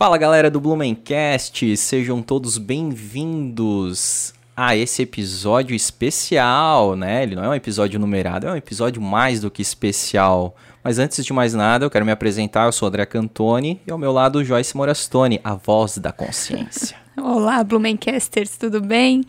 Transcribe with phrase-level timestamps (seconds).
[0.00, 7.22] Fala galera do Blumencast, sejam todos bem-vindos a esse episódio especial, né?
[7.22, 10.56] Ele não é um episódio numerado, é um episódio mais do que especial.
[10.82, 12.64] Mas antes de mais nada, eu quero me apresentar.
[12.64, 16.96] Eu sou André Cantoni e ao meu lado Joyce Morastone, a voz da consciência.
[17.22, 19.22] Olá, Blumencasters, tudo bem?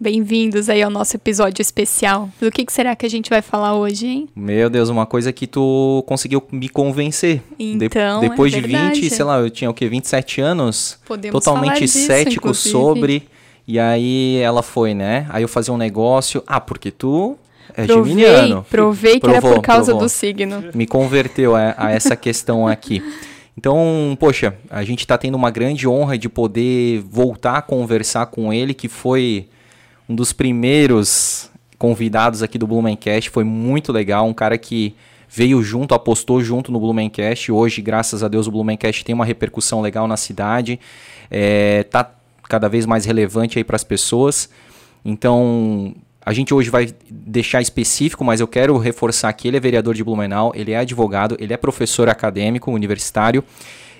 [0.00, 2.30] Bem-vindos aí ao nosso episódio especial.
[2.40, 4.28] Do que, que, será que a gente vai falar hoje, hein?
[4.36, 7.42] Meu Deus, uma coisa que tu conseguiu me convencer.
[7.58, 9.88] Então, de depois é de 20, sei lá, eu tinha o quê?
[9.88, 11.00] 27 anos?
[11.04, 12.70] Podemos totalmente disso, cético inclusive.
[12.70, 13.28] sobre.
[13.66, 15.26] E aí ela foi, né?
[15.30, 16.44] Aí eu fazia um negócio.
[16.46, 17.36] Ah, porque tu
[17.76, 18.64] é provei, geminiano.
[18.70, 20.06] Provei que era Provou, por causa provou.
[20.06, 20.64] do signo.
[20.74, 23.02] Me converteu a, a essa questão aqui.
[23.56, 28.52] Então, poxa, a gente está tendo uma grande honra de poder voltar a conversar com
[28.52, 29.48] ele, que foi
[30.08, 33.30] um dos primeiros convidados aqui do Blumencast.
[33.30, 34.94] Foi muito legal, um cara que
[35.28, 37.52] veio junto, apostou junto no Blumencast.
[37.52, 40.80] Hoje, graças a Deus, o Blumencast tem uma repercussão legal na cidade.
[41.30, 42.10] É, tá
[42.48, 44.48] cada vez mais relevante aí para as pessoas.
[45.04, 49.94] Então, a gente hoje vai deixar específico, mas eu quero reforçar que ele é vereador
[49.94, 53.44] de Blumenau, ele é advogado, ele é professor acadêmico, universitário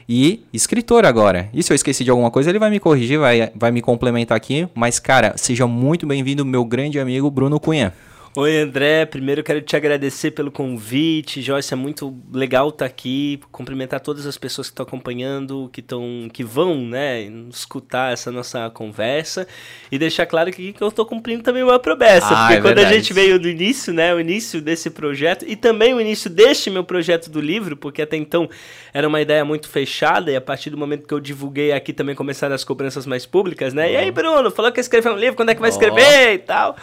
[0.09, 1.51] e escritor agora.
[1.53, 4.37] E se eu esqueci de alguma coisa, ele vai me corrigir, vai, vai me complementar
[4.37, 4.67] aqui.
[4.75, 7.93] Mas, cara, seja muito bem-vindo, meu grande amigo Bruno Cunha.
[8.41, 9.05] Oi, André.
[9.05, 11.43] Primeiro quero te agradecer pelo convite.
[11.43, 13.41] Joyce, é muito legal estar aqui.
[13.51, 18.71] Cumprimentar todas as pessoas que estão acompanhando, que, estão, que vão né, escutar essa nossa
[18.71, 19.45] conversa.
[19.91, 22.29] E deixar claro que, que eu estou cumprindo também uma promessa.
[22.29, 22.95] Ah, porque é quando verdade.
[22.95, 26.71] a gente veio do início, né, o início desse projeto, e também o início deste
[26.71, 28.49] meu projeto do livro, porque até então
[28.95, 32.15] era uma ideia muito fechada, e a partir do momento que eu divulguei aqui também
[32.15, 33.95] começaram as cobranças mais públicas, né?
[33.95, 36.39] E aí, Bruno, falou que ia escrever um livro, quando é que vai escrever e
[36.39, 36.77] tal?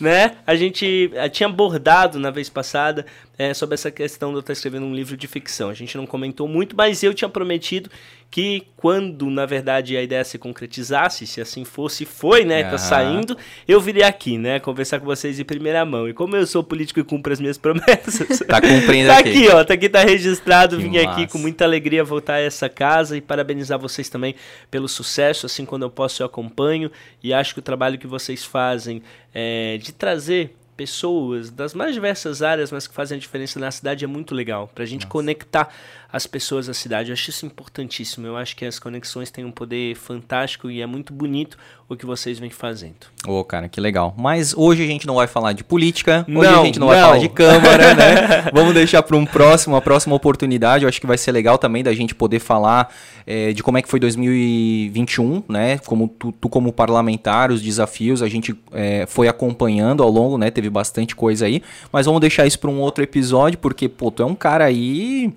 [0.00, 0.36] Né?
[0.46, 3.06] A gente eh, tinha abordado na vez passada
[3.38, 5.70] eh, sobre essa questão de eu estar escrevendo um livro de ficção.
[5.70, 7.90] A gente não comentou muito, mas eu tinha prometido
[8.30, 12.62] que quando, na verdade, a ideia se concretizasse, se assim fosse, foi, né?
[12.62, 12.78] Tá Aham.
[12.78, 13.36] saindo,
[13.68, 14.58] eu viria aqui, né?
[14.58, 16.08] Conversar com vocês em primeira mão.
[16.08, 18.38] E como eu sou político e cumpro as minhas promessas.
[18.40, 19.28] Tá cumprindo Tá aqui.
[19.30, 20.76] aqui, ó, tá aqui, tá registrado.
[20.78, 21.26] Que Vim aqui massa.
[21.28, 24.34] com muita alegria voltar a essa casa e parabenizar vocês também
[24.70, 25.44] pelo sucesso.
[25.44, 26.90] Assim, quando eu posso, eu acompanho.
[27.22, 29.02] E acho que o trabalho que vocês fazem
[29.34, 34.04] é, de trazer pessoas das mais diversas áreas, mas que fazem a diferença na cidade
[34.04, 34.68] é muito legal.
[34.74, 35.72] Pra gente conectar
[36.12, 37.10] as pessoas à cidade.
[37.10, 38.26] Eu acho isso importantíssimo.
[38.26, 41.56] Eu acho que as conexões têm um poder fantástico e é muito bonito
[41.94, 42.94] o que vocês vêm fazendo.
[43.26, 44.14] Ô, cara, que legal.
[44.16, 47.00] Mas hoje a gente não vai falar de política, hoje Não, a gente não, vai
[47.00, 47.06] não.
[47.08, 48.50] falar de Câmara, né?
[48.52, 50.84] Vamos deixar para um próximo, uma próxima oportunidade.
[50.84, 52.92] Eu acho que vai ser legal também da gente poder falar
[53.26, 55.78] eh, de como é que foi 2021, né?
[55.78, 60.50] Como tu, tu como parlamentar, os desafios, a gente eh, foi acompanhando ao longo, né?
[60.50, 61.62] Teve bastante coisa aí.
[61.92, 65.32] Mas vamos deixar isso para um outro episódio, porque, pô, tu é um cara aí...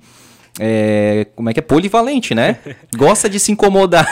[0.59, 1.63] é, como é que é?
[1.63, 2.59] Polivalente, né?
[2.95, 4.11] Gosta de se incomodar.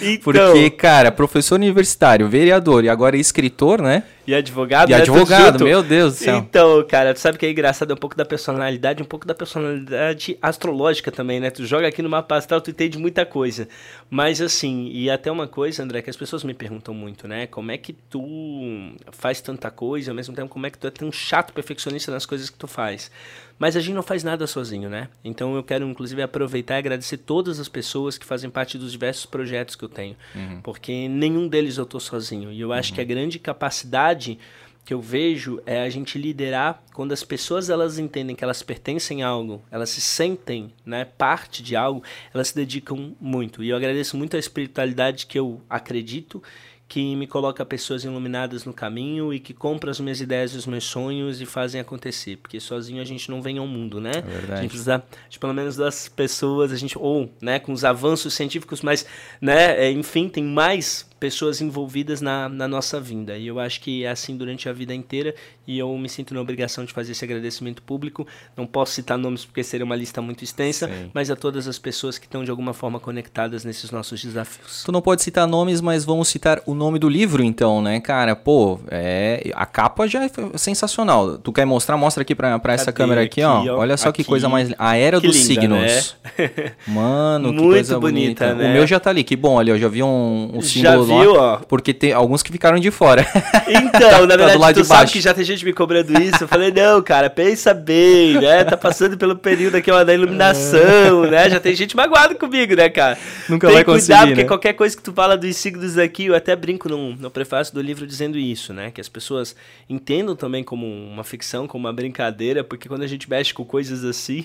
[0.00, 4.02] Então, Porque, cara, professor universitário, vereador e agora escritor, né?
[4.28, 4.98] e advogado, E né?
[4.98, 6.36] Advogado, meu Deus do céu.
[6.36, 9.34] Então, cara, tu sabe que é engraçado, é um pouco da personalidade, um pouco da
[9.34, 11.48] personalidade astrológica também, né?
[11.48, 13.66] Tu joga aqui no mapa astral, tu entende muita coisa.
[14.10, 17.46] Mas assim, e até uma coisa, André, que as pessoas me perguntam muito, né?
[17.46, 20.90] Como é que tu faz tanta coisa, ao mesmo tempo, como é que tu é
[20.90, 23.10] tão chato perfeccionista nas coisas que tu faz?
[23.58, 25.08] Mas a gente não faz nada sozinho, né?
[25.24, 29.26] Então eu quero, inclusive, aproveitar e agradecer todas as pessoas que fazem parte dos diversos
[29.26, 30.16] projetos que eu tenho.
[30.62, 32.52] Porque nenhum deles eu tô sozinho.
[32.52, 34.38] E eu acho que a grande capacidade
[34.84, 39.22] que eu vejo é a gente liderar quando as pessoas elas entendem que elas pertencem
[39.22, 42.02] a algo, elas se sentem, né, parte de algo,
[42.32, 43.62] elas se dedicam muito.
[43.62, 46.42] E eu agradeço muito a espiritualidade que eu acredito
[46.88, 50.66] que me coloca pessoas iluminadas no caminho e que compram as minhas ideias e os
[50.66, 54.12] meus sonhos e fazem acontecer, porque sozinho a gente não vem ao mundo, né?
[54.22, 54.52] verdade.
[54.52, 58.32] A gente precisa de pelo menos das pessoas, a gente ou, né, com os avanços
[58.32, 59.04] científicos, mas,
[59.38, 63.36] né, é, enfim, tem mais pessoas envolvidas na, na nossa vinda.
[63.36, 65.34] E eu acho que é assim durante a vida inteira
[65.68, 68.26] e eu me sinto na obrigação de fazer esse agradecimento público.
[68.56, 71.10] Não posso citar nomes porque seria uma lista muito extensa, Sim.
[71.12, 74.82] mas a todas as pessoas que estão de alguma forma conectadas nesses nossos desafios.
[74.84, 78.34] Tu não pode citar nomes, mas vamos citar o nome do livro, então, né, cara?
[78.34, 81.36] Pô, é, a capa já é sensacional.
[81.36, 81.96] Tu quer mostrar?
[81.98, 82.96] Mostra aqui pra, pra essa Cadê?
[82.96, 83.74] câmera aqui, Aqui, ó.
[83.76, 83.78] ó.
[83.80, 84.28] Olha só que Aqui.
[84.30, 84.72] coisa mais.
[84.78, 86.16] A Era Que dos linda, Signos.
[86.38, 86.72] né?
[86.88, 88.54] Mano, que Muito coisa bonita, bonita.
[88.62, 88.70] né?
[88.70, 89.76] O meu já tá ali, que bom ali, ó.
[89.76, 91.56] Já vi um, um Já símbolo Viu, ó?
[91.58, 93.26] Porque tem alguns que ficaram de fora.
[93.68, 95.12] Então, na Tá do verdade, lado tu de sabe baixo.
[95.12, 96.44] que já tem gente me cobrando isso.
[96.44, 98.64] Eu falei, não, cara, pensa bem, né?
[98.64, 101.48] Tá passando pelo período aqui ó, da iluminação, né?
[101.50, 103.18] Já tem gente magoada comigo, né, cara?
[103.48, 104.48] Nunca tem vai que conseguir, cuidar, porque né?
[104.48, 107.80] qualquer coisa que tu fala dos signos aqui, eu até brinco no, no prefácio do
[107.80, 108.90] livro dizendo isso, né?
[108.90, 109.54] Que as pessoas
[109.88, 114.04] entendam também como uma ficção, como uma brincadeira, porque quando a gente mexe com coisas
[114.04, 114.44] assim,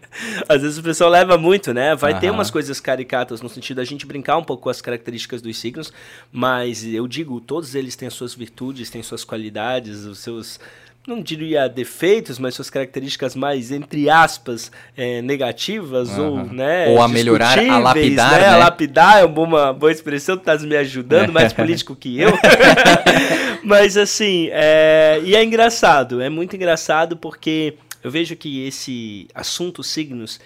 [0.48, 1.94] às vezes o pessoal leva muito, né?
[1.94, 2.36] Vai ter Aham.
[2.36, 5.92] umas coisas caricatas no sentido da gente brincar um pouco com as características dos signos,
[6.32, 10.49] mas eu digo, todos eles têm as suas virtudes, têm suas qualidades, os seus
[11.06, 16.52] não diria defeitos, mas suas características mais, entre aspas, eh, negativas ou, Aham.
[16.52, 18.46] né, Ou a melhorar, a discutíveis, lapidar, né?
[18.46, 18.56] A né?
[18.56, 22.30] lapidar é uma boa, expressão, tu estás me ajudando, mais político que eu.
[23.64, 29.82] mas assim, é, e é engraçado, é muito engraçado porque eu vejo que esse assunto
[29.82, 30.38] signos,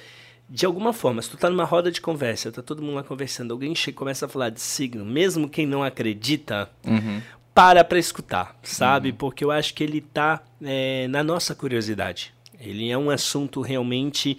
[0.49, 3.53] de alguma forma, se tu tá numa roda de conversa, tá todo mundo lá conversando,
[3.53, 7.21] alguém chega e começa a falar de signo, mesmo quem não acredita, Uhum.
[7.55, 9.13] Para para escutar, sabe?
[9.13, 12.35] Porque eu acho que ele tá é, na nossa curiosidade.
[12.59, 14.37] Ele é um assunto realmente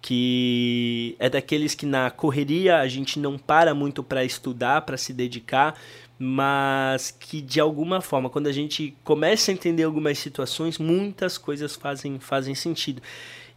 [0.00, 5.12] que é daqueles que na correria a gente não para muito para estudar, para se
[5.12, 5.78] dedicar,
[6.18, 11.74] mas que de alguma forma, quando a gente começa a entender algumas situações, muitas coisas
[11.74, 13.02] fazem, fazem sentido.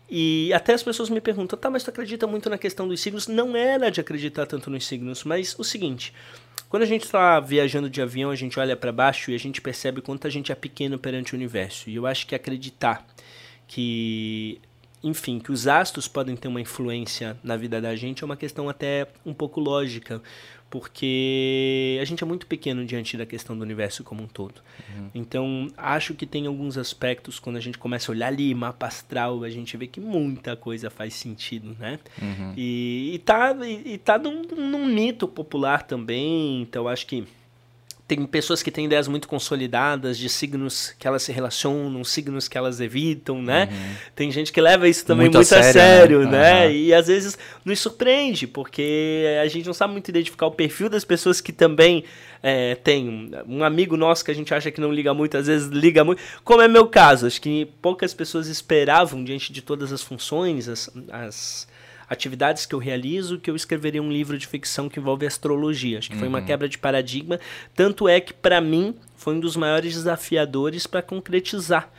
[0.09, 3.27] E até as pessoas me perguntam, tá, mas tu acredita muito na questão dos signos?
[3.27, 6.13] Não era de acreditar tanto nos signos, mas o seguinte,
[6.69, 9.61] quando a gente está viajando de avião, a gente olha para baixo e a gente
[9.61, 11.89] percebe quanto a gente é pequeno perante o universo.
[11.89, 13.05] E eu acho que acreditar
[13.67, 14.61] que,
[15.03, 18.69] enfim, que os astros podem ter uma influência na vida da gente é uma questão
[18.69, 20.21] até um pouco lógica,
[20.69, 24.61] porque a gente é muito pequeno diante da questão do universo como um todo.
[25.13, 29.43] Então, acho que tem alguns aspectos, quando a gente começa a olhar ali, mapa astral,
[29.43, 31.99] a gente vê que muita coisa faz sentido, né?
[32.21, 32.53] Uhum.
[32.55, 37.25] E, e tá, e, e tá num, num mito popular também, então acho que
[38.07, 42.57] tem pessoas que têm ideias muito consolidadas de signos que elas se relacionam, signos que
[42.57, 43.67] elas evitam, né?
[44.15, 46.31] Tem gente que leva isso também Muito muito, a a sério, sério, né?
[46.31, 46.65] né?
[46.65, 46.71] Aham.
[46.71, 51.03] E às vezes nos surpreende, porque a gente não sabe muito identificar o perfil das
[51.03, 52.05] pessoas que também
[52.41, 55.47] é, tem um, um amigo nosso que a gente acha que não liga muito, às
[55.47, 57.27] vezes liga muito, como é meu caso.
[57.27, 61.67] Acho que poucas pessoas esperavam, diante de todas as funções, as, as
[62.09, 65.99] atividades que eu realizo, que eu escreveria um livro de ficção que envolve astrologia.
[65.99, 67.39] Acho que foi uma quebra de paradigma.
[67.75, 71.91] Tanto é que, para mim, foi um dos maiores desafiadores para concretizar.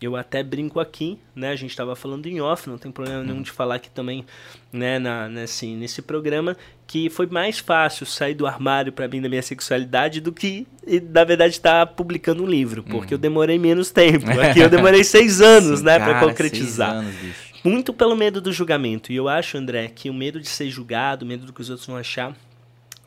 [0.00, 1.50] Eu até brinco aqui, né?
[1.50, 4.26] A gente estava falando em off, não tem problema nenhum de falar aqui também,
[4.70, 4.98] né?
[4.98, 6.54] Na, nesse, nesse programa,
[6.86, 10.66] que foi mais fácil sair do armário para mim da minha sexualidade do que,
[11.10, 14.28] na verdade, estar publicando um livro, porque eu demorei menos tempo.
[14.38, 16.90] Aqui eu demorei seis anos, né, para concretizar.
[16.90, 17.46] seis anos, bicho.
[17.64, 19.12] Muito pelo medo do julgamento.
[19.12, 21.70] E eu acho, André, que o medo de ser julgado, o medo do que os
[21.70, 22.36] outros vão achar,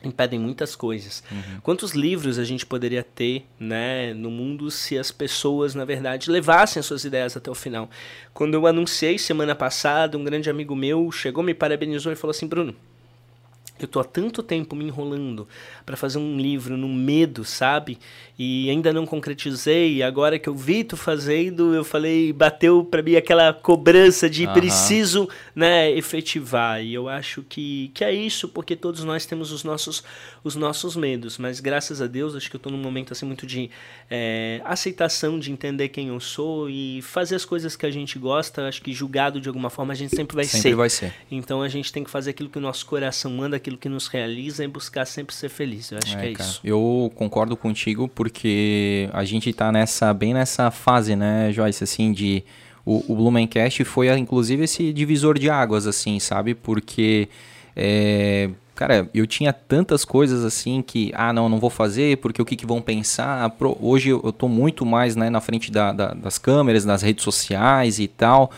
[0.02, 1.22] impedem muitas coisas.
[1.62, 6.80] Quantos livros a gente poderia ter, né, no mundo se as pessoas, na verdade, levassem
[6.80, 7.90] as suas ideias até o final?
[8.32, 12.46] Quando eu anunciei semana passada, um grande amigo meu chegou, me parabenizou e falou assim,
[12.46, 12.74] Bruno,
[13.84, 15.46] eu tô há tanto tempo me enrolando
[15.84, 17.98] para fazer um livro no medo, sabe?
[18.38, 20.02] E ainda não concretizei.
[20.02, 24.54] Agora que eu vi tu fazendo, eu falei, bateu para mim aquela cobrança de Aham.
[24.54, 26.82] preciso, né, efetivar.
[26.82, 30.02] E eu acho que, que é isso, porque todos nós temos os nossos
[30.42, 31.36] os nossos medos.
[31.38, 33.70] Mas graças a Deus, acho que eu tô num momento assim muito de
[34.10, 38.66] é, aceitação, de entender quem eu sou e fazer as coisas que a gente gosta.
[38.66, 40.74] Acho que julgado de alguma forma a gente sempre vai Sempre ser.
[40.74, 41.14] vai ser.
[41.30, 44.06] Então a gente tem que fazer aquilo que o nosso coração manda, aquilo que nos
[44.06, 45.90] realiza e buscar sempre ser feliz.
[45.90, 46.60] Eu acho que é cara, isso.
[46.64, 52.42] Eu concordo contigo porque a gente tá nessa bem nessa fase, né, Joyce, assim, de
[52.84, 56.54] o, o Blumencast foi inclusive esse divisor de águas, assim, sabe?
[56.54, 57.28] Porque
[57.76, 62.44] é, cara, eu tinha tantas coisas assim que, ah, não, não vou fazer porque o
[62.44, 63.54] que, que vão pensar.
[63.80, 67.98] Hoje eu, tô muito mais, né, na frente da- da- das câmeras, nas redes sociais
[67.98, 68.50] e tal.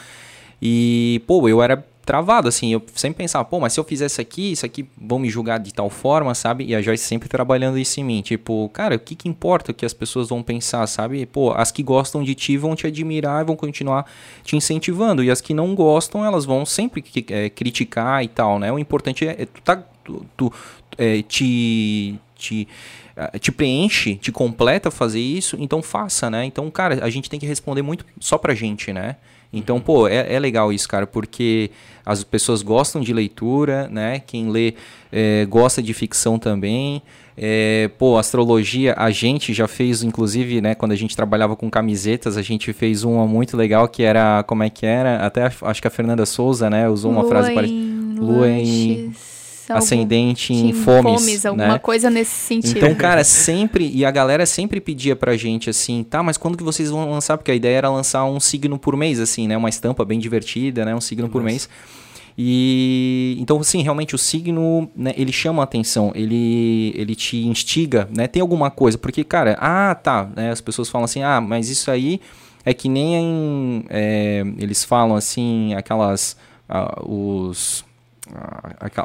[0.60, 4.20] E, pô, eu era travado, assim, eu sempre pensava, pô, mas se eu fizer isso
[4.20, 6.64] aqui, isso aqui vão me julgar de tal forma, sabe?
[6.64, 9.74] E a Joyce sempre trabalhando isso em mim, tipo, cara, o que que importa o
[9.74, 11.24] que as pessoas vão pensar, sabe?
[11.26, 14.06] Pô, as que gostam de ti vão te admirar e vão continuar
[14.42, 18.72] te incentivando, e as que não gostam, elas vão sempre é, criticar e tal, né?
[18.72, 20.52] O importante é, é tu tá, tu, tu,
[20.98, 22.18] é, te...
[22.34, 22.68] te
[23.14, 26.46] ah, te preenche, te completa fazer isso, então faça, né?
[26.46, 29.16] Então, cara, a gente tem que responder muito só pra gente, né?
[29.52, 31.70] Então, pô, é, é legal isso, cara, porque
[32.06, 34.20] as pessoas gostam de leitura, né?
[34.26, 34.74] Quem lê
[35.12, 37.02] é, gosta de ficção também.
[37.36, 40.74] É, pô, astrologia, a gente já fez, inclusive, né?
[40.74, 44.62] Quando a gente trabalhava com camisetas, a gente fez uma muito legal que era, como
[44.62, 45.24] é que era?
[45.24, 46.88] Até acho que a Fernanda Souza, né?
[46.88, 48.20] Usou uma frase parecida.
[48.20, 49.12] Lua em-
[49.78, 51.78] ascendente em fomes, fomes alguma né?
[51.78, 52.78] coisa nesse sentido.
[52.78, 56.64] Então, cara, sempre e a galera sempre pedia pra gente assim, tá, mas quando que
[56.64, 57.36] vocês vão lançar?
[57.38, 59.56] Porque a ideia era lançar um signo por mês assim, né?
[59.56, 60.94] Uma estampa bem divertida, né?
[60.94, 61.32] Um signo Nossa.
[61.32, 61.68] por mês.
[62.36, 68.08] E então, sim, realmente o signo, né, ele chama a atenção, ele, ele te instiga,
[68.14, 68.26] né?
[68.26, 71.90] Tem alguma coisa, porque, cara, ah, tá, né, as pessoas falam assim, ah, mas isso
[71.90, 72.20] aí
[72.64, 76.36] é que nem em, é, eles falam assim, aquelas,
[76.68, 77.84] ah, os,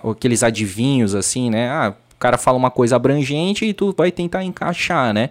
[0.09, 1.69] aqueles adivinhos assim, né?
[1.69, 5.29] Ah, o cara fala uma coisa abrangente e tu vai tentar encaixar, né?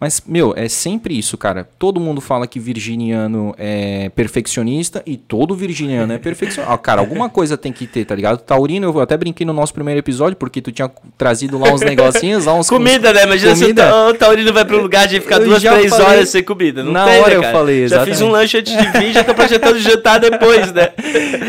[0.00, 1.68] Mas, meu, é sempre isso, cara.
[1.78, 6.72] Todo mundo fala que virginiano é perfeccionista e todo virginiano é perfeccionista.
[6.72, 8.38] Ah, cara, alguma coisa tem que ter, tá ligado?
[8.38, 12.44] Taurino, eu até brinquei no nosso primeiro episódio, porque tu tinha trazido lá uns negocinhos,
[12.44, 12.68] lá uns...
[12.68, 13.24] Comida, né?
[13.24, 13.90] Imagina comida.
[13.90, 16.06] se o Taurino vai pro lugar de ficar eu duas, três falei...
[16.06, 16.84] horas sem comida.
[16.84, 18.10] Não Na tem, hora né, eu falei, exatamente.
[18.10, 20.90] Já fiz um lanche antes de vir, já tô projetando jantar depois, né?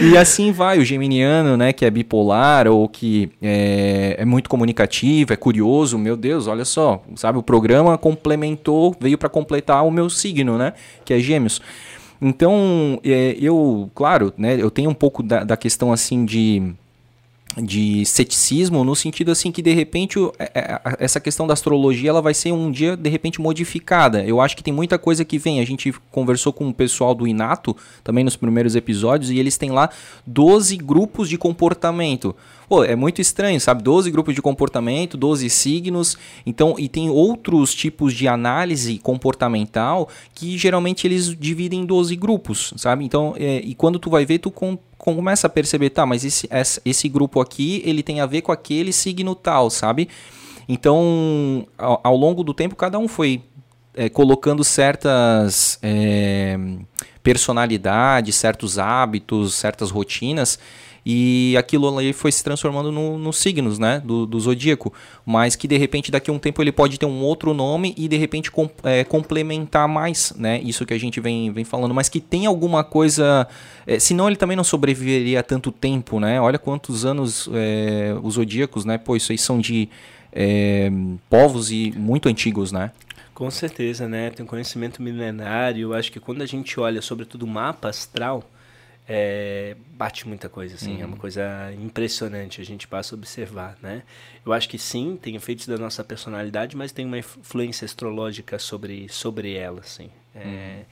[0.01, 5.34] E assim vai, o geminiano, né, que é bipolar ou que é, é muito comunicativo,
[5.34, 9.91] é curioso, meu Deus, olha só, sabe, o programa complementa complementou, veio para completar o
[9.91, 10.74] meu signo, né?
[11.03, 11.62] Que é Gêmeos.
[12.22, 16.74] Então, é, eu, claro, né, eu tenho um pouco da, da questão assim de
[17.58, 22.22] de ceticismo no sentido assim que de repente é, é, essa questão da astrologia ela
[22.22, 24.24] vai ser um dia de repente modificada.
[24.24, 25.60] Eu acho que tem muita coisa que vem.
[25.60, 29.72] A gente conversou com o pessoal do Inato também nos primeiros episódios e eles têm
[29.72, 29.89] lá
[30.27, 32.36] 12 grupos de comportamento.
[32.70, 33.82] Pô, é muito estranho, sabe?
[33.82, 36.16] 12 grupos de comportamento, 12 signos.
[36.46, 42.72] Então, e tem outros tipos de análise comportamental que geralmente eles dividem em 12 grupos,
[42.78, 43.04] sabe?
[43.04, 46.48] Então, é, e quando tu vai ver, tu com, começa a perceber, tá, mas esse,
[46.86, 50.08] esse grupo aqui, ele tem a ver com aquele signo tal, sabe?
[50.68, 53.42] Então, ao, ao longo do tempo, cada um foi
[53.96, 56.56] é, colocando certas é,
[57.24, 60.60] personalidades, certos hábitos, certas rotinas
[61.12, 64.94] e aquilo ali foi se transformando nos no signos, né, do, do, zodíaco,
[65.25, 68.08] mas que de repente daqui a um tempo ele pode ter um outro nome e
[68.08, 72.10] de repente com, é, complementar mais, né, isso que a gente vem, vem falando, mas
[72.10, 73.48] que tem alguma coisa,
[73.88, 78.86] é, senão ele também não sobreviveria tanto tempo, né, olha quantos anos é, os zodíacos,
[78.86, 79.89] né, pô, isso aí são de
[80.32, 80.92] é,
[81.28, 82.92] povos e muito antigos, né.
[83.34, 87.44] Com certeza, né, tem um conhecimento milenário, eu acho que quando a gente olha sobretudo
[87.44, 88.44] o mapa astral,
[89.12, 91.01] é, bate muita coisa, assim, uhum.
[91.01, 91.20] é uma uhum.
[91.20, 94.04] coisa impressionante, a gente passa a observar, né?
[94.46, 99.10] Eu acho que sim, tem efeitos da nossa personalidade, mas tem uma influência astrológica sobre,
[99.10, 100.12] sobre ela, assim.
[100.36, 100.86] É, uhum.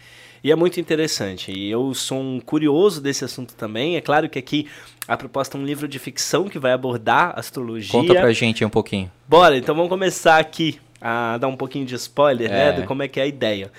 [0.43, 4.39] E é muito interessante, e eu sou um curioso desse assunto também, é claro que
[4.39, 4.67] aqui
[5.07, 7.91] a proposta é um livro de ficção que vai abordar astrologia.
[7.91, 9.11] Conta pra gente um pouquinho.
[9.27, 12.71] Bora, então vamos começar aqui a dar um pouquinho de spoiler, né, é.
[12.71, 13.71] né, de como é que é a ideia.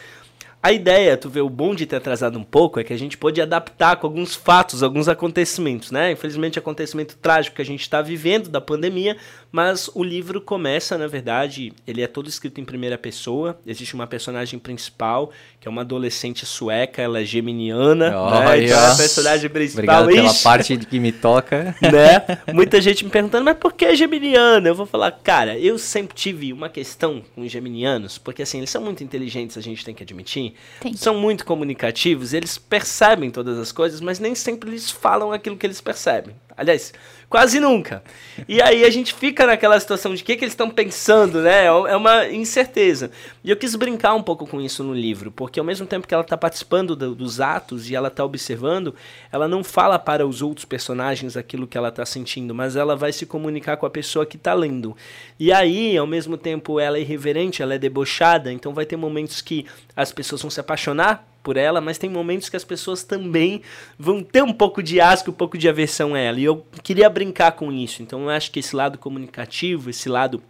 [0.60, 3.16] A ideia, tu vê, o bom de ter atrasado um pouco é que a gente
[3.16, 6.10] pode adaptar com alguns fatos, alguns acontecimentos, né?
[6.10, 9.16] Infelizmente, acontecimento trágico que a gente está vivendo da pandemia,
[9.52, 13.58] mas o livro começa, na verdade, ele é todo escrito em primeira pessoa.
[13.64, 18.64] Existe uma personagem principal, que é uma adolescente sueca, ela é geminiana, oh, né?
[18.64, 20.02] Então, é a personagem principal.
[20.02, 21.74] Obrigado pela parte que me toca.
[21.88, 22.38] Né?
[22.52, 24.68] Muita gente me perguntando, mas por que geminiana?
[24.68, 28.68] Eu vou falar, cara, eu sempre tive uma questão com os geminianos, porque assim, eles
[28.68, 30.47] são muito inteligentes, a gente tem que admitir,
[30.80, 30.94] tem.
[30.94, 35.66] são muito comunicativos, eles percebem todas as coisas, mas nem sempre eles falam aquilo que
[35.66, 36.34] eles percebem.
[36.58, 36.92] Aliás,
[37.28, 38.02] quase nunca.
[38.48, 41.66] E aí a gente fica naquela situação de o que, que eles estão pensando, né?
[41.66, 43.12] É uma incerteza.
[43.44, 46.12] E eu quis brincar um pouco com isso no livro, porque ao mesmo tempo que
[46.12, 48.92] ela está participando do, dos atos e ela está observando,
[49.30, 53.12] ela não fala para os outros personagens aquilo que ela está sentindo, mas ela vai
[53.12, 54.96] se comunicar com a pessoa que está lendo.
[55.38, 59.40] E aí, ao mesmo tempo, ela é irreverente, ela é debochada, então vai ter momentos
[59.40, 63.62] que as pessoas vão se apaixonar por ela, mas tem momentos que as pessoas também
[63.98, 66.38] vão ter um pouco de asco, um pouco de aversão a ela.
[66.38, 68.02] E eu queria brincar com isso.
[68.02, 70.42] Então eu acho que esse lado comunicativo, esse lado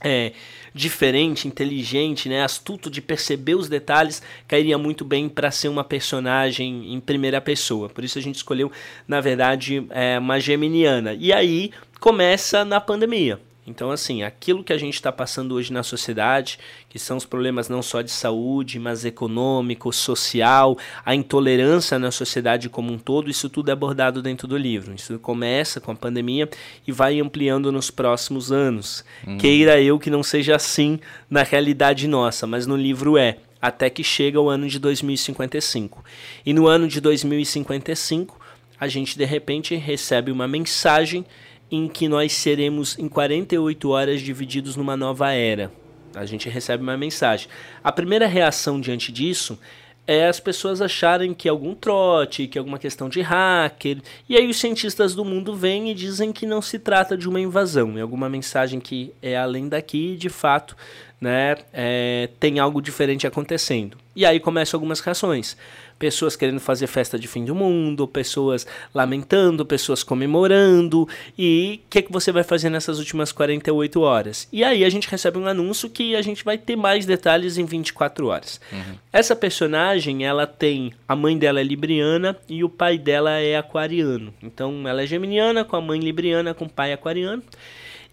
[0.00, 0.32] é,
[0.72, 6.94] diferente, inteligente, né, astuto de perceber os detalhes, cairia muito bem para ser uma personagem
[6.94, 7.90] em primeira pessoa.
[7.90, 8.72] Por isso a gente escolheu,
[9.06, 11.12] na verdade, é, uma geminiana.
[11.12, 13.38] E aí começa na pandemia.
[13.64, 17.68] Então, assim, aquilo que a gente está passando hoje na sociedade, que são os problemas
[17.68, 23.48] não só de saúde, mas econômico, social, a intolerância na sociedade como um todo, isso
[23.48, 24.94] tudo é abordado dentro do livro.
[24.94, 26.48] Isso começa com a pandemia
[26.86, 29.04] e vai ampliando nos próximos anos.
[29.26, 29.38] Hum.
[29.38, 30.98] Queira eu que não seja assim
[31.30, 33.38] na realidade nossa, mas no livro é.
[33.60, 36.04] Até que chega o ano de 2055.
[36.44, 38.40] E no ano de 2055,
[38.76, 41.24] a gente de repente recebe uma mensagem
[41.72, 45.72] em que nós seremos em 48 horas divididos numa nova era.
[46.14, 47.48] A gente recebe uma mensagem.
[47.82, 49.58] A primeira reação diante disso
[50.06, 54.02] é as pessoas acharem que é algum trote, que é alguma questão de hacker.
[54.28, 57.40] E aí os cientistas do mundo vêm e dizem que não se trata de uma
[57.40, 60.76] invasão, é alguma mensagem que é além daqui, de fato,
[61.22, 63.96] né, é, tem algo diferente acontecendo.
[64.14, 65.56] E aí começam algumas reações
[66.02, 71.08] pessoas querendo fazer festa de fim do mundo, pessoas lamentando, pessoas comemorando.
[71.38, 74.48] E o que, que você vai fazer nessas últimas 48 horas?
[74.52, 77.64] E aí a gente recebe um anúncio que a gente vai ter mais detalhes em
[77.64, 78.60] 24 horas.
[78.72, 78.96] Uhum.
[79.12, 80.92] Essa personagem, ela tem.
[81.06, 84.34] A mãe dela é libriana e o pai dela é aquariano.
[84.42, 87.44] Então ela é geminiana, com a mãe libriana, com o pai aquariano.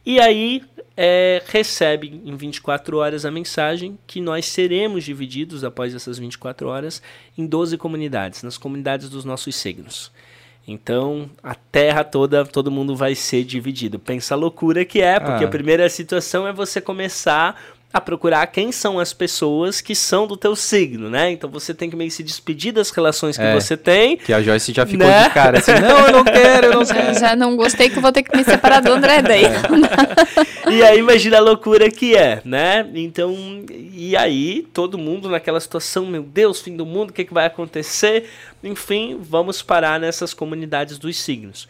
[0.06, 0.64] E aí
[0.96, 7.02] é, recebe em 24 horas a mensagem que nós seremos divididos após essas 24 horas
[7.38, 10.12] em 12 comunidades, nas comunidades dos nossos signos.
[10.68, 13.98] Então, a terra toda, todo mundo vai ser dividido.
[13.98, 15.48] Pensa a loucura que é, porque ah.
[15.48, 17.60] a primeira situação é você começar
[17.92, 21.32] a procurar quem são as pessoas que são do teu signo, né?
[21.32, 24.16] Então você tem que meio que se despedir das relações que é, você tem.
[24.16, 25.24] Que a Joyce já ficou né?
[25.24, 27.20] de cara assim, não, eu não quero, eu não já, quero.
[27.20, 29.46] Já não gostei que vou ter que me separar do André daí.
[29.46, 30.70] É.
[30.72, 32.88] e aí imagina a loucura que é, né?
[32.94, 33.36] Então,
[33.70, 37.48] e aí todo mundo naquela situação, meu Deus, fim do mundo, o que, que vai
[37.48, 38.30] acontecer?
[38.64, 41.68] Enfim, vamos parar nessas comunidades dos signos.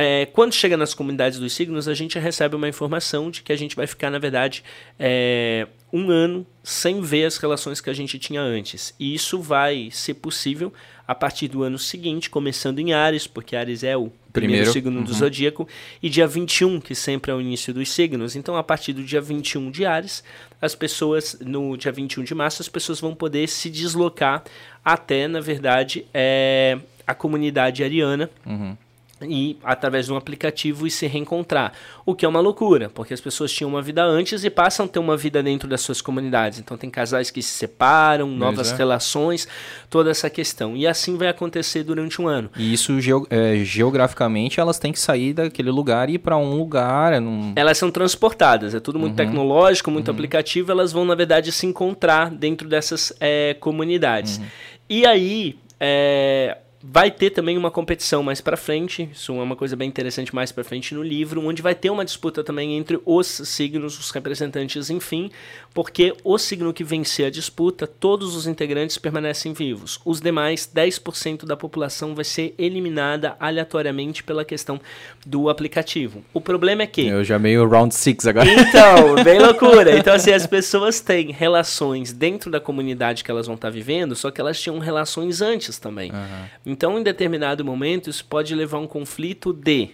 [0.00, 3.56] É, quando chega nas comunidades dos signos, a gente recebe uma informação de que a
[3.56, 4.62] gente vai ficar, na verdade,
[4.96, 8.94] é, um ano sem ver as relações que a gente tinha antes.
[8.96, 10.72] E isso vai ser possível
[11.04, 14.98] a partir do ano seguinte, começando em Ares, porque Ares é o primeiro, primeiro signo
[14.98, 15.02] uhum.
[15.02, 15.66] do zodíaco,
[16.00, 18.36] e dia 21, que sempre é o início dos signos.
[18.36, 20.22] Então, a partir do dia 21 de Ares,
[20.62, 24.44] as pessoas, no dia 21 de março, as pessoas vão poder se deslocar
[24.84, 28.30] até, na verdade, é, a comunidade ariana.
[28.46, 28.76] Uhum
[29.22, 31.72] e através de um aplicativo e se reencontrar.
[32.04, 34.88] O que é uma loucura, porque as pessoas tinham uma vida antes e passam a
[34.88, 36.58] ter uma vida dentro das suas comunidades.
[36.58, 38.76] Então tem casais que se separam, novas é.
[38.76, 39.48] relações,
[39.90, 40.76] toda essa questão.
[40.76, 42.50] E assim vai acontecer durante um ano.
[42.56, 42.92] E isso
[43.30, 47.12] é, geograficamente elas têm que sair daquele lugar e ir para um lugar.
[47.12, 47.52] É num...
[47.56, 49.16] Elas são transportadas, é tudo muito uhum.
[49.16, 50.14] tecnológico, muito uhum.
[50.14, 50.70] aplicativo.
[50.70, 54.38] Elas vão na verdade se encontrar dentro dessas é, comunidades.
[54.38, 54.44] Uhum.
[54.88, 56.58] E aí é,
[56.90, 60.50] Vai ter também uma competição mais para frente, isso é uma coisa bem interessante mais
[60.50, 64.88] para frente no livro, onde vai ter uma disputa também entre os signos, os representantes,
[64.88, 65.30] enfim,
[65.72, 70.00] porque o signo que vencer a disputa, todos os integrantes permanecem vivos.
[70.04, 74.80] Os demais, 10% da população vai ser eliminada aleatoriamente pela questão
[75.24, 76.24] do aplicativo.
[76.32, 78.48] O problema é que Eu já meio round 6 agora.
[78.50, 79.96] Então, bem loucura.
[79.96, 84.30] Então assim, as pessoas têm relações dentro da comunidade que elas vão estar vivendo, só
[84.30, 86.10] que elas tinham relações antes também.
[86.10, 86.44] Uhum.
[86.66, 89.90] Então, em determinado momento, isso pode levar a um conflito de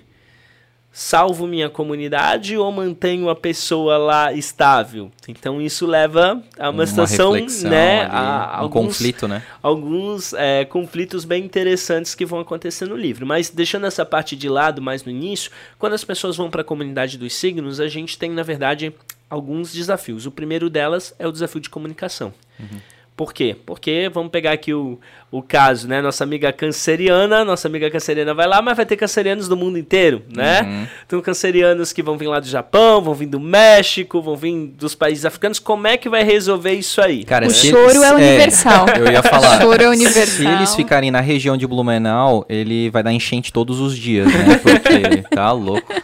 [0.96, 5.10] salvo minha comunidade ou mantenho a pessoa lá estável.
[5.26, 7.32] Então isso leva a uma, uma situação,
[7.64, 9.42] né, ali, a, um alguns, conflito, né?
[9.60, 13.26] Alguns é, conflitos bem interessantes que vão acontecer no livro.
[13.26, 16.64] Mas deixando essa parte de lado, mais no início, quando as pessoas vão para a
[16.64, 18.94] comunidade dos signos, a gente tem na verdade
[19.28, 20.26] alguns desafios.
[20.26, 22.32] O primeiro delas é o desafio de comunicação.
[22.60, 22.78] Uhum.
[23.16, 23.56] Por quê?
[23.64, 24.98] Porque vamos pegar aqui o,
[25.30, 26.02] o caso, né?
[26.02, 30.24] Nossa amiga canceriana, nossa amiga canceriana vai lá, mas vai ter cancerianos do mundo inteiro,
[30.28, 30.62] né?
[30.62, 30.86] Uhum.
[31.06, 34.96] Então, cancerianos que vão vir lá do Japão, vão vir do México, vão vir dos
[34.96, 35.60] países africanos.
[35.60, 37.22] Como é que vai resolver isso aí?
[37.22, 38.86] Cara, o choro eles, é universal.
[38.88, 39.58] É, eu ia falar.
[39.58, 40.26] O choro é universal.
[40.26, 44.58] Se eles ficarem na região de Blumenau, ele vai dar enchente todos os dias, né?
[44.60, 45.94] Porque tá louco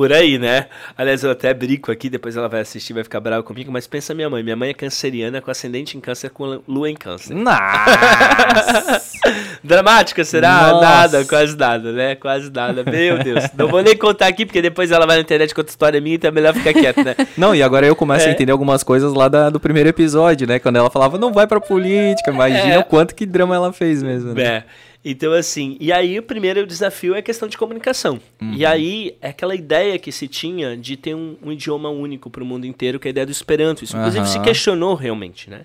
[0.00, 0.64] por aí, né?
[0.96, 4.14] Aliás, eu até brinco aqui, depois ela vai assistir, vai ficar brava comigo, mas pensa
[4.14, 4.42] minha mãe.
[4.42, 7.34] Minha mãe é canceriana com ascendente em câncer com lua em câncer.
[7.34, 9.02] Nossa!
[9.62, 10.70] Dramática, será?
[10.72, 10.80] Nossa.
[10.80, 12.14] Nada, quase nada, né?
[12.14, 12.82] Quase nada.
[12.82, 13.44] Meu Deus.
[13.54, 16.16] Não vou nem contar aqui, porque depois ela vai na internet com outra história minha,
[16.16, 17.14] então é melhor ficar quieto, né?
[17.36, 18.30] Não, e agora eu começo é.
[18.30, 20.58] a entender algumas coisas lá da, do primeiro episódio, né?
[20.58, 22.78] Quando ela falava, não vai pra política, imagina é.
[22.78, 24.32] o quanto que drama ela fez mesmo.
[24.32, 24.42] Né?
[24.42, 24.64] É.
[25.02, 28.20] Então, assim, e aí o primeiro desafio é a questão de comunicação.
[28.40, 28.52] Uhum.
[28.52, 32.42] E aí, é aquela ideia que se tinha de ter um, um idioma único para
[32.42, 33.82] o mundo inteiro, que é a ideia do Esperanto.
[33.82, 34.30] Isso, inclusive, uhum.
[34.30, 35.64] se questionou realmente, né?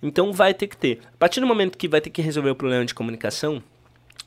[0.00, 1.00] Então, vai ter que ter.
[1.14, 3.60] A partir do momento que vai ter que resolver o problema de comunicação,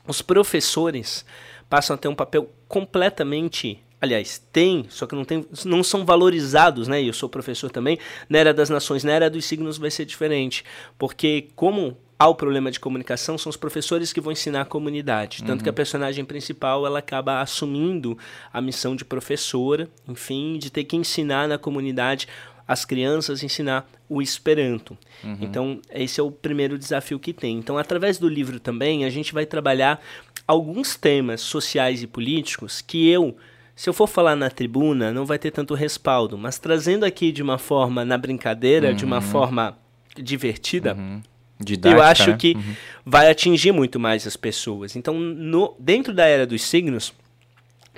[0.06, 1.24] os professores
[1.70, 6.88] passam a ter um papel completamente aliás, tem, só que não, tem, não são valorizados,
[6.88, 7.02] né?
[7.02, 7.98] E eu sou professor também.
[8.30, 10.64] Na era das nações, na era dos signos vai ser diferente.
[10.98, 15.38] Porque, como ao problema de comunicação são os professores que vão ensinar a comunidade.
[15.38, 15.64] Tanto uhum.
[15.64, 18.18] que a personagem principal ela acaba assumindo
[18.52, 22.28] a missão de professora, enfim, de ter que ensinar na comunidade
[22.68, 24.98] as crianças, ensinar o Esperanto.
[25.24, 25.38] Uhum.
[25.40, 27.56] Então, esse é o primeiro desafio que tem.
[27.56, 29.98] Então, através do livro também, a gente vai trabalhar
[30.46, 33.34] alguns temas sociais e políticos que eu
[33.74, 37.42] se eu for falar na tribuna, não vai ter tanto respaldo, mas trazendo aqui de
[37.42, 38.94] uma forma na brincadeira, uhum.
[38.94, 39.22] de uma uhum.
[39.22, 39.78] forma
[40.18, 41.22] divertida, uhum
[41.60, 42.36] Didática, eu acho né?
[42.36, 42.74] que Uhum.
[43.04, 44.96] vai atingir muito mais as pessoas.
[44.96, 47.12] Então, no, dentro da era dos signos,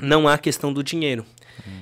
[0.01, 1.25] não há questão do dinheiro.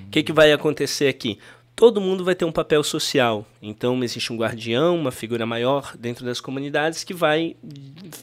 [0.07, 1.38] O que, que vai acontecer aqui?
[1.77, 3.47] Todo mundo vai ter um papel social.
[3.62, 7.57] Então, existe um guardião, uma figura maior dentro das comunidades que vai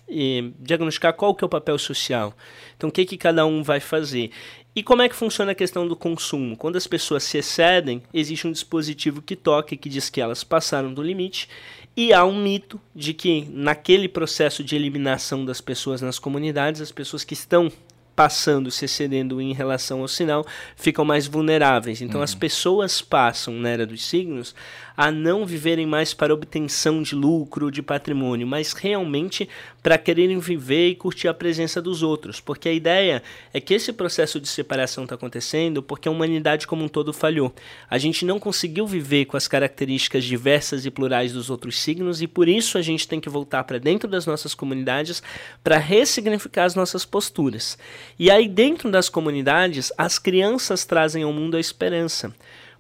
[0.08, 2.36] eh, diagnosticar qual que é o papel social.
[2.76, 4.30] Então, o que, que cada um vai fazer?
[4.78, 6.56] E como é que funciona a questão do consumo?
[6.56, 10.44] Quando as pessoas se excedem, existe um dispositivo que toca e que diz que elas
[10.44, 11.50] passaram do limite.
[11.96, 16.92] E há um mito de que naquele processo de eliminação das pessoas nas comunidades, as
[16.92, 17.72] pessoas que estão
[18.16, 22.00] passando, se excedendo em relação ao sinal, ficam mais vulneráveis.
[22.00, 24.54] Então as pessoas passam na era dos signos
[24.98, 29.48] a não viverem mais para obtenção de lucro, de patrimônio, mas realmente
[29.84, 32.42] para quererem viver e curtir a presença dos outros.
[32.42, 33.22] Porque a ideia
[33.54, 37.54] é que esse processo de separação está acontecendo porque a humanidade como um todo falhou.
[37.88, 42.28] A gente não conseguiu viver com as características diversas e plurais dos outros signos e
[42.28, 45.22] por isso a gente tem que voltar para dentro das nossas comunidades
[45.64, 47.78] para ressignificar as nossas posturas.
[48.18, 52.34] E aí, dentro das comunidades, as crianças trazem ao mundo a esperança.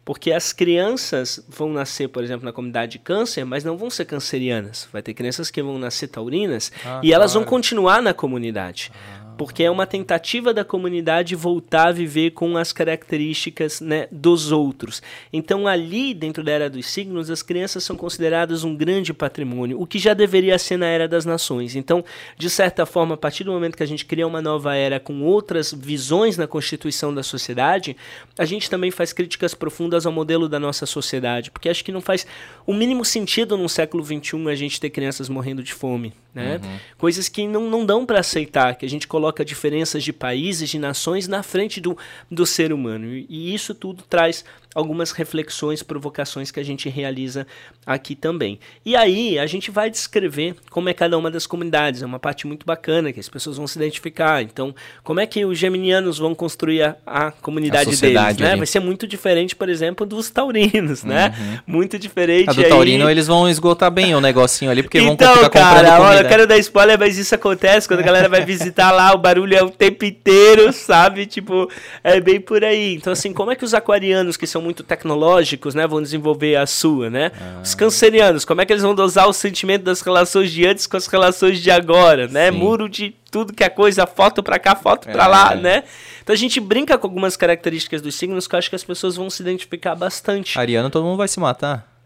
[0.08, 4.06] Porque as crianças vão nascer, por exemplo, na comunidade de câncer, mas não vão ser
[4.06, 4.88] cancerianas.
[4.90, 7.50] Vai ter crianças que vão nascer taurinas Ah, e elas vão claro.
[7.58, 8.90] continuar na comunidade.
[9.38, 15.02] Porque é uma tentativa da comunidade voltar a viver com as características né, dos outros.
[15.32, 19.86] Então, ali, dentro da era dos signos, as crianças são consideradas um grande patrimônio, o
[19.86, 21.76] que já deveria ser na era das nações.
[21.76, 22.04] Então,
[22.38, 25.22] de certa forma, a partir do momento que a gente cria uma nova era com
[25.22, 27.96] outras visões na constituição da sociedade,
[28.38, 32.02] a gente também faz críticas profundas ao modelo da nossa sociedade, porque acho que não
[32.02, 32.26] faz
[32.66, 36.14] o mínimo sentido num século XXI a gente ter crianças morrendo de fome.
[36.38, 36.62] Né?
[37.00, 40.80] Coisas que não, não dão para aceitar, que a gente coloca diferenças de países, de
[40.80, 41.98] nações na frente do,
[42.30, 43.08] do ser humano.
[43.08, 44.44] E isso tudo traz
[44.78, 47.48] algumas reflexões, provocações que a gente realiza
[47.84, 48.60] aqui também.
[48.86, 52.04] E aí a gente vai descrever como é cada uma das comunidades.
[52.04, 54.44] É uma parte muito bacana que as pessoas vão se identificar.
[54.44, 58.38] Então, como é que os geminianos vão construir a, a comunidade A deles?
[58.38, 58.56] Né?
[58.56, 61.34] Vai ser muito diferente, por exemplo, dos taurinos, né?
[61.66, 62.52] Muito diferente.
[62.52, 65.50] A do aí- Taurino, eles vão esgotar bem o negocinho ali, porque vão então, ficar
[65.50, 66.22] comprando cara, comida.
[66.22, 69.56] eu quero dar spoiler, mas isso acontece quando a galera vai visitar lá, o barulho
[69.56, 71.26] é o tempo inteiro, sabe?
[71.26, 71.68] Tipo,
[72.04, 72.94] é bem por aí.
[72.94, 76.66] Então, assim, como é que os aquarianos, que são muito tecnológicos, né, vão desenvolver a
[76.68, 77.32] sua, né?
[77.40, 77.62] Ah.
[77.64, 80.98] Os cancerianos, como é que eles vão dosar o sentimento das relações de antes com
[80.98, 82.52] as relações de agora, né?
[82.52, 82.58] Sim.
[82.58, 85.28] Muro de tudo que é coisa, foto pra cá, foto pra É.
[85.28, 85.84] lá, né?
[86.22, 89.16] Então a gente brinca com algumas características dos signos que eu acho que as pessoas
[89.16, 90.60] vão se identificar bastante.
[90.60, 91.97] Ariano, todo mundo vai se matar.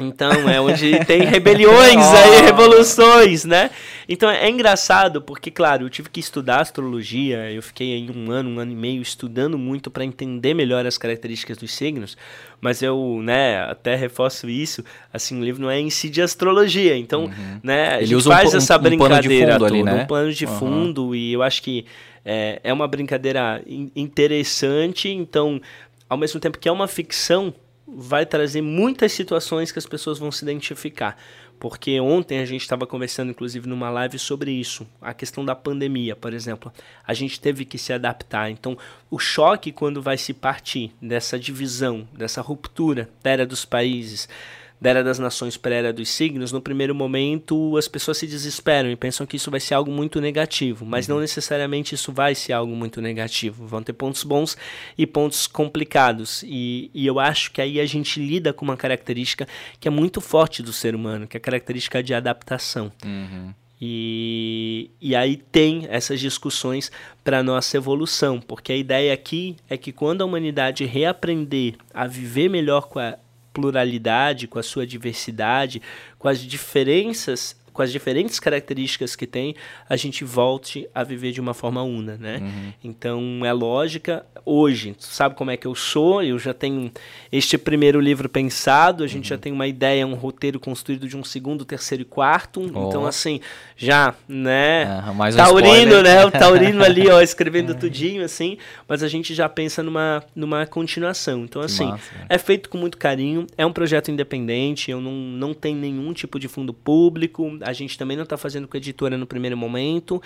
[0.00, 3.70] Então, é onde tem rebeliões aí, revoluções, né?
[4.08, 8.50] Então é engraçado porque, claro, eu tive que estudar astrologia, eu fiquei aí um ano,
[8.50, 12.16] um ano e meio estudando muito para entender melhor as características dos signos,
[12.60, 16.96] mas eu, né, até reforço isso, assim, o livro não é em si de astrologia,
[16.96, 17.30] então,
[17.62, 19.90] né, a Ele usa um faz um- essa um pano de brincadeira fundo ali, toda,
[19.96, 20.02] né?
[20.02, 20.58] um plano de Aham.
[20.58, 21.86] fundo, e eu acho que
[22.24, 25.60] é, é uma brincadeira in- interessante, então,
[26.08, 27.54] ao mesmo tempo que é uma ficção,
[27.94, 31.16] vai trazer muitas situações que as pessoas vão se identificar.
[31.58, 34.86] Porque ontem a gente estava conversando, inclusive, numa live sobre isso.
[35.00, 36.72] A questão da pandemia, por exemplo.
[37.06, 38.50] A gente teve que se adaptar.
[38.50, 38.78] Então,
[39.10, 44.26] o choque quando vai se partir dessa divisão, dessa ruptura da era dos países,
[44.80, 48.26] da era das nações para a era dos signos, no primeiro momento as pessoas se
[48.26, 52.34] desesperam e pensam que isso vai ser algo muito negativo, mas não necessariamente isso vai
[52.34, 53.66] ser algo muito negativo.
[53.66, 54.56] Vão ter pontos bons
[54.96, 56.42] e pontos complicados.
[56.46, 59.46] E, e eu acho que aí a gente lida com uma característica
[59.78, 62.90] que é muito forte do ser humano, que é a característica de adaptação.
[63.82, 66.92] E, e aí tem essas discussões
[67.24, 72.50] para nossa evolução, porque a ideia aqui é que quando a humanidade reaprender a viver
[72.50, 73.16] melhor com a
[73.52, 75.82] pluralidade, com a sua diversidade,
[76.18, 79.54] com as diferenças, com as diferentes características que tem,
[79.88, 82.42] a gente volte a viver de uma forma una, né?
[82.84, 84.26] Então é lógica.
[84.44, 86.22] Hoje, tu sabe como é que eu sou?
[86.22, 86.92] Eu já tenho
[87.32, 91.24] este primeiro livro pensado, a gente já tem uma ideia, um roteiro construído de um
[91.24, 92.60] segundo, terceiro e quarto.
[92.60, 93.40] Então, assim,
[93.76, 94.84] já, né?
[94.84, 96.02] Ah, mais um taurino, spoiler.
[96.02, 96.24] né?
[96.26, 98.58] O taurino ali, ó, escrevendo tudinho, assim.
[98.86, 101.44] Mas a gente já pensa numa, numa continuação.
[101.44, 102.26] Então, assim, massa, velho.
[102.28, 103.46] é feito com muito carinho.
[103.56, 104.90] É um projeto independente.
[104.90, 107.58] Eu não, não tenho nenhum tipo de fundo público.
[107.62, 110.22] A gente também não está fazendo com a editora no primeiro momento.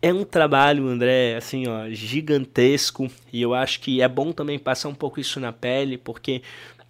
[0.00, 3.10] É um trabalho, André, assim, ó, gigantesco.
[3.32, 6.42] E eu acho que é bom também passar um pouco isso na pele, porque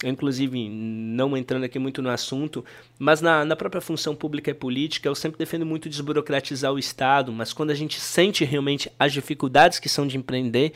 [0.04, 2.64] inclusive, não entrando aqui muito no assunto,
[2.98, 7.32] mas na, na própria função pública e política, eu sempre defendo muito desburocratizar o Estado,
[7.32, 10.72] mas quando a gente sente realmente as dificuldades que são de empreender,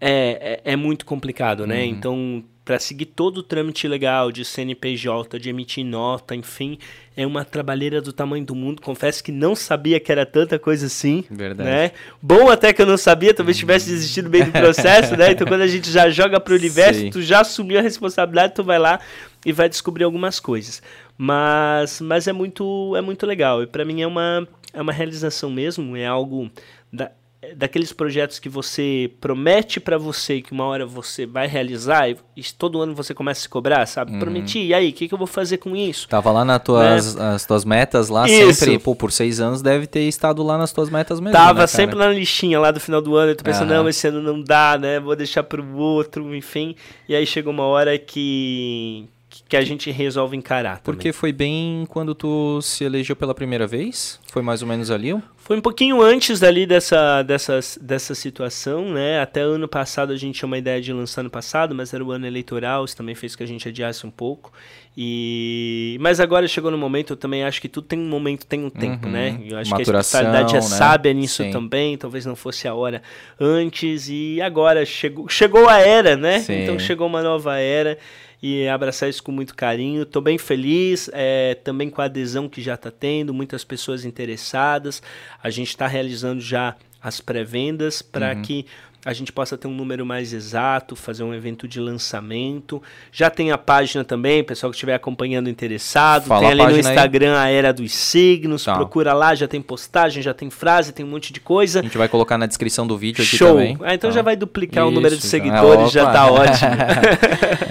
[0.00, 1.84] é, é, é muito complicado, né?
[1.84, 6.78] Então, para seguir todo o trâmite legal de CNPJ, de emitir nota, enfim,
[7.16, 8.80] é uma trabalheira do tamanho do mundo.
[8.80, 11.24] Confesso que não sabia que era tanta coisa assim.
[11.28, 11.68] Verdade.
[11.68, 11.90] Né?
[12.22, 15.32] Bom até que eu não sabia, talvez tivesse desistido bem do processo, né?
[15.32, 17.10] Então quando a gente já joga pro universo, Sim.
[17.10, 19.00] tu já assumiu a responsabilidade, tu vai lá
[19.44, 20.80] e vai descobrir algumas coisas.
[21.18, 23.64] Mas, mas é muito é muito legal.
[23.64, 26.48] E para mim é uma é uma realização mesmo, é algo
[26.92, 27.10] da,
[27.56, 32.16] daqueles projetos que você promete para você que uma hora você vai realizar e,
[32.58, 34.12] todo ano você começa a se cobrar, sabe?
[34.12, 34.18] Uhum.
[34.18, 36.06] Prometi, e aí, o que, que, eu vou fazer com isso?
[36.06, 37.34] Tava lá nas tuas, né?
[37.34, 38.52] as tuas metas lá isso.
[38.52, 41.66] sempre, pô, por seis anos deve ter estado lá nas tuas metas mesmo, Tava né,
[41.66, 43.82] sempre na listinha lá do final do ano, eu tô pensando, uhum.
[43.84, 45.00] não, esse ano não dá, né?
[45.00, 46.76] Vou deixar pro outro, enfim.
[47.08, 49.08] E aí chegou uma hora que
[49.50, 50.78] que a gente resolve encarar.
[50.78, 50.84] Também.
[50.84, 54.20] Porque foi bem quando tu se elegeu pela primeira vez?
[54.28, 55.12] Foi mais ou menos ali?
[55.38, 59.20] Foi um pouquinho antes dali dessa, dessa, dessa situação, né?
[59.20, 62.12] Até ano passado a gente tinha uma ideia de lançar no passado, mas era o
[62.12, 64.52] ano eleitoral, isso também fez que a gente adiasse um pouco.
[64.96, 68.64] E mas agora chegou no momento, eu também acho que tudo tem um momento, tem
[68.64, 69.12] um tempo, uhum.
[69.12, 69.40] né?
[69.44, 70.76] Eu acho Maturação, que a especialidade é né?
[70.76, 71.50] sábia nisso Sim.
[71.50, 73.02] também, talvez não fosse a hora
[73.38, 76.38] antes e agora chegou, chegou a era, né?
[76.38, 76.62] Sim.
[76.62, 77.98] Então chegou uma nova era
[78.42, 80.02] e abraçar isso com muito carinho.
[80.02, 85.02] Estou bem feliz é, também com a adesão que já está tendo, muitas pessoas interessadas.
[85.42, 88.42] A gente está realizando já as pré-vendas para uhum.
[88.42, 88.66] que
[89.04, 92.82] a gente possa ter um número mais exato, fazer um evento de lançamento.
[93.10, 96.26] Já tem a página também, pessoal que estiver acompanhando interessado.
[96.26, 97.54] Fala tem ali no Instagram aí.
[97.54, 98.64] a Era dos Signos.
[98.64, 98.74] Tá.
[98.74, 101.80] Procura lá, já tem postagem, já tem frase, tem um monte de coisa.
[101.80, 103.48] A gente vai colocar na descrição do vídeo aqui Show.
[103.48, 103.78] também.
[103.80, 104.16] Ah, então tá.
[104.16, 105.30] já vai duplicar isso, o número de então.
[105.30, 106.70] seguidores, é, já tá ótimo.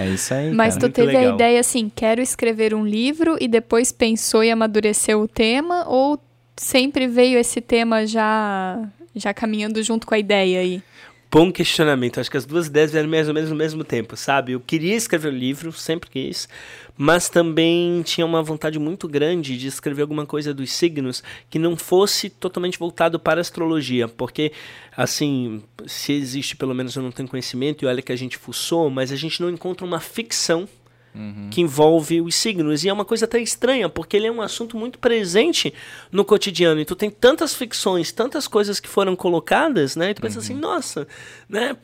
[0.00, 0.50] é isso aí.
[0.50, 0.88] Mas cara.
[0.88, 1.30] tu teve legal.
[1.30, 6.20] a ideia assim, quero escrever um livro e depois pensou e amadureceu o tema ou
[6.56, 8.82] sempre veio esse tema já
[9.14, 10.82] já caminhando junto com a ideia aí?
[11.32, 12.18] Bom questionamento.
[12.18, 14.50] Acho que as duas ideias vieram mais ou menos no mesmo tempo, sabe?
[14.50, 16.48] Eu queria escrever o um livro, sempre quis,
[16.98, 21.76] mas também tinha uma vontade muito grande de escrever alguma coisa dos signos que não
[21.76, 24.50] fosse totalmente voltado para a astrologia, porque,
[24.96, 28.90] assim, se existe, pelo menos eu não tenho conhecimento, e olha que a gente fuçou,
[28.90, 30.68] mas a gente não encontra uma ficção
[31.12, 31.48] Uhum.
[31.50, 32.84] que envolve os signos.
[32.84, 35.74] E é uma coisa até estranha, porque ele é um assunto muito presente
[36.12, 36.80] no cotidiano.
[36.80, 40.10] E tu tem tantas ficções, tantas coisas que foram colocadas, né?
[40.10, 40.60] E tu pensa assim, uhum.
[40.60, 41.08] assim, nossa,
[41.48, 41.76] né?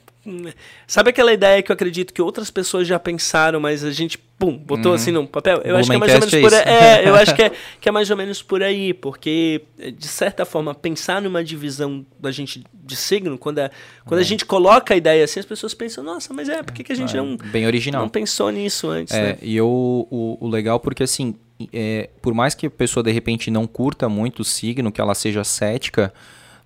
[0.87, 4.57] Sabe aquela ideia que eu acredito que outras pessoas já pensaram, mas a gente, pum,
[4.57, 4.97] botou uhum.
[4.97, 5.61] assim no papel?
[5.65, 6.63] Eu acho que é mais ou menos é por aí.
[6.65, 9.63] É, eu acho que é, que é mais ou menos por aí, porque,
[9.97, 13.71] de certa forma, pensar numa divisão da gente de signo, quando, a,
[14.05, 14.23] quando é.
[14.23, 16.93] a gente coloca a ideia assim, as pessoas pensam, nossa, mas é, por que, que
[16.93, 18.03] a gente é, não, bem original.
[18.03, 19.15] não pensou nisso antes?
[19.15, 19.39] É, né?
[19.43, 21.35] e eu, o, o legal, porque assim,
[21.73, 25.15] é, por mais que a pessoa de repente não curta muito o signo, que ela
[25.15, 26.13] seja cética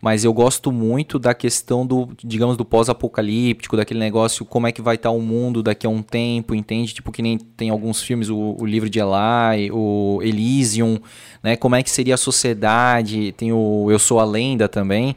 [0.01, 4.81] mas eu gosto muito da questão do, digamos, do pós-apocalíptico, daquele negócio, como é que
[4.81, 6.95] vai estar tá o mundo daqui a um tempo, entende?
[6.95, 10.99] Tipo, que nem tem alguns filmes, o, o livro de Eli, o Elysium,
[11.43, 11.55] né?
[11.55, 15.15] Como é que seria a sociedade, tem o Eu Sou a Lenda também.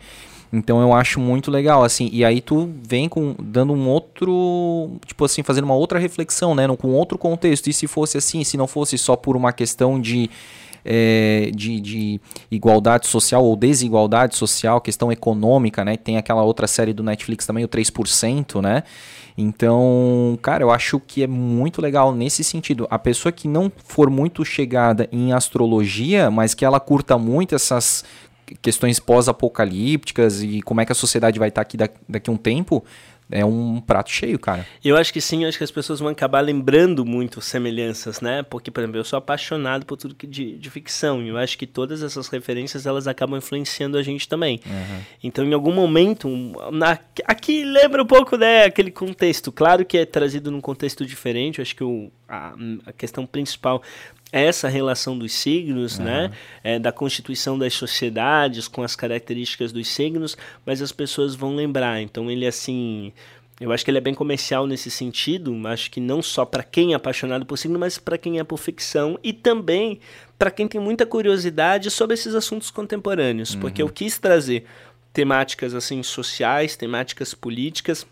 [0.52, 5.26] Então eu acho muito legal, assim, e aí tu vem com dando um outro, tipo
[5.26, 7.70] assim, fazendo uma outra reflexão, né, com outro contexto.
[7.70, 10.30] E se fosse assim, se não fosse só por uma questão de
[10.86, 15.98] é, de, de, igualdade social ou desigualdade social, questão econômica, né?
[15.98, 18.84] Tem aquela outra série do Netflix também, o 3%, né?
[19.38, 22.88] Então, cara, eu acho que é muito legal nesse sentido.
[22.90, 28.04] A pessoa que não for muito chegada em astrologia, mas que ela curta muito essas
[28.62, 32.84] questões pós-apocalípticas e como é que a sociedade vai estar aqui daqui a um tempo,
[33.32, 34.66] é um prato cheio, cara.
[34.84, 38.44] Eu acho que sim, eu acho que as pessoas vão acabar lembrando muito semelhanças, né?
[38.44, 41.58] Porque, por exemplo, eu sou apaixonado por tudo que de, de ficção, e eu acho
[41.58, 44.60] que todas essas referências elas acabam influenciando a gente também.
[44.66, 45.00] Uhum.
[45.24, 46.30] Então, em algum momento,
[46.72, 49.52] na, aqui lembra um pouco, né, aquele contexto.
[49.52, 52.54] Claro que é trazido num contexto diferente, eu acho que o, a,
[52.86, 53.82] a questão principal
[54.34, 56.06] essa relação dos signos, uhum.
[56.06, 56.32] né?
[56.64, 62.02] É, da constituição das sociedades com as características dos signos, mas as pessoas vão lembrar.
[62.02, 63.14] Então ele assim,
[63.62, 65.56] eu acho que ele é bem comercial nesse sentido.
[65.68, 68.58] Acho que não só para quem é apaixonado por signo, mas para quem é por
[68.58, 70.00] ficção e também
[70.40, 73.62] para quem tem muita curiosidade sobre esses assuntos contemporâneos, uhum.
[73.62, 74.66] porque eu quis trazer
[75.14, 78.06] temáticas assim sociais, temáticas políticas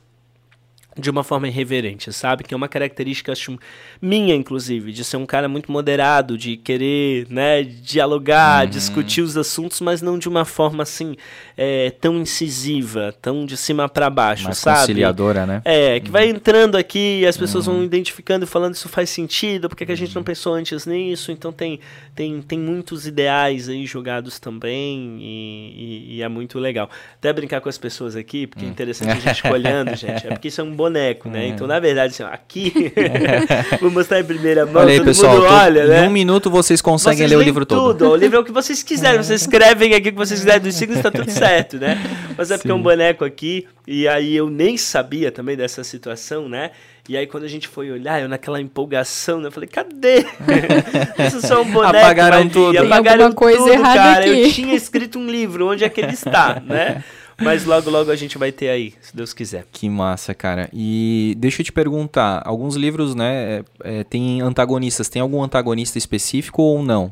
[0.97, 2.43] de uma forma irreverente, sabe?
[2.43, 3.58] Que é uma característica acho,
[4.01, 8.69] minha, inclusive, de ser um cara muito moderado, de querer, né, dialogar, uhum.
[8.69, 11.15] discutir os assuntos, mas não de uma forma assim
[11.56, 14.80] é, tão incisiva, tão de cima para baixo, Mais sabe?
[14.80, 15.62] conciliadora, né?
[15.63, 16.12] É, que uhum.
[16.12, 17.75] vai entrando aqui e as pessoas uhum.
[17.75, 21.32] vão identificando e falando isso faz sentido, porque que a gente não pensou antes nisso,
[21.32, 21.80] então tem,
[22.13, 26.89] tem, tem muitos ideais aí jogados também e, e, e é muito legal.
[27.15, 28.71] Até brincar com as pessoas aqui, porque é hum.
[28.71, 31.46] interessante a gente olhando, gente, é porque isso é um boneco, né?
[31.46, 31.48] É.
[31.50, 32.91] Então, na verdade, assim, aqui,
[33.80, 36.04] vou mostrar em primeira mão, olha aí, pessoal, mundo olha, né?
[36.04, 37.98] Em um minuto vocês conseguem vocês ler o livro todo.
[37.98, 40.62] Tudo, o livro é o que vocês quiserem, vocês escrevem aqui o que vocês quiserem
[40.62, 41.98] dos signos, tá tudo certo, né?
[42.38, 46.50] Mas é porque é um boneco aqui, e aí eu nem sabia também dessa situação,
[46.50, 46.72] né?
[47.10, 49.48] E aí quando a gente foi olhar, eu naquela empolgação, né?
[49.48, 50.26] Eu falei, cadê?
[51.28, 51.98] Isso é só um boneco.
[51.98, 52.78] Apagaram tudo.
[52.78, 54.20] Apagaram coisa tudo, errada cara.
[54.22, 54.44] Aqui.
[54.44, 57.04] Eu tinha escrito um livro, onde é que ele está, né?
[57.41, 59.65] Mas logo, logo a gente vai ter aí, se Deus quiser.
[59.71, 60.69] Que massa, cara.
[60.73, 65.10] E deixa eu te perguntar, alguns livros, né, é, é, tem antagonistas.
[65.10, 67.12] Tem algum antagonista específico ou não?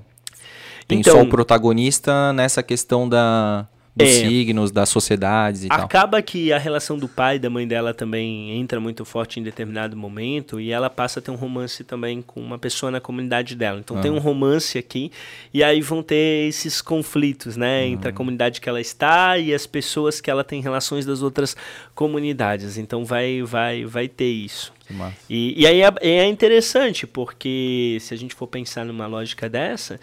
[0.87, 3.67] Tem então, só o protagonista nessa questão da
[3.99, 5.85] dos é, signos, das sociedades e acaba tal.
[5.85, 9.43] Acaba que a relação do pai e da mãe dela também entra muito forte em
[9.43, 13.55] determinado momento e ela passa a ter um romance também com uma pessoa na comunidade
[13.55, 13.79] dela.
[13.79, 14.01] Então ah.
[14.01, 15.11] tem um romance aqui
[15.53, 17.87] e aí vão ter esses conflitos, né, ah.
[17.87, 21.55] entre a comunidade que ela está e as pessoas que ela tem relações das outras
[21.93, 22.77] comunidades.
[22.77, 24.71] Então vai vai vai ter isso.
[25.29, 29.99] E, e aí é, é interessante porque se a gente for pensar numa lógica dessa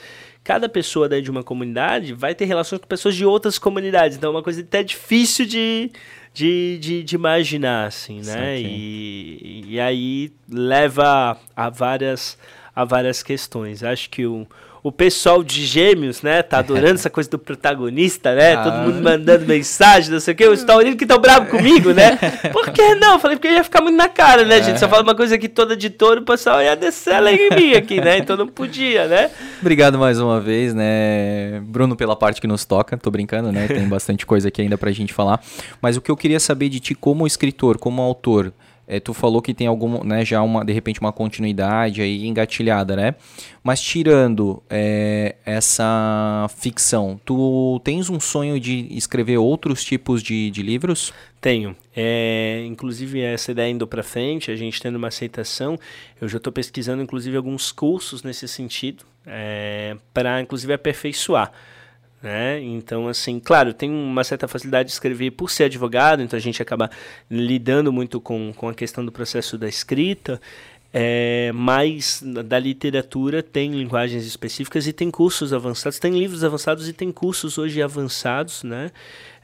[0.46, 4.16] cada pessoa de uma comunidade vai ter relações com pessoas de outras comunidades.
[4.16, 5.90] Então é uma coisa até difícil de,
[6.32, 8.60] de, de, de imaginar, assim, né?
[8.60, 12.38] E, e aí leva a várias,
[12.74, 13.82] a várias questões.
[13.82, 14.46] Acho que o,
[14.86, 18.54] o pessoal de Gêmeos, né, tá adorando essa coisa do protagonista, né?
[18.54, 18.62] Ah.
[18.62, 20.46] Todo mundo mandando mensagem, não sei o quê.
[20.46, 22.16] Os taurinos que estão bravos comigo, né?
[22.52, 23.18] Por que não?
[23.18, 24.78] Falei, porque ia ficar muito na cara, né, gente?
[24.78, 27.72] Se eu falar uma coisa aqui toda de touro, o pessoal ia descer em mim
[27.72, 28.18] aqui, né?
[28.18, 29.28] Então não podia, né?
[29.60, 32.96] Obrigado mais uma vez, né, Bruno, pela parte que nos toca.
[32.96, 33.66] Tô brincando, né?
[33.66, 35.42] Tem bastante coisa aqui ainda pra gente falar.
[35.82, 38.52] Mas o que eu queria saber de ti como escritor, como autor,
[38.88, 42.94] é, tu falou que tem algum, né, já uma, de repente uma continuidade aí engatilhada,
[42.94, 43.14] né?
[43.62, 50.62] Mas tirando é, essa ficção, tu tens um sonho de escrever outros tipos de, de
[50.62, 51.12] livros?
[51.40, 51.74] Tenho.
[51.94, 55.78] É, inclusive, essa ideia indo para frente, a gente tendo uma aceitação,
[56.20, 61.52] eu já estou pesquisando, inclusive, alguns cursos nesse sentido, é, para, inclusive, aperfeiçoar.
[62.22, 62.60] Né?
[62.62, 66.62] Então, assim, claro, tem uma certa facilidade de escrever por ser advogado, então a gente
[66.62, 66.90] acaba
[67.30, 70.40] lidando muito com, com a questão do processo da escrita,
[70.92, 76.92] é, mas da literatura tem linguagens específicas e tem cursos avançados, tem livros avançados e
[76.92, 78.90] tem cursos hoje avançados, né?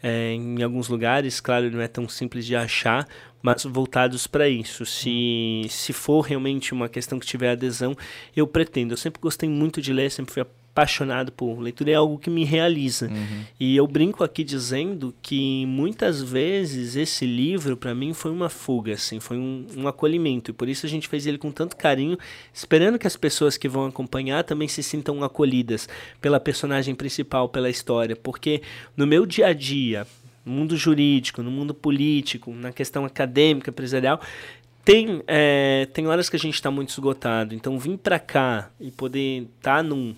[0.02, 3.06] É, em alguns lugares, claro, não é tão simples de achar,
[3.42, 4.86] mas voltados para isso.
[4.86, 7.94] Se, se for realmente uma questão que tiver adesão,
[8.34, 8.94] eu pretendo.
[8.94, 12.44] Eu sempre gostei muito de ler, sempre fui apaixonado por leitura, é algo que me
[12.44, 13.06] realiza.
[13.08, 13.44] Uhum.
[13.60, 18.94] E eu brinco aqui dizendo que muitas vezes esse livro para mim foi uma fuga,
[18.94, 20.50] assim, foi um, um, acolhimento.
[20.50, 22.18] E por isso a gente fez ele com tanto carinho,
[22.54, 25.88] esperando que as pessoas que vão acompanhar também se sintam acolhidas
[26.22, 28.62] pela personagem principal, pela história, porque
[28.96, 30.06] no meu dia a dia,
[30.44, 34.20] no mundo jurídico, no mundo político, na questão acadêmica, empresarial,
[34.84, 37.54] tem, é, tem horas que a gente está muito esgotado.
[37.54, 40.14] Então, vir para cá e poder estar tá num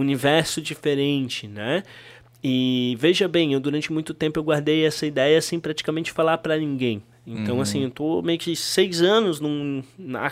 [0.00, 1.82] universo diferente, né?
[2.42, 6.56] E veja bem, eu durante muito tempo eu guardei essa ideia sem praticamente falar para
[6.56, 7.02] ninguém.
[7.26, 7.60] Então, uhum.
[7.60, 9.84] assim, eu tô meio que seis anos num,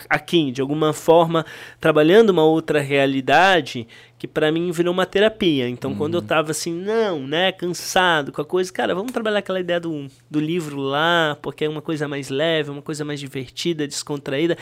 [0.09, 1.45] aqui, de alguma forma,
[1.79, 5.69] trabalhando uma outra realidade que para mim virou uma terapia.
[5.69, 5.97] Então, uhum.
[5.97, 6.25] quando eu uhum.
[6.25, 10.39] tava assim, não, né, cansado com a coisa, cara, vamos trabalhar aquela ideia do, do
[10.41, 14.57] livro lá, porque é uma coisa mais leve, uma coisa mais divertida, descontraída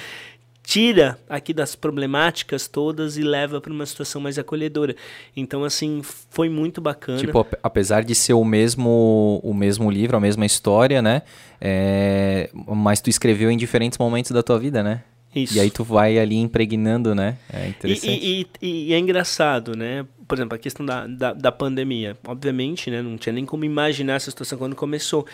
[0.68, 4.98] tira aqui das problemáticas todas e leva para uma situação mais acolhedora.
[5.34, 7.20] Então, assim, foi muito bacana.
[7.20, 11.22] Tipo, apesar de ser o mesmo, o mesmo livro, a mesma história, né?
[11.62, 12.50] É...
[12.54, 15.04] Mas tu escreveu em diferentes momentos da tua vida, né?
[15.34, 15.56] Isso.
[15.56, 17.38] E aí tu vai ali impregnando, né?
[17.52, 18.20] É interessante.
[18.22, 20.06] E, e, e, é engraçado, né?
[20.28, 22.18] Por exemplo, a questão da, da, da, pandemia.
[22.28, 23.02] Obviamente, né?
[23.02, 25.26] Não tinha nem como imaginar essa situação quando começou.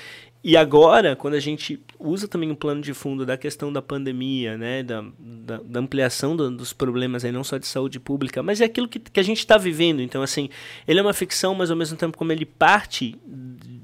[0.43, 4.57] E agora, quando a gente usa também o plano de fundo da questão da pandemia,
[4.57, 8.59] né, da, da, da ampliação do, dos problemas aí, não só de saúde pública, mas
[8.59, 10.01] é aquilo que, que a gente está vivendo.
[10.01, 10.49] Então, assim,
[10.85, 13.15] ele é uma ficção, mas ao mesmo tempo como ele parte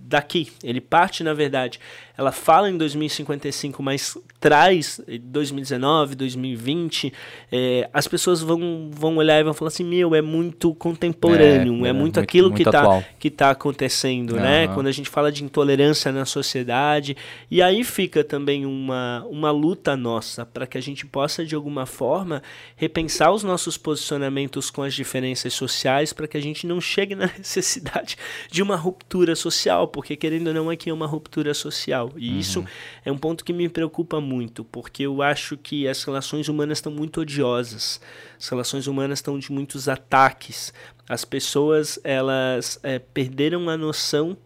[0.10, 1.80] daqui, ele parte, na verdade,
[2.18, 7.14] ela fala em 2055, mas traz 2019, 2020,
[7.50, 11.88] é, as pessoas vão, vão olhar e vão falar assim, meu, é muito contemporâneo, é,
[11.88, 14.42] é, é muito, muito, aquilo muito que está que tá acontecendo, uhum.
[14.42, 14.68] né?
[14.68, 17.16] Quando a gente fala de intolerância na sociedade,
[17.50, 21.86] e aí fica também uma, uma luta nossa para que a gente possa, de alguma
[21.86, 22.44] forma,
[22.76, 27.28] repensar os nossos posicionamentos com as diferenças sociais para que a gente não chegue na
[27.38, 28.18] necessidade
[28.52, 32.14] de uma ruptura social, porque querendo ou não, aqui é uma ruptura social.
[32.16, 32.40] E uhum.
[32.40, 32.66] isso
[33.04, 36.90] é um ponto que me preocupa muito, porque eu acho que as relações humanas estão
[36.90, 38.00] muito odiosas.
[38.40, 40.74] As relações humanas estão de muitos ataques.
[41.06, 44.38] As pessoas, elas é, perderam a noção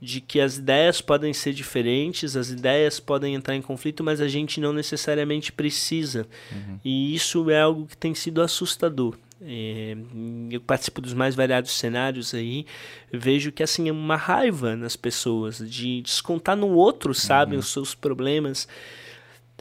[0.00, 4.28] de que as ideias podem ser diferentes, as ideias podem entrar em conflito, mas a
[4.28, 6.28] gente não necessariamente precisa.
[6.52, 6.78] Uhum.
[6.84, 9.16] E isso é algo que tem sido assustador.
[9.44, 9.96] É,
[10.50, 12.64] eu participo dos mais variados cenários aí,
[13.12, 17.60] vejo que assim é uma raiva nas pessoas de descontar no outro, sabe, uhum.
[17.60, 18.68] os seus problemas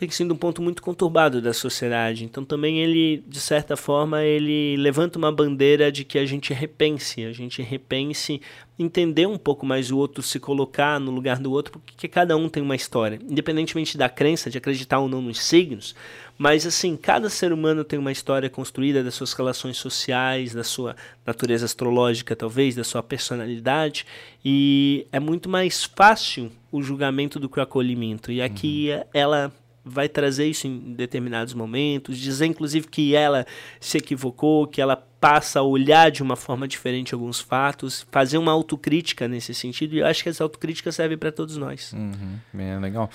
[0.02, 2.26] tem sido um ponto muito conturbado da sociedade.
[2.26, 7.24] Então também ele, de certa forma, ele levanta uma bandeira de que a gente repense,
[7.24, 8.41] a gente repense,
[8.80, 12.49] entender um pouco mais o outro, se colocar no lugar do outro, porque cada um
[12.49, 15.93] tem uma história, independentemente da crença, de acreditar ou não nos signos.
[16.36, 20.95] Mas assim, cada ser humano tem uma história construída das suas relações sociais, da sua
[21.24, 24.08] natureza astrológica, talvez, da sua personalidade,
[24.43, 28.32] e é muito mais fácil o julgamento do que o acolhimento.
[28.32, 29.04] E aqui uhum.
[29.14, 29.54] ela
[29.84, 33.46] vai trazer isso em determinados momentos, dizer inclusive que ela
[33.80, 38.52] se equivocou, que ela passa a olhar de uma forma diferente alguns fatos, fazer uma
[38.52, 41.94] autocrítica nesse sentido, e eu acho que essa autocrítica serve para todos nós.
[41.94, 43.10] Uhum, é legal.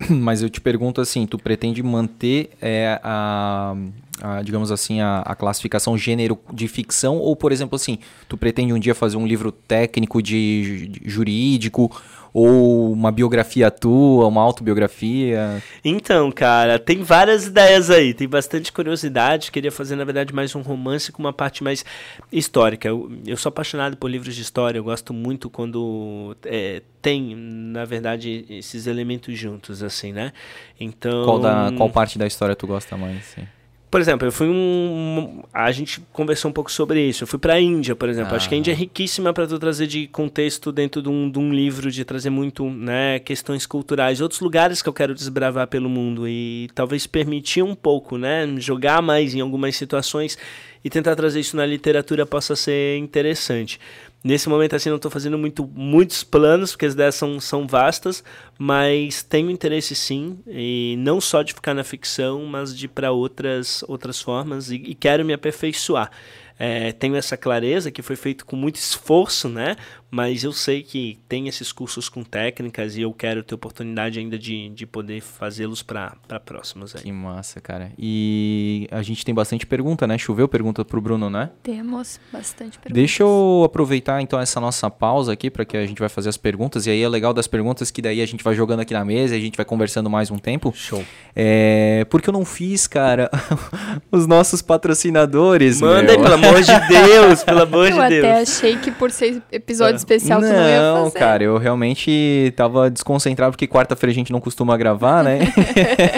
[0.08, 3.76] Mas eu te pergunto assim, tu pretende manter é, a,
[4.22, 7.98] a, digamos assim, a, a, classificação gênero de ficção, ou por exemplo assim,
[8.28, 11.90] tu pretende um dia fazer um livro técnico de, de jurídico,
[12.32, 15.62] ou uma biografia tua, uma autobiografia?
[15.84, 19.50] Então, cara, tem várias ideias aí, tem bastante curiosidade.
[19.50, 21.84] Queria fazer, na verdade, mais um romance com uma parte mais
[22.32, 22.88] histórica.
[22.88, 27.84] Eu, eu sou apaixonado por livros de história, eu gosto muito quando é, tem, na
[27.84, 30.32] verdade, esses elementos juntos, assim, né?
[30.78, 31.24] Então.
[31.24, 33.18] Qual, da, qual parte da história tu gosta mais?
[33.18, 33.46] Assim?
[33.90, 35.42] Por exemplo, eu fui um.
[35.52, 37.24] A gente conversou um pouco sobre isso.
[37.24, 38.32] Eu fui para a Índia, por exemplo.
[38.32, 38.36] Ah.
[38.36, 41.38] Acho que a Índia é riquíssima para tu trazer de contexto dentro de um, de
[41.40, 44.20] um, livro, de trazer muito né, questões culturais.
[44.20, 49.02] Outros lugares que eu quero desbravar pelo mundo e talvez permitir um pouco, né, jogar
[49.02, 50.38] mais em algumas situações
[50.84, 53.80] e tentar trazer isso na literatura possa ser interessante.
[54.22, 58.22] Nesse momento, assim, não estou fazendo muito, muitos planos, porque as ideias são, são vastas,
[58.58, 63.12] mas tenho interesse sim, e não só de ficar na ficção, mas de ir para
[63.12, 66.10] outras, outras formas, e, e quero me aperfeiçoar.
[66.58, 69.76] É, tenho essa clareza que foi feito com muito esforço, né?
[70.10, 74.36] Mas eu sei que tem esses cursos com técnicas e eu quero ter oportunidade ainda
[74.36, 76.96] de, de poder fazê-los para próximos.
[76.96, 77.02] Aí.
[77.02, 77.92] Que massa, cara.
[77.96, 80.18] E a gente tem bastante pergunta, né?
[80.18, 81.50] Choveu pergunta pro Bruno, né?
[81.62, 82.92] Temos bastante perguntas.
[82.92, 86.36] Deixa eu aproveitar então essa nossa pausa aqui para que a gente vai fazer as
[86.36, 86.86] perguntas.
[86.86, 89.36] E aí é legal das perguntas que daí a gente vai jogando aqui na mesa
[89.36, 90.72] e a gente vai conversando mais um tempo.
[90.74, 91.04] Show.
[91.36, 93.30] É, porque eu não fiz, cara,
[94.10, 95.80] os nossos patrocinadores.
[95.80, 98.24] Manda aí, pelo amor de Deus, pelo amor eu de Deus.
[98.24, 101.04] Eu até achei que por ser episódio especial não, tu não ia fazer.
[101.04, 105.38] Não, cara, eu realmente tava desconcentrado porque quarta-feira a gente não costuma gravar, né?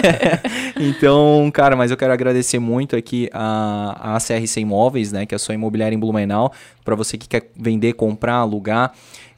[0.79, 5.37] então, cara, mas eu quero agradecer muito aqui a, a CRC Imóveis, né, que é
[5.37, 6.51] a sua imobiliária em Blumenau,
[6.83, 8.93] para você que quer vender, comprar, alugar.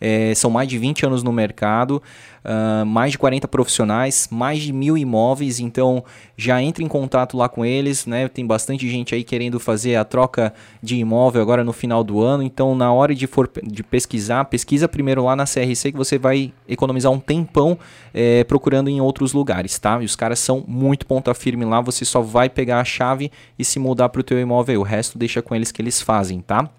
[0.08, 1.99] É, são mais de 20 anos no mercado
[2.45, 6.03] uh, mais de 40 profissionais, mais de mil imóveis, então
[6.38, 8.28] já entre em contato lá com eles, né?
[8.28, 12.43] Tem bastante gente aí querendo fazer a troca de imóvel agora no final do ano,
[12.43, 16.53] então na hora de for de pesquisar, pesquisa primeiro lá na CRC que você vai
[16.68, 17.78] economizar um tempão
[18.14, 20.01] é, procurando em outros lugares, tá?
[20.01, 23.66] E os caras são muito ponta firme lá, você só vai pegar a chave e
[23.66, 26.70] se mudar para o teu imóvel, o resto deixa com eles que eles fazem, tá?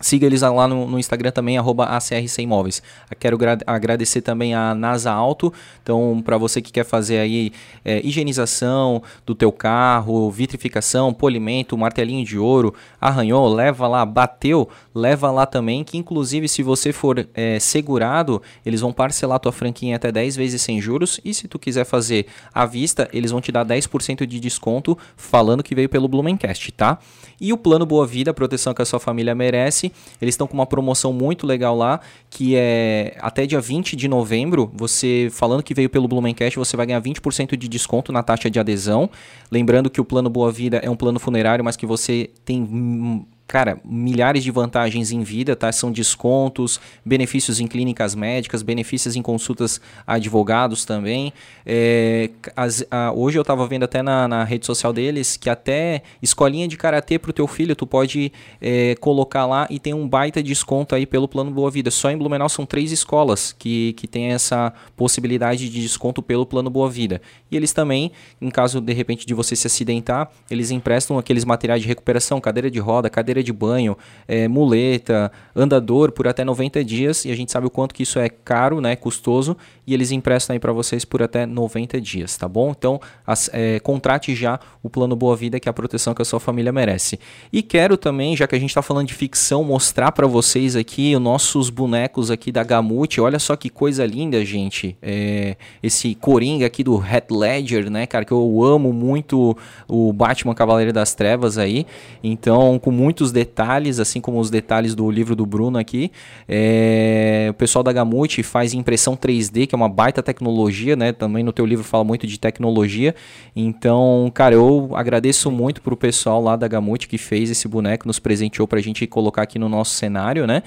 [0.00, 2.82] Siga eles lá no, no Instagram também, arroba ACRC Imóveis.
[3.18, 3.36] Quero
[3.66, 5.52] agradecer também a NASA Auto.
[5.82, 7.52] Então, para você que quer fazer aí
[7.84, 15.30] é, higienização do teu carro, vitrificação, polimento, martelinho de ouro, arranhou, leva lá, bateu, leva
[15.30, 20.12] lá também, que inclusive se você for é, segurado, eles vão parcelar tua franquinha até
[20.12, 21.20] 10 vezes sem juros.
[21.24, 25.62] E se tu quiser fazer à vista, eles vão te dar 10% de desconto falando
[25.62, 26.98] que veio pelo Blumencast, tá?
[27.40, 29.87] E o plano Boa Vida, proteção que a sua família merece,
[30.20, 34.70] eles estão com uma promoção muito legal lá, que é até dia 20 de novembro,
[34.74, 38.58] você falando que veio pelo Blumencast, você vai ganhar 20% de desconto na taxa de
[38.58, 39.10] adesão.
[39.50, 43.80] Lembrando que o plano Boa Vida é um plano funerário, mas que você tem cara,
[43.82, 45.72] milhares de vantagens em vida, tá?
[45.72, 51.32] São descontos, benefícios em clínicas médicas, benefícios em consultas a advogados também.
[51.64, 56.02] É, as, a, hoje eu estava vendo até na, na, rede social deles que até
[56.20, 58.30] escolinha de karatê para o teu filho tu pode
[58.60, 61.90] é, colocar lá e tem um baita desconto aí pelo plano Boa Vida.
[61.90, 66.68] Só em Blumenau são três escolas que, que tem essa possibilidade de desconto pelo plano
[66.68, 67.22] Boa Vida.
[67.50, 71.80] E eles também, em caso de repente de você se acidentar, eles emprestam aqueles materiais
[71.80, 77.24] de recuperação, cadeira de roda, cadeira de banho, é, muleta, andador por até 90 dias
[77.24, 80.54] e a gente sabe o quanto que isso é caro, né, custoso e eles emprestam
[80.54, 82.74] aí para vocês por até 90 dias, tá bom?
[82.76, 86.24] Então as, é, contrate já o plano Boa Vida que é a proteção que a
[86.24, 87.18] sua família merece.
[87.52, 91.14] E quero também, já que a gente está falando de ficção, mostrar para vocês aqui
[91.14, 93.20] os nossos bonecos aqui da Gamute.
[93.20, 94.96] Olha só que coisa linda, gente.
[95.00, 99.56] É, esse coringa aqui do Heath Ledger, né, cara, que eu amo muito
[99.88, 101.86] o Batman Cavaleiro das Trevas aí.
[102.22, 106.10] Então, com muitos detalhes, assim como os detalhes do livro do Bruno aqui.
[106.48, 111.12] É, o pessoal da Gamute faz impressão 3D, que é uma baita tecnologia, né?
[111.12, 113.14] Também no teu livro fala muito de tecnologia.
[113.54, 118.18] Então, cara, eu agradeço muito pro pessoal lá da Gamute que fez esse boneco, nos
[118.18, 120.62] presenteou pra gente colocar aqui no nosso cenário, né?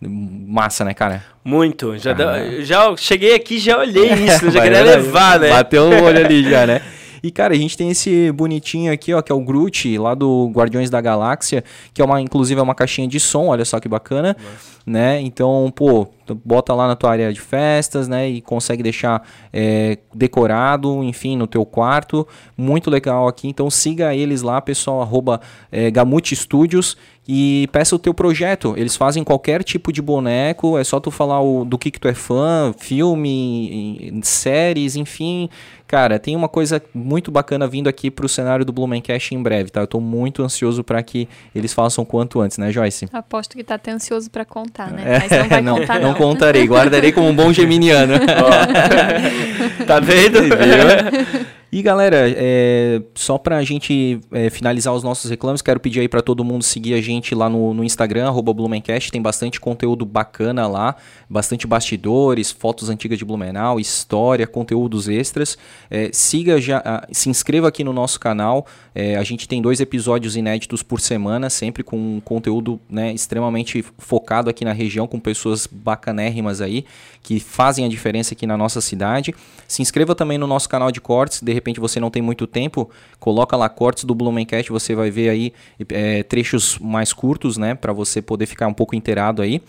[0.00, 1.24] Massa, né, cara?
[1.44, 1.96] Muito.
[1.96, 2.62] Já, ah.
[2.62, 5.50] já cheguei aqui já olhei isso, já queria levar, né?
[5.50, 6.82] Bateu o olho ali já, né?
[7.22, 10.50] E, cara, a gente tem esse bonitinho aqui, ó, que é o Groot, lá do
[10.52, 11.62] Guardiões da Galáxia,
[11.94, 14.80] que é uma, inclusive, é uma caixinha de som, olha só que bacana, Nossa.
[14.84, 15.20] né?
[15.20, 16.08] Então, pô,
[16.44, 18.28] bota lá na tua área de festas, né?
[18.28, 22.26] E consegue deixar é, decorado, enfim, no teu quarto.
[22.56, 23.48] Muito legal aqui.
[23.48, 26.96] Então siga eles lá, pessoal, arroba é, Gamute Studios
[27.26, 28.74] e peça o teu projeto.
[28.76, 32.08] Eles fazem qualquer tipo de boneco, é só tu falar o, do que, que tu
[32.08, 35.48] é fã, filme, séries, enfim.
[35.92, 39.82] Cara, tem uma coisa muito bacana vindo aqui pro cenário do Blumencast em breve, tá?
[39.82, 43.10] Eu tô muito ansioso para que eles façam quanto antes, né, Joyce?
[43.12, 45.02] Aposto que tá até ansioso para contar, né?
[45.04, 46.08] É, Mas não vai não, contar, não.
[46.08, 48.14] não contarei, guardarei como um bom geminiano.
[49.86, 50.38] tá vendo?
[51.74, 56.20] E galera, é, só pra gente é, finalizar os nossos reclames, quero pedir aí para
[56.20, 60.94] todo mundo seguir a gente lá no, no Instagram, Blumencast, tem bastante conteúdo bacana lá,
[61.30, 65.56] bastante bastidores, fotos antigas de Blumenau, história, conteúdos extras.
[65.90, 70.36] É, siga já, se inscreva aqui no nosso canal, é, a gente tem dois episódios
[70.36, 76.60] inéditos por semana, sempre com conteúdo né, extremamente focado aqui na região, com pessoas bacanérrimas
[76.60, 76.84] aí,
[77.22, 79.34] que fazem a diferença aqui na nossa cidade.
[79.66, 82.90] Se inscreva também no nosso canal de cortes, de repente você não tem muito tempo,
[83.18, 85.52] coloca lá cortes do Blumencast, você vai ver aí
[85.88, 89.62] é, trechos mais curtos, né, para você poder ficar um pouco inteirado aí.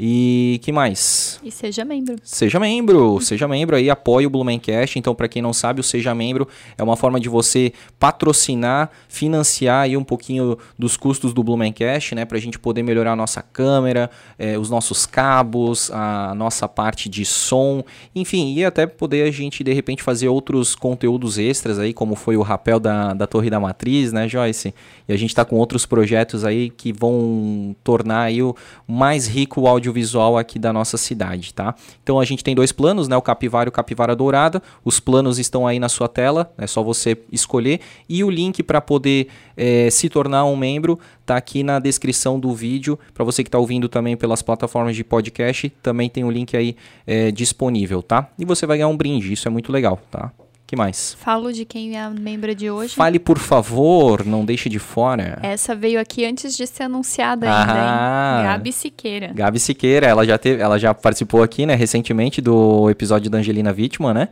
[0.00, 1.40] E que mais?
[1.42, 2.14] E seja membro.
[2.22, 4.96] Seja membro, seja membro aí, apoie o Blumencast.
[4.96, 6.46] Então, para quem não sabe, o Seja Membro
[6.76, 12.24] é uma forma de você patrocinar, financiar aí um pouquinho dos custos do Blumencast, né?
[12.24, 17.24] Pra gente poder melhorar a nossa câmera, eh, os nossos cabos, a nossa parte de
[17.24, 17.82] som,
[18.14, 22.36] enfim, e até poder a gente, de repente, fazer outros conteúdos extras aí, como foi
[22.36, 24.72] o rapel da, da Torre da Matriz, né, Joyce?
[25.08, 28.54] E a gente tá com outros projetos aí que vão tornar aí o
[28.86, 31.74] mais rico o áudio audiovisual aqui da nossa cidade, tá?
[32.02, 33.16] Então a gente tem dois planos, né?
[33.16, 34.62] O Capivara e o Capivara Dourada.
[34.84, 37.80] Os planos estão aí na sua tela, é só você escolher.
[38.08, 42.54] E o link para poder é, se tornar um membro tá aqui na descrição do
[42.54, 42.98] vídeo.
[43.12, 46.76] Para você que está ouvindo também pelas plataformas de podcast, também tem o link aí
[47.06, 48.28] é, disponível, tá?
[48.38, 50.32] E você vai ganhar um brinde, isso é muito legal, tá?
[50.68, 51.16] Que mais?
[51.18, 52.94] Falo de quem é a membro de hoje.
[52.94, 55.38] Fale, por favor, não deixe de fora.
[55.42, 58.46] Essa veio aqui antes de ser anunciada ainda, ah, hein?
[58.48, 59.32] Gabi Siqueira.
[59.34, 63.72] Gabi Siqueira, ela já, teve, ela já participou aqui, né, recentemente do episódio da Angelina
[63.72, 64.28] Vítima, né?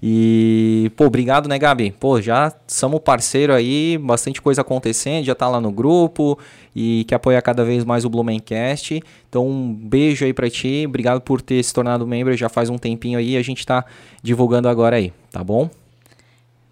[0.00, 1.90] E, pô, obrigado, né, Gabi?
[1.98, 6.38] Pô, já somos parceiro aí, bastante coisa acontecendo, já tá lá no grupo
[6.74, 9.02] e quer apoiar cada vez mais o Blumencast.
[9.28, 12.78] Então, um beijo aí pra ti, obrigado por ter se tornado membro já faz um
[12.78, 13.84] tempinho aí, a gente tá
[14.22, 15.70] divulgando agora aí, tá bom?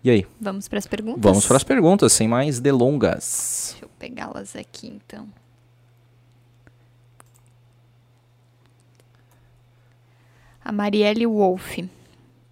[0.04, 0.26] E aí?
[0.40, 1.22] Vamos para as perguntas?
[1.22, 3.70] Vamos para as perguntas, sem mais delongas.
[3.70, 5.28] Deixa eu pegá-las aqui, então.
[10.64, 11.88] A Marielle Wolff.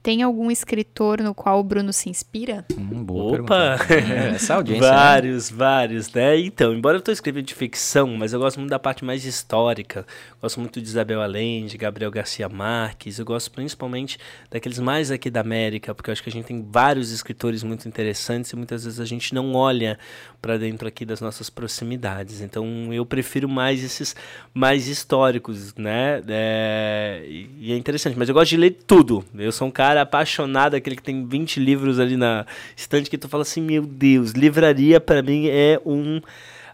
[0.02, 2.64] Tem algum escritor no qual o Bruno se inspira?
[2.72, 3.76] Hum, boa Opa!
[3.90, 4.96] É, essa audiência, né?
[4.96, 5.56] vários, né?
[5.58, 6.38] vários, né?
[6.40, 10.06] Então, embora eu estou escrevendo de ficção, mas eu gosto muito da parte mais histórica.
[10.40, 13.18] Gosto muito de Isabel Allende, Gabriel Garcia Marques.
[13.18, 14.18] Eu gosto principalmente
[14.50, 17.86] daqueles mais aqui da América, porque eu acho que a gente tem vários escritores muito
[17.86, 19.98] interessantes e muitas vezes a gente não olha
[20.40, 22.40] para dentro aqui das nossas proximidades.
[22.40, 24.16] Então, eu prefiro mais esses
[24.54, 26.22] mais históricos, né?
[26.26, 29.22] É, e é interessante, mas eu gosto de ler tudo.
[29.36, 33.18] Eu sou um cara cara apaixonado, aquele que tem 20 livros ali na estante, que
[33.18, 36.20] tu fala assim, meu Deus, livraria para mim é um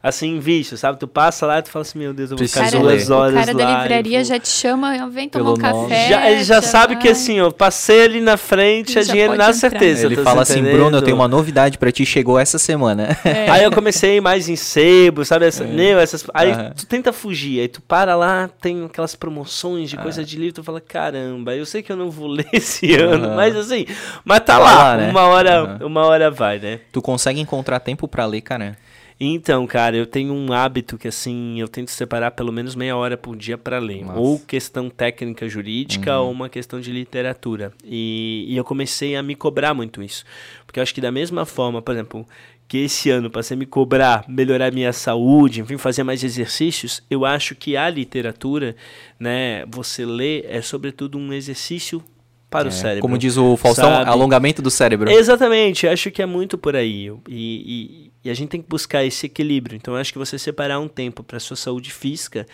[0.08, 0.98] assim, vício, sabe?
[0.98, 3.40] Tu passa lá e tu fala assim, meu Deus, eu vou ficar duas horas lá.
[3.42, 6.08] O cara da livraria já te chama, vem tomar um café.
[6.08, 7.02] Já, ele já sabe vai.
[7.02, 10.06] que assim, eu passei ali na frente, é dinheiro na certeza.
[10.06, 13.16] Ele fala assim, Bruno, eu tenho uma novidade pra ti, chegou essa semana.
[13.24, 13.50] É.
[13.50, 15.46] Aí eu comecei mais em sebo, sabe?
[15.46, 15.66] Essa, é.
[15.66, 16.70] meu, essas, aí uhum.
[16.70, 20.62] tu tenta fugir, aí tu para lá, tem aquelas promoções de coisa de livro, tu
[20.62, 23.86] fala, caramba, eu sei que eu não vou ler esse ano, mas assim,
[24.24, 25.10] mas tá, tá lá, lá né?
[25.10, 25.86] uma hora, uhum.
[25.86, 26.80] uma hora vai, né?
[26.92, 28.76] Tu consegue encontrar tempo pra ler, cara?
[29.18, 33.16] Então, cara, eu tenho um hábito que assim, eu tento separar pelo menos meia hora
[33.16, 34.18] por dia para ler, Nossa.
[34.20, 36.26] ou questão técnica jurídica Uhum.
[36.26, 37.72] ou uma questão de literatura.
[37.82, 40.22] E, e eu comecei a me cobrar muito isso,
[40.66, 42.26] porque eu acho que da mesma forma, por exemplo,
[42.68, 47.24] que esse ano passei a me cobrar, melhorar minha saúde, enfim, fazer mais exercícios, eu
[47.24, 48.76] acho que a literatura,
[49.18, 52.02] né, você lê é sobretudo um exercício
[52.50, 53.00] para o É, cérebro.
[53.02, 54.10] Como diz o Faustão, sabe?
[54.10, 55.10] alongamento do cérebro.
[55.10, 57.10] Exatamente, acho que é muito por aí.
[57.28, 59.76] E, e- a gente tem que buscar esse equilíbrio.
[59.76, 62.46] Então, eu acho que você separar um tempo para sua saúde física,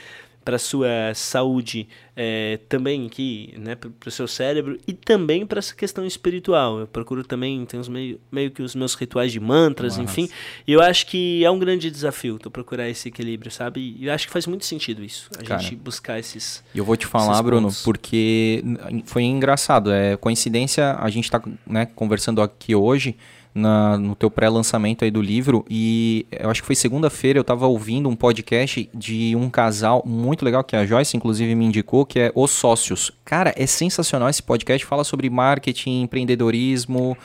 [0.44, 5.72] para sua saúde eh, também aqui, né, para o seu cérebro e também para essa
[5.72, 6.80] questão espiritual.
[6.80, 10.02] Eu procuro também, tem meio, meio que os meus rituais de mantras, Nossa.
[10.10, 10.28] enfim.
[10.66, 13.96] E eu acho que é um grande desafio tu procurar esse equilíbrio, sabe?
[13.98, 15.62] E eu acho que faz muito sentido isso, a Cara.
[15.62, 16.62] gente buscar esses.
[16.74, 17.82] E eu vou te falar, Bruno, pontos.
[17.84, 18.64] porque
[19.06, 19.92] foi engraçado.
[19.92, 23.16] É coincidência, a gente tá né, conversando aqui hoje
[23.54, 27.66] na- no teu pré-lançamento aí do livro e eu acho que foi segunda-feira eu tava
[27.66, 32.18] ouvindo um podcast de um casal muito legal que a Joyce inclusive me indicou, que
[32.18, 33.10] é Os Sócios.
[33.24, 37.16] Cara, é sensacional esse podcast, fala sobre marketing, empreendedorismo.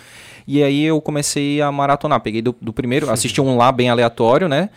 [0.46, 4.48] E aí eu comecei a maratonar, peguei do, do primeiro, assisti um lá bem aleatório,
[4.48, 4.70] né?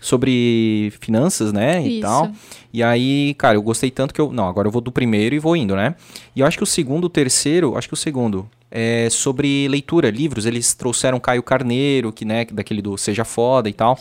[0.00, 1.82] Sobre finanças, né?
[1.82, 2.00] E Isso.
[2.02, 2.30] tal.
[2.72, 4.30] E aí, cara, eu gostei tanto que eu.
[4.30, 5.94] Não, agora eu vou do primeiro e vou indo, né?
[6.36, 8.46] E eu acho que o segundo, o terceiro, acho que o segundo
[8.76, 10.46] é sobre leitura, livros.
[10.46, 13.96] Eles trouxeram Caio Carneiro, que, né, daquele do Seja Foda e tal.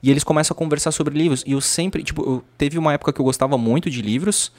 [0.00, 1.42] E eles começam a conversar sobre livros.
[1.44, 4.52] E eu sempre, tipo, eu, teve uma época que eu gostava muito de livros.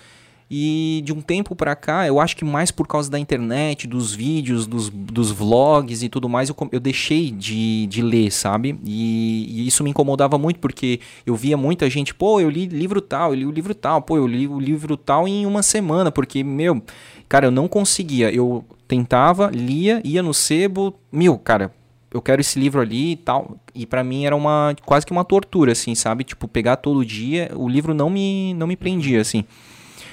[0.51, 4.13] E de um tempo pra cá, eu acho que mais por causa da internet, dos
[4.13, 8.79] vídeos, dos, dos vlogs e tudo mais, eu, eu deixei de, de ler, sabe?
[8.85, 13.01] E, e isso me incomodava muito, porque eu via muita gente, pô, eu li livro
[13.01, 16.11] tal, eu li o livro tal, pô, eu li o livro tal em uma semana,
[16.11, 16.79] porque, meu,
[17.27, 18.29] cara, eu não conseguia.
[18.29, 21.71] Eu tentava, lia, ia no sebo, meu, cara,
[22.11, 23.57] eu quero esse livro ali e tal.
[23.73, 26.23] E pra mim era uma quase que uma tortura, assim, sabe?
[26.23, 29.43] Tipo, pegar todo dia, o livro não me, não me prendia, assim.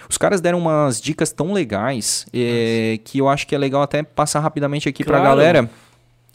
[0.09, 4.03] Os caras deram umas dicas tão legais eh, que eu acho que é legal até
[4.03, 5.37] passar rapidamente aqui pra Claro.
[5.37, 5.71] galera,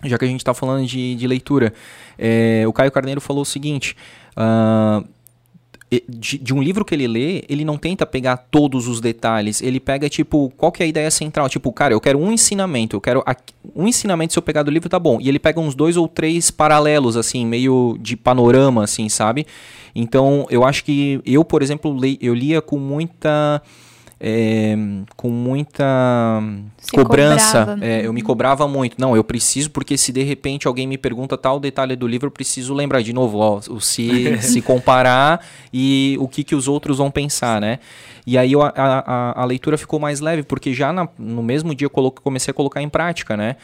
[0.04, 1.74] já que a gente tá falando de, de leitura.
[2.18, 3.96] Eh, o Caio Carneiro falou o seguinte.
[4.38, 5.17] e-
[6.10, 9.62] de, de um livro que ele lê, ele não tenta pegar todos os detalhes.
[9.62, 11.48] Ele pega, tipo, qual que é a ideia central?
[11.48, 12.96] Tipo, cara, eu quero um ensinamento.
[12.96, 13.24] Eu quero.
[13.76, 15.18] Um ensinamento, se eu pegar do livro, tá bom.
[15.22, 19.46] E ele pega uns dois ou três paralelos, assim, meio de panorama, assim, sabe?
[19.96, 23.62] Então, eu acho que eu, por exemplo, le- eu lia com muita.
[24.20, 24.76] É,
[25.16, 26.42] com muita
[26.78, 27.60] Se cobrança.
[27.60, 27.86] cobrava.
[27.86, 28.96] É, eu me cobrava muito.
[29.00, 32.32] Não, eu preciso, porque se de repente alguém me pergunta tal detalhe do livro, eu
[32.32, 37.12] preciso lembrar de novo, ó, se, se comparar e o que, que os outros vão
[37.12, 37.80] pensar, né?
[38.26, 41.74] E aí eu- a, a, a leitura ficou mais leve, porque já na- no mesmo
[41.74, 43.56] dia eu comecei a colocar em prática, né?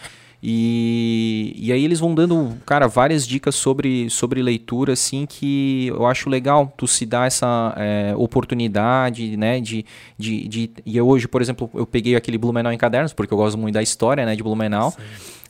[0.45, 6.05] E, e aí eles vão dando, cara, várias dicas sobre, sobre leitura, assim, que eu
[6.05, 9.85] acho legal tu se dar essa é, oportunidade, né, de,
[10.17, 10.71] de, de...
[10.85, 13.75] E eu hoje, por exemplo, eu peguei aquele Blumenau em cadernos, porque eu gosto muito
[13.75, 14.93] da história, né, de Blumenau.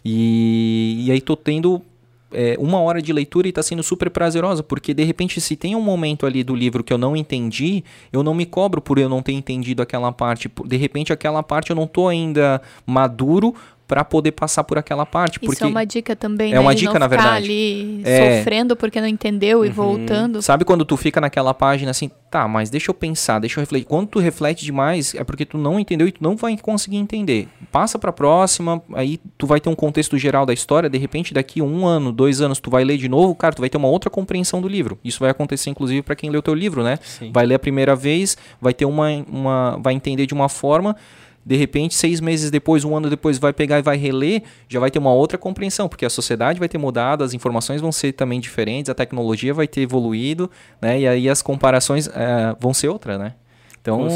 [0.05, 1.81] E, e aí tô tendo
[2.31, 5.75] é, uma hora de leitura e tá sendo super prazerosa, porque de repente se tem
[5.75, 9.09] um momento ali do livro que eu não entendi, eu não me cobro por eu
[9.09, 10.51] não ter entendido aquela parte.
[10.65, 13.55] De repente aquela parte eu não tô ainda maduro
[13.93, 16.59] para poder passar por aquela parte, Isso porque é uma dica também, É né?
[16.59, 17.45] uma dica, não na ficar verdade.
[17.45, 18.37] ali É.
[18.39, 19.73] sofrendo porque não entendeu e Uhum.
[19.75, 20.41] voltando.
[20.41, 23.85] Sabe quando tu fica naquela página assim, tá, mas deixa eu pensar, deixa eu refletir.
[23.87, 27.47] Quando tu reflete demais, é porque tu não entendeu e tu não vai conseguir entender.
[27.71, 31.61] Passa pra próxima, aí tu vai ter um contexto geral da história, de repente daqui
[31.61, 34.09] um ano, dois anos, tu vai ler de novo, cara, tu vai ter uma outra
[34.09, 34.97] compreensão do livro.
[35.03, 36.97] Isso vai acontecer, inclusive, pra quem leu teu livro, né?
[37.03, 37.29] Sim.
[37.31, 39.77] Vai ler a primeira vez, vai ter uma, uma.
[39.83, 40.95] vai entender de uma forma.
[41.45, 44.89] De repente, seis meses depois, um ano depois, vai pegar e vai reler, já vai
[44.89, 48.39] ter uma outra compreensão, porque a sociedade vai ter mudado, as informações vão ser também
[48.39, 50.49] diferentes, a tecnologia vai ter evoluído,
[50.81, 51.01] né?
[51.01, 53.33] E aí as comparações eh, vão ser outra, né?
[53.81, 54.07] Então,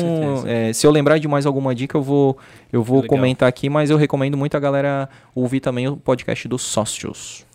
[0.48, 2.38] eh, se eu lembrar de mais alguma dica, eu vou,
[2.72, 3.10] eu vou Legal.
[3.10, 7.46] comentar aqui, mas eu recomendo muito a galera ouvir também o podcast dos sócios.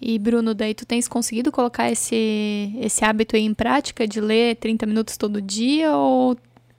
[0.00, 4.56] E Bruno, daí tu tens conseguido colocar esse, esse hábito aí em prática de ler
[4.56, 6.36] 30 minutos todo dia ou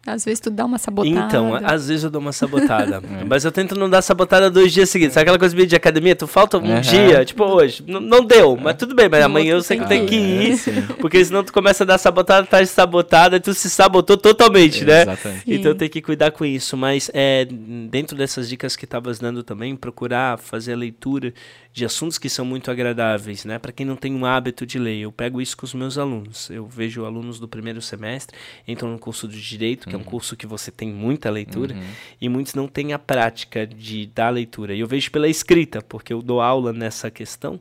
[0.07, 1.25] às vezes tu dá uma sabotada?
[1.27, 3.01] Então, às vezes eu dou uma sabotada.
[3.17, 3.23] É.
[3.23, 5.13] Mas eu tento não dar sabotada dois dias seguidos.
[5.13, 6.15] Sabe aquela coisa meio de academia?
[6.15, 6.81] Tu falta um Aham.
[6.81, 7.83] dia, tipo hoje.
[7.87, 10.95] N- não deu, mas tudo bem, mas amanhã eu sei que tem que que ir.
[10.99, 15.01] Porque senão tu começa a dar sabotada, tá sabotada e tu se sabotou totalmente, né?
[15.03, 15.43] Exatamente.
[15.47, 16.75] Então tem que cuidar com isso.
[16.77, 17.45] Mas é,
[17.89, 21.33] dentro dessas dicas que estavas dando também, procurar fazer a leitura
[21.73, 23.59] de assuntos que são muito agradáveis, né?
[23.59, 24.97] Para quem não tem um hábito de ler.
[24.99, 26.49] Eu pego isso com os meus alunos.
[26.49, 28.35] Eu vejo alunos do primeiro semestre,
[28.67, 31.83] entram no curso de Direito, que é um curso que você tem muita leitura, Uhum.
[32.21, 34.73] e muitos não têm a prática de dar leitura.
[34.73, 37.59] E eu vejo pela escrita, porque eu dou aula nessa questão.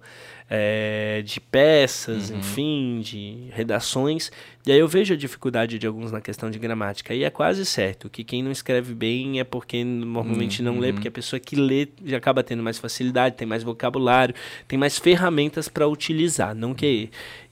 [0.49, 2.39] É, de peças, uhum.
[2.39, 4.31] enfim, de redações.
[4.65, 7.15] E aí eu vejo a dificuldade de alguns na questão de gramática.
[7.15, 10.73] E é quase certo que quem não escreve bem é porque normalmente uhum.
[10.73, 10.95] não lê, uhum.
[10.95, 14.35] porque a pessoa que lê já acaba tendo mais facilidade, tem mais vocabulário,
[14.67, 16.55] tem mais ferramentas para utilizar.
[16.55, 17.11] Não que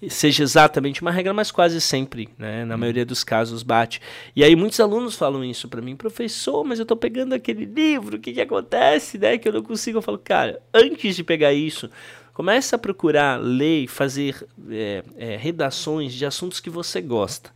[0.09, 2.65] seja exatamente uma regra, mas quase sempre, né?
[2.65, 2.81] na uhum.
[2.81, 4.01] maioria dos casos, bate.
[4.35, 8.17] E aí muitos alunos falam isso para mim, professor, mas eu estou pegando aquele livro,
[8.17, 9.39] o que, que acontece, né?
[9.39, 9.99] Que eu não consigo.
[9.99, 11.89] Eu falo, cara, antes de pegar isso,
[12.35, 17.53] Comece a procurar ler fazer é, é, redações de assuntos que você gosta,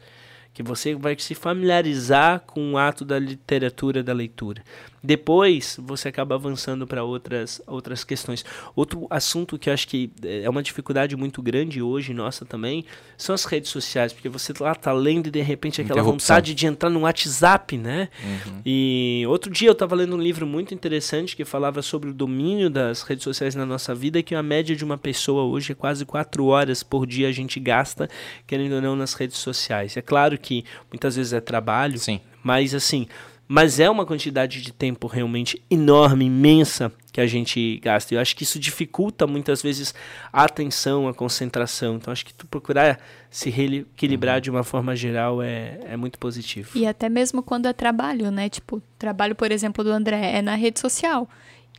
[0.54, 4.62] que você vai se familiarizar com o ato da literatura, da leitura.
[5.02, 8.44] Depois você acaba avançando para outras, outras questões.
[8.74, 12.84] Outro assunto que eu acho que é uma dificuldade muito grande hoje, nossa também,
[13.16, 16.66] são as redes sociais, porque você lá tá lendo e de repente aquela vontade de
[16.66, 18.08] entrar no WhatsApp, né?
[18.22, 18.62] Uhum.
[18.64, 22.68] E outro dia eu estava lendo um livro muito interessante que falava sobre o domínio
[22.68, 26.04] das redes sociais na nossa vida, que a média de uma pessoa hoje é quase
[26.04, 28.08] quatro horas por dia a gente gasta,
[28.46, 29.96] querendo ou não, nas redes sociais.
[29.96, 32.20] É claro que muitas vezes é trabalho, Sim.
[32.42, 33.06] mas assim
[33.48, 38.14] mas é uma quantidade de tempo realmente enorme, imensa que a gente gasta.
[38.14, 39.94] Eu acho que isso dificulta muitas vezes
[40.30, 41.96] a atenção, a concentração.
[41.96, 44.40] Então acho que tu procurar se reequilibrar uhum.
[44.42, 46.76] de uma forma geral é, é muito positivo.
[46.76, 48.50] E até mesmo quando é trabalho, né?
[48.50, 51.26] Tipo, trabalho, por exemplo, do André é na rede social.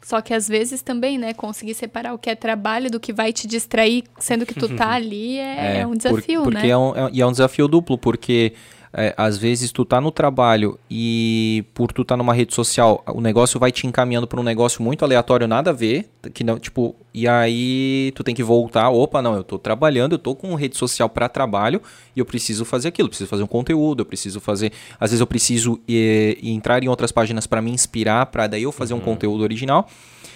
[0.01, 3.34] Só que às vezes também, né, conseguir separar o que é trabalho do que vai
[3.34, 6.70] te distrair, sendo que tu tá ali, é, é, é um desafio, por, porque né?
[6.70, 8.53] É um, é, e é um desafio duplo, porque
[8.94, 13.22] é, às vezes tu tá no trabalho e por tu tá numa rede social, o
[13.22, 16.96] negócio vai te encaminhando para um negócio muito aleatório, nada a ver, que não, tipo,
[17.14, 20.76] e aí tu tem que voltar, opa, não, eu tô trabalhando, eu tô com rede
[20.76, 21.82] social para trabalho
[22.16, 25.28] e eu preciso fazer aquilo, preciso fazer um conteúdo, eu preciso fazer, às vezes eu
[25.28, 29.00] preciso e entrar em outras páginas para me inspirar, para daí eu fazer uhum.
[29.00, 29.88] um conteúdo original.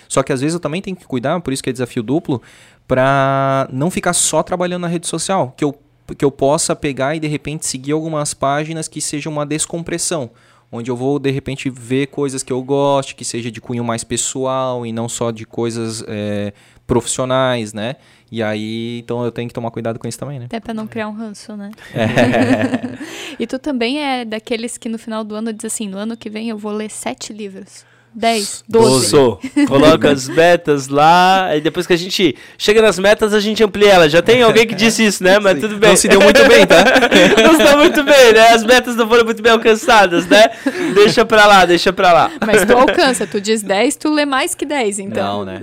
[0.07, 2.39] Só que às vezes eu também tenho que cuidar, por isso que é desafio duplo,
[2.87, 5.75] para não ficar só trabalhando na rede social, que eu
[6.17, 10.31] que eu possa pegar e de repente seguir algumas páginas que sejam uma descompressão,
[10.71, 14.03] onde eu vou de repente ver coisas que eu goste, que seja de cunho mais
[14.03, 16.53] pessoal e não só de coisas é,
[16.85, 17.95] profissionais, né?
[18.31, 20.45] E aí, então eu tenho que tomar cuidado com isso também, né?
[20.45, 21.69] Até para não criar um ranço, né?
[21.93, 22.97] É.
[23.39, 26.29] e tu também é daqueles que no final do ano diz assim, no ano que
[26.29, 27.85] vem eu vou ler sete livros.
[28.15, 29.07] 10, 12.
[29.07, 29.39] Sou.
[29.67, 33.93] Coloca as metas lá, e depois que a gente chega nas metas, a gente amplia
[33.93, 34.11] elas.
[34.11, 35.39] Já tem alguém que disse isso, né?
[35.39, 35.89] Mas tudo bem.
[35.89, 36.83] Não se deu muito bem, tá?
[37.41, 38.49] não está muito bem, né?
[38.49, 40.49] As metas não foram muito bem alcançadas, né?
[40.93, 42.31] Deixa pra lá, deixa pra lá.
[42.45, 45.39] Mas tu alcança, tu diz 10, tu lê mais que 10, então.
[45.39, 45.61] Não, né?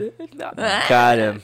[0.88, 1.36] Cara.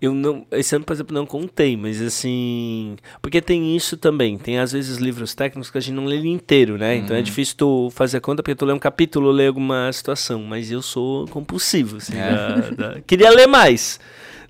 [0.00, 2.96] Eu não, esse ano, por exemplo, não contei, mas assim.
[3.20, 4.38] Porque tem isso também.
[4.38, 6.94] Tem às vezes livros técnicos que a gente não lê ele inteiro, né?
[6.94, 7.00] Uhum.
[7.00, 7.24] Então é uhum.
[7.24, 10.40] difícil tu fazer a conta, porque tu lê um capítulo, lê alguma situação.
[10.44, 12.16] Mas eu sou compulsivo, assim.
[12.16, 12.30] É.
[12.30, 13.00] Da, da...
[13.00, 13.98] Queria ler mais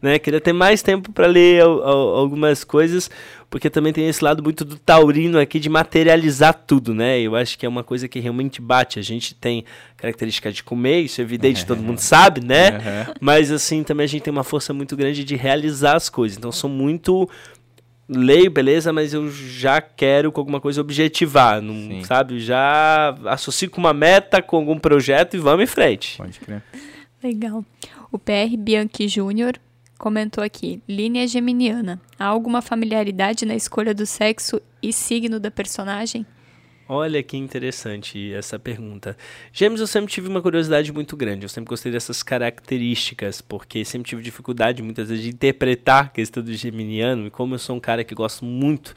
[0.01, 0.19] né?
[0.19, 3.11] Queria ter mais tempo para ler algumas coisas,
[3.51, 7.19] porque também tem esse lado muito do taurino aqui de materializar tudo, né?
[7.19, 8.99] Eu acho que é uma coisa que realmente bate.
[8.99, 9.65] A gente tem
[9.97, 12.73] característica de comer, isso é evidente, todo mundo sabe, né?
[12.73, 13.15] Uhum.
[13.21, 16.37] Mas assim, também a gente tem uma força muito grande de realizar as coisas.
[16.37, 17.29] Então sou muito
[18.09, 22.41] leio, beleza, mas eu já quero com alguma coisa objetivar, não, sabe?
[22.41, 26.17] Já associo com uma meta, com algum projeto e vamos em frente.
[26.17, 26.63] Pode crer.
[27.23, 27.65] Legal.
[28.11, 29.55] O PR Bianchi Júnior
[29.99, 32.01] comentou aqui: linha geminiana.
[32.19, 36.25] Há alguma familiaridade na escolha do sexo e signo da personagem?
[36.91, 39.15] Olha que interessante essa pergunta.
[39.53, 41.45] Gêmeos, eu sempre tive uma curiosidade muito grande.
[41.45, 46.43] Eu sempre gostei dessas características, porque sempre tive dificuldade muitas vezes de interpretar a questão
[46.43, 47.27] do geminiano.
[47.27, 48.95] E como eu sou um cara que gosto muito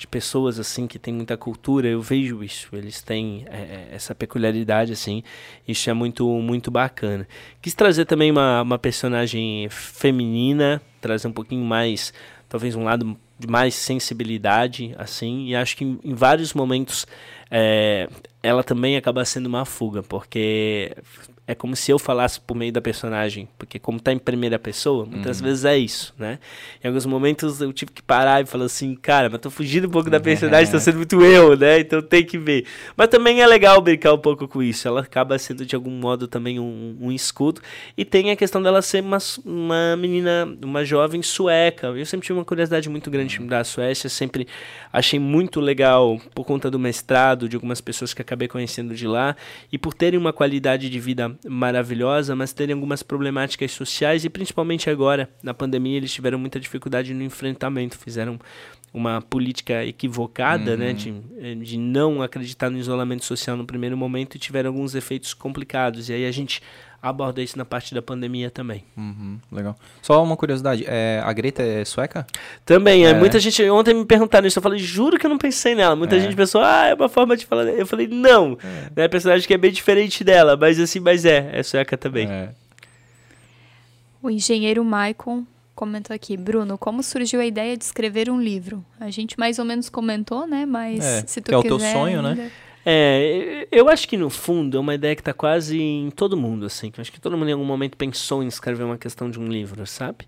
[0.00, 2.74] de pessoas assim que tem muita cultura, eu vejo isso.
[2.74, 5.22] Eles têm é, é, essa peculiaridade assim.
[5.68, 7.28] Isso é muito muito bacana.
[7.60, 12.14] Quis trazer também uma, uma personagem feminina, trazer um pouquinho mais,
[12.48, 15.48] talvez um lado de mais sensibilidade assim.
[15.48, 17.06] E acho que em, em vários momentos
[17.50, 18.08] é,
[18.42, 20.96] ela também acaba sendo uma fuga, porque
[21.50, 25.04] é como se eu falasse por meio da personagem, porque como está em primeira pessoa,
[25.04, 25.46] muitas uhum.
[25.46, 26.38] vezes é isso, né?
[26.82, 29.90] Em alguns momentos eu tive que parar e falar assim, cara, mas tô fugindo um
[29.90, 31.80] pouco da personagem, está sendo muito eu, né?
[31.80, 32.66] Então tem que ver.
[32.96, 36.28] Mas também é legal brincar um pouco com isso, ela acaba sendo de algum modo
[36.28, 37.60] também um, um escudo,
[37.98, 42.38] e tem a questão dela ser uma, uma menina, uma jovem sueca, eu sempre tive
[42.38, 44.46] uma curiosidade muito grande da Suécia, sempre
[44.92, 49.34] achei muito legal por conta do mestrado, de algumas pessoas que acabei conhecendo de lá,
[49.72, 54.90] e por terem uma qualidade de vida maravilhosa, mas terem algumas problemáticas sociais e principalmente
[54.90, 58.38] agora, na pandemia, eles tiveram muita dificuldade no enfrentamento, fizeram
[58.92, 61.22] uma política equivocada, né, uhum.
[61.36, 65.32] né, de, de não acreditar no isolamento social no primeiro momento e tiveram alguns efeitos
[65.32, 66.08] complicados.
[66.08, 66.60] E aí a gente
[67.02, 68.84] aborda isso na parte da pandemia também.
[68.96, 69.76] Uhum, legal.
[70.02, 72.26] Só uma curiosidade, é, a Greta é sueca?
[72.64, 73.14] Também, é.
[73.14, 75.96] muita gente ontem me perguntaram isso, eu falei, juro que eu não pensei nela.
[75.96, 76.20] Muita é.
[76.20, 77.64] gente pensou, ah, é uma forma de falar.
[77.64, 78.58] Eu falei, não,
[78.96, 79.04] é.
[79.04, 82.28] é personagem que é bem diferente dela, mas assim, mas é, é sueca também.
[82.30, 82.50] É.
[84.22, 85.44] O engenheiro Maicon
[85.74, 88.84] comentou aqui, Bruno, como surgiu a ideia de escrever um livro?
[89.00, 90.66] A gente mais ou menos comentou, né?
[90.66, 92.28] Mas é, se tu que é quiser, o teu sonho, né?
[92.30, 92.42] ainda...
[92.42, 92.50] né?
[92.84, 96.66] É, eu acho que no fundo é uma ideia que está quase em todo mundo,
[96.66, 96.90] assim.
[96.96, 99.46] Eu acho que todo mundo em algum momento pensou em escrever uma questão de um
[99.48, 100.26] livro, sabe?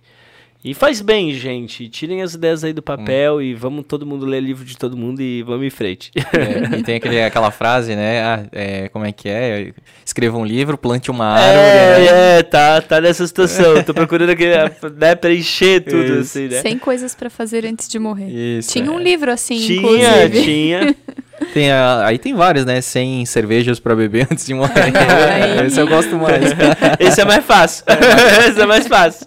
[0.64, 1.88] E faz bem, gente.
[1.88, 3.42] Tirem as ideias aí do papel hum.
[3.42, 6.12] e vamos todo mundo ler livro de todo mundo e vamos em frente.
[6.14, 8.22] É, e tem aquele, aquela frase, né?
[8.22, 9.72] Ah, é, como é que é?
[10.04, 11.58] Escreva um livro, plante uma árvore.
[11.58, 12.38] É, né?
[12.38, 13.82] é tá, tá nessa situação.
[13.82, 14.54] Tô procurando aquele,
[14.96, 16.20] né, preencher tudo, Isso.
[16.20, 16.60] assim, né?
[16.60, 18.28] Sem coisas para fazer antes de morrer.
[18.28, 18.90] Isso, tinha é.
[18.90, 20.44] um livro assim, tinha, inclusive.
[20.44, 20.96] Tinha,
[21.52, 22.80] Tem a, aí tem vários, né?
[22.80, 24.92] 100 cervejas para beber antes de morrer.
[25.66, 26.52] Esse eu gosto mais.
[27.00, 27.84] Esse é mais fácil.
[28.48, 29.26] Esse é mais fácil.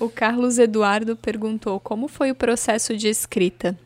[0.00, 3.78] O Carlos Eduardo perguntou como foi o processo de escrita.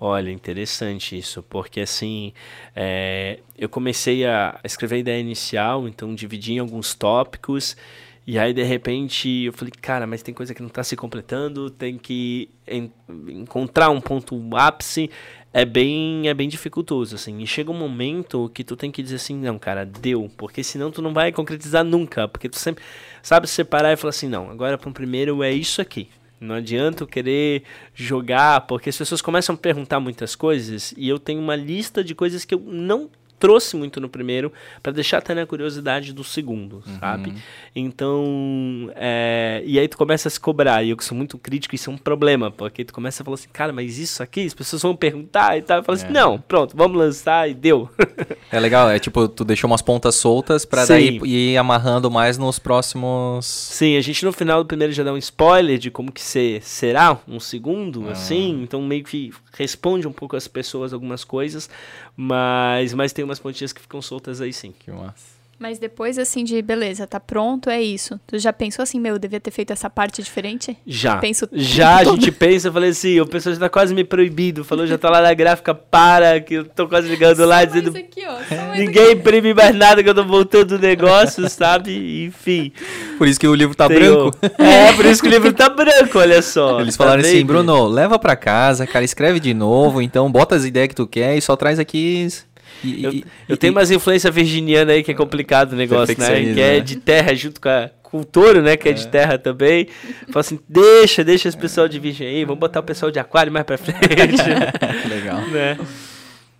[0.00, 2.32] Olha, interessante isso, porque assim,
[2.74, 7.76] é, eu comecei a escrever a ideia inicial, então dividi em alguns tópicos,
[8.26, 11.70] e aí de repente eu falei, cara, mas tem coisa que não está se completando,
[11.70, 12.90] tem que en
[13.28, 15.10] encontrar um ponto ápice,
[15.56, 17.38] é bem é bem dificultoso assim.
[17.40, 20.90] E chega um momento que tu tem que dizer assim, não, cara, deu, porque senão
[20.90, 22.84] tu não vai concretizar nunca, porque tu sempre
[23.22, 26.10] sabe separar e falar assim, não, agora para o primeiro é isso aqui.
[26.38, 27.62] Não adianta eu querer
[27.94, 32.14] jogar, porque as pessoas começam a perguntar muitas coisas e eu tenho uma lista de
[32.14, 36.82] coisas que eu não trouxe muito no primeiro para deixar até na curiosidade do segundo,
[36.86, 36.98] uhum.
[36.98, 37.34] sabe?
[37.74, 41.74] Então, é, e aí tu começa a se cobrar, e eu que sou muito crítico,
[41.74, 44.54] isso é um problema, porque tu começa a falar assim, cara, mas isso aqui, as
[44.54, 46.10] pessoas vão perguntar e tal, eu falo assim, é.
[46.10, 47.88] assim, não, pronto, vamos lançar e deu.
[48.50, 52.58] é legal, é tipo, tu deixou umas pontas soltas para daí ir amarrando mais nos
[52.58, 53.46] próximos...
[53.46, 56.62] Sim, a gente no final do primeiro já dá um spoiler de como que ser,
[56.62, 58.12] será um segundo, ah.
[58.12, 61.68] assim, então meio que responde um pouco as pessoas algumas coisas,
[62.16, 64.72] mas, mas tem umas pontinhas que ficam soltas aí sim.
[64.72, 65.35] Que massa.
[65.58, 68.20] Mas depois, assim, de beleza, tá pronto, é isso.
[68.26, 70.76] Tu já pensou assim, meu, eu devia ter feito essa parte diferente?
[70.86, 71.16] Já.
[71.16, 74.64] Penso já, a gente pensa, eu falei assim, o pessoal já tá quase me proibido.
[74.64, 77.96] Falou, já tá lá na gráfica, para, que eu tô quase ligando lá dizendo.
[77.96, 82.26] Aqui, ó, ninguém imprime mais nada que eu tô voltando o negócio, sabe?
[82.26, 82.70] Enfim.
[83.16, 84.36] Por isso que o livro tá branco.
[84.58, 86.80] É, por isso que o livro tá branco, olha só.
[86.80, 90.64] Eles falaram tá assim, Bruno, leva pra casa, cara, escreve de novo, então bota as
[90.66, 92.28] ideias que tu quer e só traz aqui
[92.82, 96.54] e, eu, e, eu tenho umas influências virginianas aí que é complicado o negócio, né?
[96.54, 96.80] Que é né?
[96.80, 98.76] de terra junto com, a, com o touro, né?
[98.76, 99.88] Que é, é de terra também.
[100.28, 103.52] Fala assim, deixa, deixa esse pessoal de virgem aí, vamos botar o pessoal de aquário
[103.52, 103.98] mais pra frente.
[105.08, 105.40] Legal.
[105.48, 105.78] Né?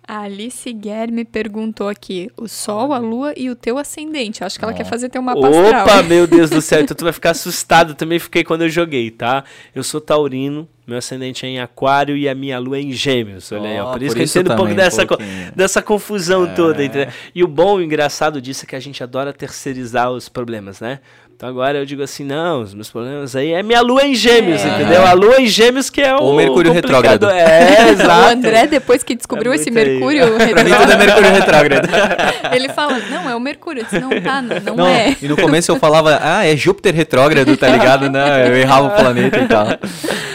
[0.07, 4.41] A Alice Guilherme perguntou aqui: o Sol, a Lua e o teu ascendente.
[4.41, 5.85] Acho que ela quer fazer teu mapa Opa, astral.
[5.85, 7.93] Opa, meu Deus do céu, então tu vai ficar assustado.
[7.93, 9.43] Também fiquei quando eu joguei, tá?
[9.75, 13.51] Eu sou taurino, meu ascendente é em aquário e a minha lua é em gêmeos.
[13.51, 13.91] Olha aí, ó.
[13.91, 16.53] Por isso por que isso eu entendo um pouco dessa, um dessa confusão é.
[16.53, 16.81] toda.
[16.81, 17.13] Entendeu?
[17.35, 20.99] E o bom e engraçado disso é que a gente adora terceirizar os problemas, né?
[21.37, 24.59] Então agora eu digo assim, não, os meus problemas aí é minha lua em gêmeos,
[24.65, 24.69] é.
[24.69, 25.05] entendeu?
[25.05, 26.31] A lua em gêmeos que é o.
[26.31, 27.29] O Mercúrio retrógrado.
[27.29, 28.25] É, exato.
[28.25, 30.31] O André, depois que descobriu é esse Mercúrio aí.
[30.31, 30.53] retrógrado.
[30.55, 31.89] pra mim tudo é Mercúrio retrógrado.
[32.55, 33.81] Ele fala, não, é o Mercúrio.
[33.81, 35.15] Eu disse, não, tá, não, não, não, é.
[35.21, 38.09] E no começo eu falava, ah, é Júpiter retrógrado, tá ligado?
[38.09, 39.67] Não, eu errava o planeta e tal.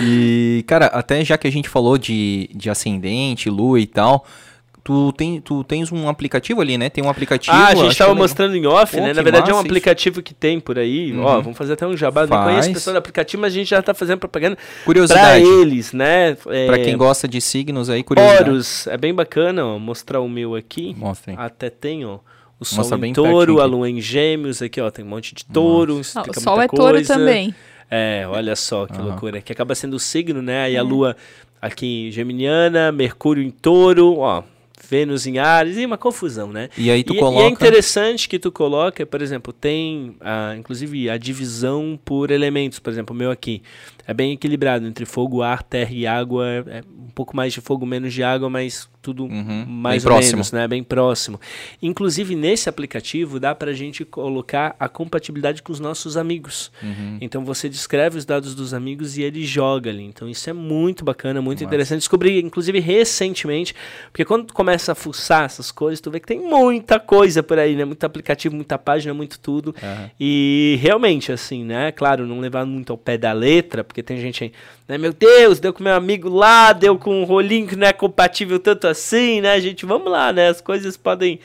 [0.00, 4.24] E, cara, até já que a gente falou de, de ascendente, lua e tal.
[4.84, 6.90] Tu, tem, tu tens um aplicativo ali, né?
[6.90, 7.56] Tem um aplicativo.
[7.56, 9.12] Ah, a gente estava mostrando em off, Pô, né?
[9.12, 10.22] Na verdade é um aplicativo isso.
[10.24, 11.12] que tem por aí.
[11.12, 11.22] Uhum.
[11.22, 12.26] Ó, vamos fazer até um jabá.
[12.26, 15.44] Não conheço o pessoal do aplicativo, mas a gente já está fazendo propaganda curiosidade.
[15.44, 16.36] para eles, né?
[16.48, 16.66] É...
[16.66, 18.50] Para quem gosta de signos aí, curiosidade.
[18.50, 20.96] Horus, é bem bacana, ó, mostrar o meu aqui.
[20.98, 21.36] Mostrem.
[21.38, 22.18] Até tem, ó.
[22.58, 25.44] O Sol Mostra em touro, a lua em gêmeos, aqui ó, tem um monte de
[25.44, 26.16] touros.
[26.16, 26.82] Ah, o Sol é coisa.
[26.82, 27.54] touro também.
[27.90, 29.08] É, olha só que uhum.
[29.08, 29.40] loucura.
[29.40, 30.62] Que acaba sendo o signo, né?
[30.64, 30.78] Aí é.
[30.78, 31.16] a lua
[31.60, 34.42] aqui geminiana, Mercúrio em touro, ó.
[34.88, 36.68] Vênus em Ares, e uma confusão, né?
[36.76, 37.44] E aí tu e, coloca...
[37.44, 42.78] E é interessante que tu coloca, por exemplo, tem, a, inclusive, a divisão por elementos,
[42.78, 43.62] por exemplo, o meu aqui
[44.06, 46.46] é bem equilibrado entre fogo, ar, terra e água.
[46.66, 50.36] É um pouco mais de fogo, menos de água, mas tudo uhum, mais ou próximo.
[50.36, 50.68] menos, né?
[50.68, 51.40] Bem próximo.
[51.82, 56.70] Inclusive, nesse aplicativo, dá para a gente colocar a compatibilidade com os nossos amigos.
[56.80, 57.18] Uhum.
[57.20, 60.04] Então, você descreve os dados dos amigos e ele joga ali.
[60.04, 61.64] Então, isso é muito bacana, muito Nossa.
[61.64, 61.98] interessante.
[61.98, 63.74] Descobri, inclusive, recentemente,
[64.12, 67.58] porque quando tu começa a fuçar essas coisas, tu vê que tem muita coisa por
[67.58, 67.84] aí, né?
[67.84, 69.74] Muito aplicativo, muita página, muito tudo.
[69.82, 70.10] Uhum.
[70.20, 71.90] E, realmente, assim, né?
[71.90, 74.52] Claro, não levar muito ao pé da letra, porque tem gente aí,
[74.86, 74.98] né?
[74.98, 78.58] Meu Deus, deu com meu amigo lá, deu com um rolinho que não é compatível
[78.58, 79.86] tanto assim, né, gente?
[79.86, 80.48] Vamos lá, né?
[80.48, 81.40] As coisas podem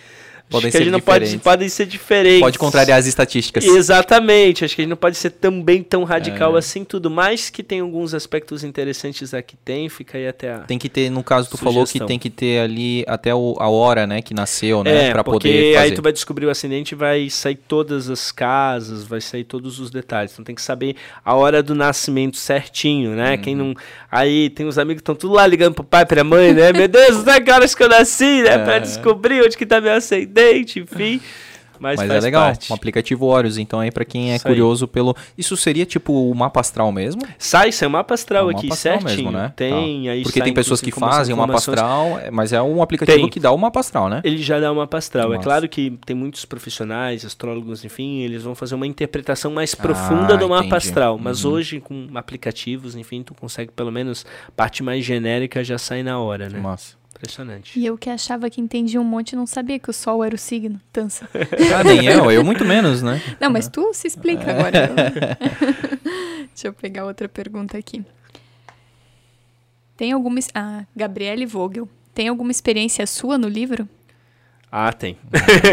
[0.49, 1.31] podem ser diferentes.
[1.31, 2.39] Pode, podem ser diferentes.
[2.39, 3.65] Pode contrariar as estatísticas.
[3.65, 4.65] Exatamente.
[4.65, 6.59] Acho que a gente não pode ser também tão radical é.
[6.59, 10.77] assim, tudo mais que tem alguns aspectos interessantes aqui tem, fica aí até a Tem
[10.77, 11.73] que ter, no caso, tu sugestão.
[11.73, 15.11] falou que tem que ter ali até o, a hora, né, que nasceu, né, é,
[15.11, 15.77] pra poder fazer.
[15.77, 19.89] aí tu vai descobrir o acidente vai sair todas as casas, vai sair todos os
[19.89, 20.33] detalhes.
[20.33, 23.31] Então tem que saber a hora do nascimento certinho, né?
[23.31, 23.37] Uhum.
[23.37, 23.73] Quem não...
[24.11, 26.71] Aí tem os amigos que estão tudo lá ligando pro pai, pra mãe, né?
[26.71, 28.55] Meu Deus, não é que horas que eu nasci, né?
[28.55, 28.57] É.
[28.57, 29.93] Pra descobrir onde que tá meu
[30.37, 31.21] ascendente, enfim.
[31.79, 32.45] Mas, Mas é legal.
[32.45, 32.71] Parte.
[32.71, 34.89] Um aplicativo Horus, então aí para quem é Isso curioso aí.
[34.89, 35.15] pelo.
[35.37, 37.21] Isso seria tipo o mapa astral mesmo?
[37.37, 39.31] Sai, sai o mapa astral é aqui, mapa astral certinho.
[39.31, 39.53] Mesmo, né?
[39.55, 40.11] Tem, tá.
[40.11, 43.29] aí Porque tem pessoas que fazem o mapa astral, mas é um aplicativo tem.
[43.29, 44.21] que dá o mapa astral, né?
[44.23, 45.25] Ele já dá o mapa astral.
[45.25, 45.39] É Nossa.
[45.39, 50.33] É claro que tem muitos profissionais, astrólogos, enfim, eles vão fazer uma interpretação mais profunda
[50.33, 50.75] ah, do mapa entendi.
[50.77, 51.17] astral.
[51.17, 51.51] Mas uhum.
[51.53, 54.25] hoje, com aplicativos, enfim, tu consegue pelo menos
[54.55, 56.59] parte mais genérica já sai na hora, né?
[56.59, 56.97] Massa.
[57.17, 57.79] Impressionante.
[57.79, 60.37] E eu que achava que entendia um monte não sabia que o sol era o
[60.37, 60.79] signo.
[60.93, 61.27] Tança.
[61.75, 63.21] Ah, nem eu, eu muito menos, né?
[63.39, 64.89] Não, mas tu se explica agora.
[66.53, 68.05] Deixa eu pegar outra pergunta aqui.
[69.95, 70.39] Tem alguma.
[70.53, 71.89] Ah, Gabriele Vogel.
[72.13, 73.87] Tem alguma experiência sua no livro?
[74.71, 75.17] Ah, tem.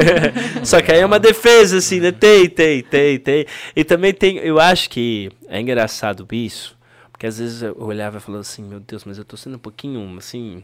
[0.65, 2.13] Só que aí é uma defesa, assim, né?
[2.13, 3.47] Tem, tem, tem, tem.
[3.77, 4.39] E também tem.
[4.39, 6.77] Eu acho que é engraçado isso.
[7.11, 9.59] Porque às vezes eu olhava e falava assim, meu Deus, mas eu tô sendo um
[9.59, 10.63] pouquinho, assim,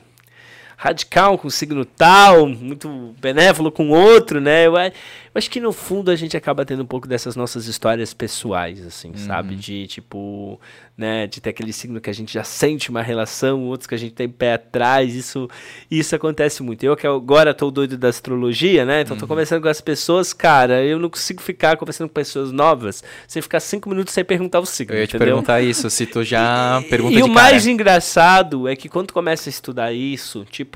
[0.80, 4.66] radical com signo tal, muito benévolo com outro, né?
[4.66, 4.90] Eu, eu,
[5.34, 9.08] acho que no fundo a gente acaba tendo um pouco dessas nossas histórias pessoais, assim,
[9.10, 9.18] uhum.
[9.18, 9.56] sabe?
[9.56, 10.58] De tipo,
[10.96, 11.26] né?
[11.26, 14.14] De ter aquele signo que a gente já sente uma relação, outros que a gente
[14.14, 15.14] tem pé atrás.
[15.14, 15.50] Isso,
[15.90, 16.82] isso acontece muito.
[16.82, 19.02] Eu que agora tô doido da astrologia, né?
[19.02, 19.20] Então uhum.
[19.20, 23.42] tô conversando com as pessoas, cara, eu não consigo ficar conversando com pessoas novas sem
[23.42, 24.94] ficar cinco minutos sem perguntar o signo.
[24.94, 25.26] Eu ia entendeu?
[25.26, 29.50] te perguntar isso, se tu já pergunta E o mais engraçado é que quando começa
[29.50, 30.69] a estudar isso, tipo,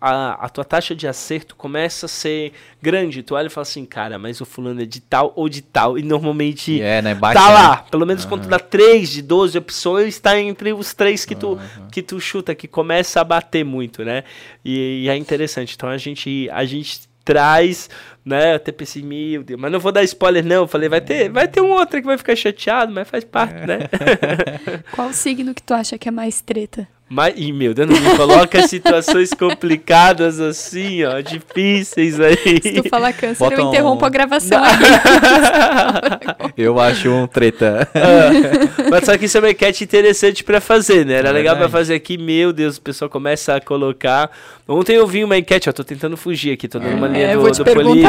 [0.00, 3.22] a, a tua taxa de acerto começa a ser grande.
[3.22, 5.98] Tu olha e fala assim, cara, mas o fulano é de tal ou de tal.
[5.98, 7.14] E normalmente é, né?
[7.14, 7.76] Bate, tá lá.
[7.76, 7.84] Né?
[7.90, 8.30] Pelo menos uhum.
[8.30, 11.88] quando tu dá 3 de 12 opções, está entre os três que tu, uhum.
[11.90, 14.24] que tu chuta, que começa a bater muito, né?
[14.64, 15.74] E, e, é interessante.
[15.74, 17.90] Então a gente, a gente traz,
[18.26, 18.56] né?
[18.56, 20.62] Até pensei, meu Deus, mas não vou dar spoiler, não.
[20.62, 23.64] Eu falei, vai ter, vai ter um outro que vai ficar chateado, mas faz parte,
[23.64, 23.78] né?
[24.90, 26.88] Qual signo que tu acha que é mais treta?
[27.08, 32.60] Mas, e meu Deus, não me coloca situações complicadas assim, ó, difíceis aí.
[32.60, 34.06] Se tu falar câncer, Bota eu interrompo um...
[34.06, 34.60] a gravação
[36.58, 37.88] eu acho um treta.
[37.94, 41.14] Ah, mas só que isso é uma enquete interessante pra fazer, né?
[41.14, 44.28] Era é legal pra fazer aqui, meu Deus, o pessoal começa a colocar.
[44.66, 47.36] Ontem eu vi uma enquete, ó, tô tentando fugir aqui, tô dando uma linha é,
[47.36, 47.64] do, do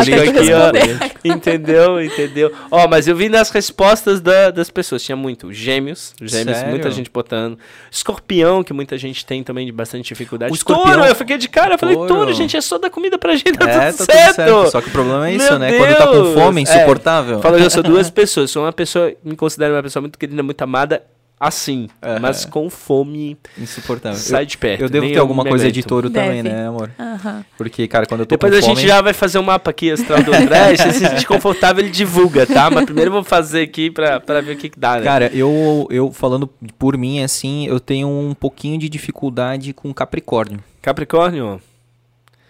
[0.10, 1.08] político aqui, ó.
[1.36, 2.04] Entendeu?
[2.04, 2.52] Entendeu?
[2.72, 6.72] Ó, mas eu vi nas respostas da, das pessoas, tinha muito gêmeos, gêmeos, Sério?
[6.72, 7.58] muita gente botando.
[7.92, 10.52] Escorpião, que muita gente tem também de bastante dificuldade.
[10.52, 13.18] O escorpião, touro, eu fiquei de cara, eu falei, touro, gente, é só dar comida
[13.18, 14.36] pra gente, tá, é, tudo, tá certo.
[14.36, 14.72] tudo, certo.
[14.72, 15.72] Só que o problema é isso, Meu né?
[15.72, 15.86] Deus.
[15.86, 17.40] Quando tá com fome, é insuportável.
[17.40, 20.42] É, fala, eu sou duas pessoas, sou uma pessoa, me considero uma pessoa muito querida,
[20.44, 21.04] muito amada,
[21.40, 22.20] assim, uhum.
[22.20, 24.18] mas com fome insuportável.
[24.18, 24.82] Sai de perto.
[24.82, 26.26] Eu devo ter alguma coisa de touro Deve.
[26.26, 26.92] também, né, amor?
[26.98, 27.44] Uhum.
[27.58, 29.92] Porque, cara, quando eu tô Depois com a gente já vai fazer um mapa aqui
[29.92, 32.70] astral do André, se se sentir confortável ele divulga, tá?
[32.70, 35.04] Mas primeiro eu vou fazer aqui pra, pra ver o que, que dá, né?
[35.04, 40.60] Cara, eu, eu falando por mim, assim, eu tenho um pouquinho de dificuldade com Capricórnio.
[40.82, 41.62] Capricórnio?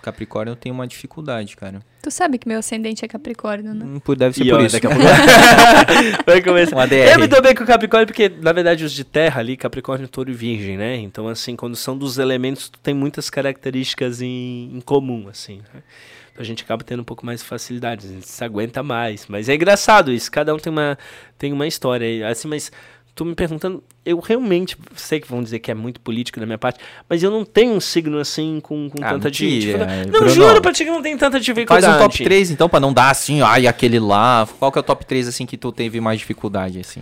[0.07, 1.81] Capricórnio eu tenho uma dificuldade, cara.
[2.01, 3.85] Tu sabe que meu ascendente é Capricórnio, né?
[3.85, 4.79] Hum, deve ser e por ó, isso.
[4.79, 6.23] Daqui a pouco...
[6.25, 6.93] Vai começar.
[6.93, 10.07] Eu me dou bem com o Capricórnio, porque, na verdade, os de terra ali, Capricórnio,
[10.07, 10.95] Touro e Virgem, né?
[10.95, 15.57] Então, assim, quando são dos elementos, tu tem muitas características em, em comum, assim.
[15.73, 15.83] Né?
[16.31, 19.25] Então, a gente acaba tendo um pouco mais de facilidade, a gente se aguenta mais.
[19.27, 20.97] Mas é engraçado isso, cada um tem uma,
[21.37, 22.29] tem uma história.
[22.29, 22.71] Assim, mas
[23.17, 26.57] tô me perguntando, eu realmente sei que vão dizer que é muito político da minha
[26.57, 29.91] parte, mas eu não tenho um signo assim com, com ah, tanta dificuldade.
[29.91, 31.83] É, não, Bruno, juro pra ti que não tem tanta dificuldade.
[31.83, 34.47] Faz um top 3 então, pra não dar assim, ai, aquele lá.
[34.59, 37.01] Qual que é o top 3 assim que tu teve mais dificuldade, assim?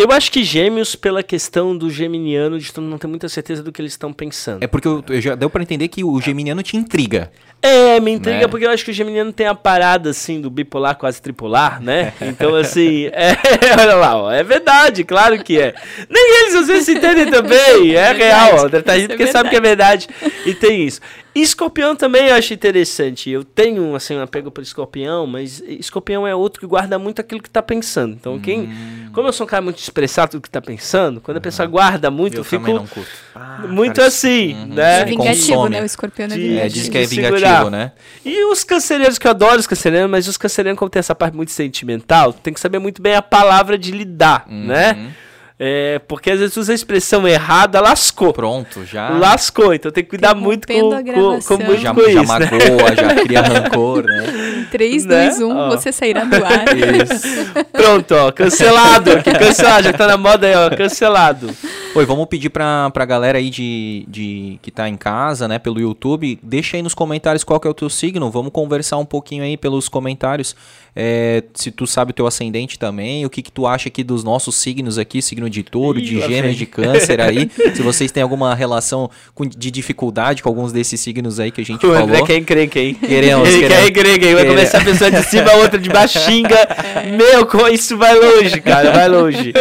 [0.00, 3.70] Eu acho que gêmeos, pela questão do geminiano, de tu não ter muita certeza do
[3.70, 4.62] que eles estão pensando.
[4.62, 7.30] É porque eu, eu já deu para entender que o geminiano te intriga.
[7.60, 8.48] É, me intriga né?
[8.48, 12.14] porque eu acho que o geminiano tem a parada, assim, do bipolar quase tripolar, né?
[12.22, 13.36] Então, assim, é,
[13.78, 15.74] olha lá, ó, é verdade, claro que é.
[16.08, 19.26] Nem eles às vezes se entendem também, é, é real, ó, tá rindo porque é
[19.26, 20.08] sabe que é verdade.
[20.46, 21.02] E tem isso.
[21.34, 23.30] E escorpião também eu acho interessante.
[23.30, 27.40] Eu tenho, assim, um apego por escorpião, mas escorpião é outro que guarda muito aquilo
[27.40, 28.14] que tá pensando.
[28.14, 28.62] Então, quem.
[28.62, 29.10] Hum.
[29.12, 32.10] Como eu sou um cara muito expressado do que tá pensando, quando a pessoa guarda
[32.10, 32.72] muito, eu, eu fico.
[32.72, 33.10] Não curto.
[33.34, 34.66] Ah, muito cara, assim, uhum.
[34.66, 35.00] né?
[35.00, 35.70] É vingativo, Consome.
[35.70, 35.82] né?
[35.82, 36.58] O escorpião é vingativo.
[36.58, 37.92] É, diz que é vingativo, né?
[38.24, 41.36] E os cancerianos, que eu adoro os cancerianos, mas os cancerianos, como tem essa parte
[41.36, 44.92] muito sentimental, tem que saber muito bem a palavra de lidar, né?
[44.92, 45.02] uhum.
[45.04, 45.14] né?
[45.62, 48.32] É, porque às vezes usa a expressão errada, lascou.
[48.32, 49.10] Pronto, já.
[49.10, 52.26] Lascou, então tem que cuidar muito com, com, com, muito já, com já isso.
[52.26, 52.96] magoa, né?
[52.96, 54.66] já cria rancor, né?
[54.70, 55.28] 3, Né?
[55.28, 55.68] 2, 1, Ó.
[55.68, 56.64] você sairá do ar.
[57.04, 57.52] Isso.
[57.72, 59.12] Pronto, ó, cancelado.
[59.12, 61.50] aqui, cancelado, já tá na moda aí, ó, cancelado.
[61.94, 65.80] Oi, vamos pedir pra, pra galera aí de, de que tá em casa, né, pelo
[65.80, 69.42] YouTube, deixa aí nos comentários qual que é o teu signo, vamos conversar um pouquinho
[69.42, 70.54] aí pelos comentários,
[70.94, 74.22] é, se tu sabe o teu ascendente também, o que que tu acha aqui dos
[74.22, 78.54] nossos signos aqui, signo de touro, de gêmeos, de câncer aí, se vocês têm alguma
[78.54, 82.04] relação com- de dificuldade com alguns desses signos aí que a gente O falou.
[82.08, 82.94] André quer encrenca, hein?
[82.94, 83.88] Queremos, Ele quer queremos.
[83.90, 84.34] encrenca, hein?
[84.34, 84.54] Vai Queremos.
[84.54, 86.56] começar a pessoa de cima, a outra de baixo xinga.
[87.18, 89.52] Meu, isso vai longe, cara, vai longe.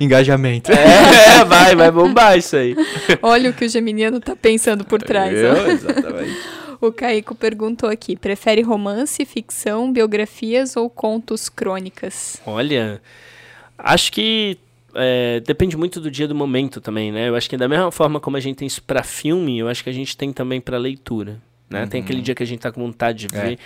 [0.00, 0.72] Engajamento.
[0.72, 2.74] É, vai, vai bombar isso aí.
[3.22, 5.32] Olha o que o geminiano tá pensando por trás.
[5.36, 5.66] ó.
[5.70, 6.36] Exatamente.
[6.80, 12.38] O Caico perguntou aqui: prefere romance, ficção, biografias ou contos crônicas?
[12.44, 13.00] Olha,
[13.78, 14.58] acho que
[14.94, 17.28] é, depende muito do dia do momento também, né?
[17.28, 19.82] Eu acho que da mesma forma como a gente tem isso pra filme, eu acho
[19.82, 21.40] que a gente tem também pra leitura.
[21.68, 21.86] Né?
[21.86, 23.42] Tem aquele dia que a gente tá com vontade de É.
[23.42, 23.58] ver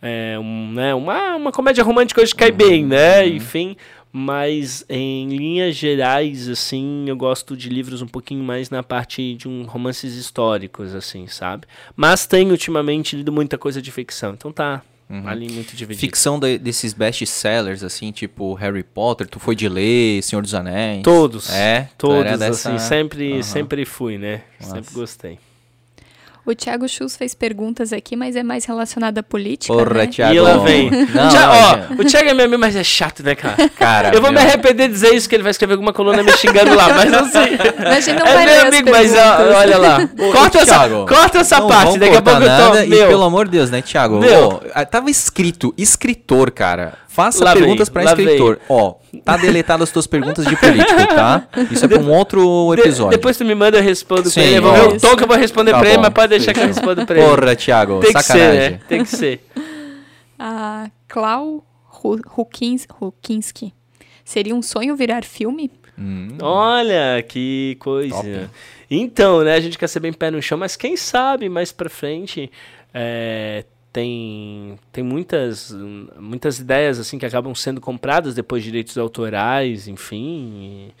[0.00, 0.94] é, um, né?
[0.94, 3.26] uma, uma comédia romântica hoje cai bem, né?
[3.26, 3.76] Enfim,
[4.12, 9.48] mas em linhas gerais, assim, eu gosto de livros um pouquinho mais na parte de
[9.48, 11.66] um romances históricos, assim, sabe?
[11.96, 14.82] Mas tenho ultimamente lido muita coisa de ficção, então tá
[15.26, 16.00] ali muito dividido.
[16.00, 21.02] Ficção de- desses best-sellers, assim, tipo Harry Potter, tu foi de ler, Senhor dos Anéis?
[21.02, 21.50] Todos.
[21.50, 21.88] É?
[21.96, 23.42] Todos, dessa- assim, sempre, Aham.
[23.42, 24.42] sempre fui, né?
[24.60, 24.74] Nossa.
[24.76, 25.38] Sempre gostei.
[26.50, 29.72] O Thiago Schultz fez perguntas aqui, mas é mais relacionado à política.
[29.74, 30.06] Porra, né?
[30.06, 30.34] Thiago.
[30.34, 30.90] E lá vem.
[30.90, 33.68] Não, Thiago- não, ó, o Thiago é meu amigo, mas é chato, né, cara?
[33.78, 34.46] Cara, Eu vou me meu.
[34.48, 37.28] arrepender de dizer isso, que ele vai escrever alguma coluna me xingando lá, mas não
[37.30, 37.58] sei.
[37.78, 39.98] Mas a gente não é meu amigo, mas ó, olha lá.
[40.18, 42.68] Ô, corta, essa, Thiago, corta essa não parte, daqui a cortar pouco eu tô.
[42.74, 44.18] nada, E Meu, pelo amor de Deus, né, Thiago?
[44.18, 44.48] Meu.
[44.74, 46.94] Ô, tava escrito, escritor, cara.
[47.18, 48.60] Faça Lá perguntas lá escritor.
[48.68, 48.94] Ó,
[49.24, 51.48] tá deletado as tuas perguntas de política, tá?
[51.68, 53.10] Isso é pra um outro de- episódio.
[53.10, 54.56] depois tu me manda, eu respondo Sim, pra ele.
[54.58, 54.88] Eu vou ver ó.
[54.90, 56.02] o tom que eu vou responder Tá pra ele, bom.
[56.04, 57.28] mas pode deixar que eu respondo pra ele.
[57.28, 58.70] Porra, Thiago, Tem que ser, sacanagem.
[58.70, 58.80] né?
[58.88, 59.40] Tem que ser.
[60.38, 63.74] A Clau Rukins- Rukinski.
[64.24, 65.70] Seria um sonho virar filme?
[65.98, 68.14] Hum, Olha, que coisa.
[68.14, 68.48] Top.
[68.88, 71.90] Então, né, a gente quer ser bem pé no chão, mas quem sabe mais pra
[71.90, 72.48] frente
[72.94, 73.64] é,
[73.98, 75.74] tem, tem muitas,
[76.20, 80.86] muitas ideias assim que acabam sendo compradas depois de direitos autorais, enfim.
[80.88, 80.94] e-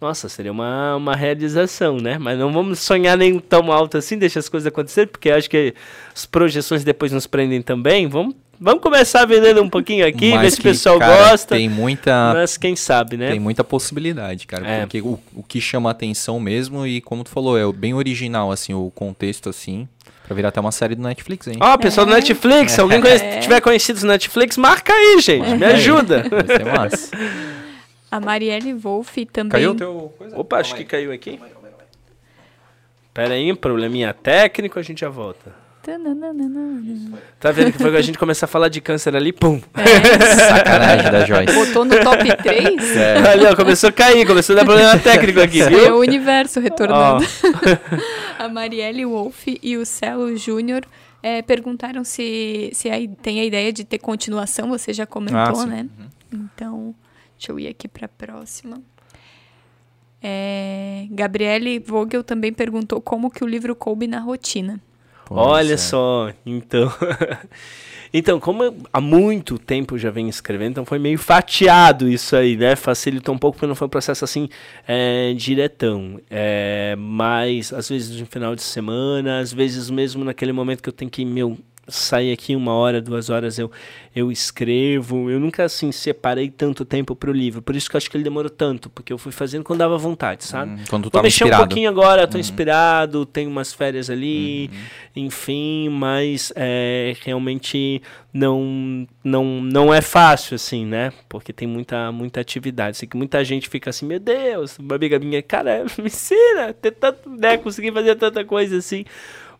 [0.00, 2.16] nossa, seria uma, uma realização, né?
[2.18, 5.74] Mas não vamos sonhar nem tão alto assim, deixa as coisas acontecer, porque acho que
[6.14, 8.06] as projeções depois nos prendem também.
[8.06, 11.56] Vamos, vamos começar vendendo um pouquinho aqui, ver mas se o pessoal cara, gosta.
[11.56, 13.30] Tem muita, Mas quem sabe, né?
[13.30, 14.68] tem muita possibilidade, cara.
[14.68, 14.80] É.
[14.80, 18.74] Porque o, o que chama atenção mesmo, e como tu falou, é bem original, assim,
[18.74, 19.88] o contexto, assim,
[20.24, 21.56] pra virar até uma série do Netflix, hein?
[21.60, 22.16] Ó, pessoal do É.
[22.16, 23.38] Netflix, se alguém conhece- É.
[23.40, 25.48] tiver conhecido do Netflix, marca aí, gente.
[25.56, 26.24] Me ajuda.
[26.28, 27.10] Vai ser massa.
[28.10, 29.50] A Marielle Wolff também.
[29.50, 30.12] Caiu o teu...
[30.18, 30.36] coisa?
[30.38, 31.38] Opa, acho que caiu aqui.
[33.12, 35.52] Pera aí, um probleminha técnico, a gente já volta.
[37.40, 39.60] Tá vendo que foi quando a gente começar a falar de câncer ali, pum.
[40.36, 41.54] Sacanagem da Joyce.
[41.54, 42.96] Botou no top 3?
[42.96, 43.18] É.
[43.28, 45.98] Ali, ó, começou a cair, começou a dar problema técnico aqui, É o viu?
[45.98, 47.24] universo retornando.
[47.24, 47.24] Ó,
[48.44, 50.84] A Marielle Wolff e o Celo Júnior
[51.22, 55.66] eh, perguntaram se, se aí tem a ideia de ter continuação, você já comentou, Ah,
[55.66, 55.86] né?
[56.32, 56.94] Então,
[57.38, 58.80] deixa eu ir aqui para a próxima.
[60.22, 64.80] É, Gabriele Vogel também perguntou como que o livro coube na rotina.
[65.30, 66.92] Olha só, então.
[68.16, 68.62] Então, como
[68.92, 72.76] há muito tempo já venho escrevendo, então foi meio fatiado isso aí, né?
[72.76, 74.48] Facilitou um pouco porque não foi um processo assim
[74.86, 76.20] é, diretão.
[76.30, 80.92] É, mas às vezes no final de semana, às vezes mesmo naquele momento que eu
[80.92, 81.58] tenho que, meu,
[81.88, 83.70] sair aqui uma hora, duas horas, eu,
[84.14, 85.30] eu escrevo.
[85.30, 87.60] Eu nunca assim separei tanto tempo pro livro.
[87.62, 89.98] Por isso que eu acho que ele demorou tanto, porque eu fui fazendo quando dava
[89.98, 90.72] vontade, sabe?
[90.72, 91.62] Hum, Quando tu Vou tava mexer inspirado.
[91.62, 94.70] um pouquinho agora, tô inspirado, tenho umas férias ali,
[95.14, 98.00] enfim, mas é, realmente
[98.32, 101.12] não, não, não é fácil, assim, né?
[101.28, 102.96] Porque tem muita, muita atividade.
[102.96, 106.92] Sei que muita gente fica assim, meu Deus, uma amiga minha, cara, me ensina, ter
[106.92, 109.04] tanto, né, conseguir fazer tanta coisa assim.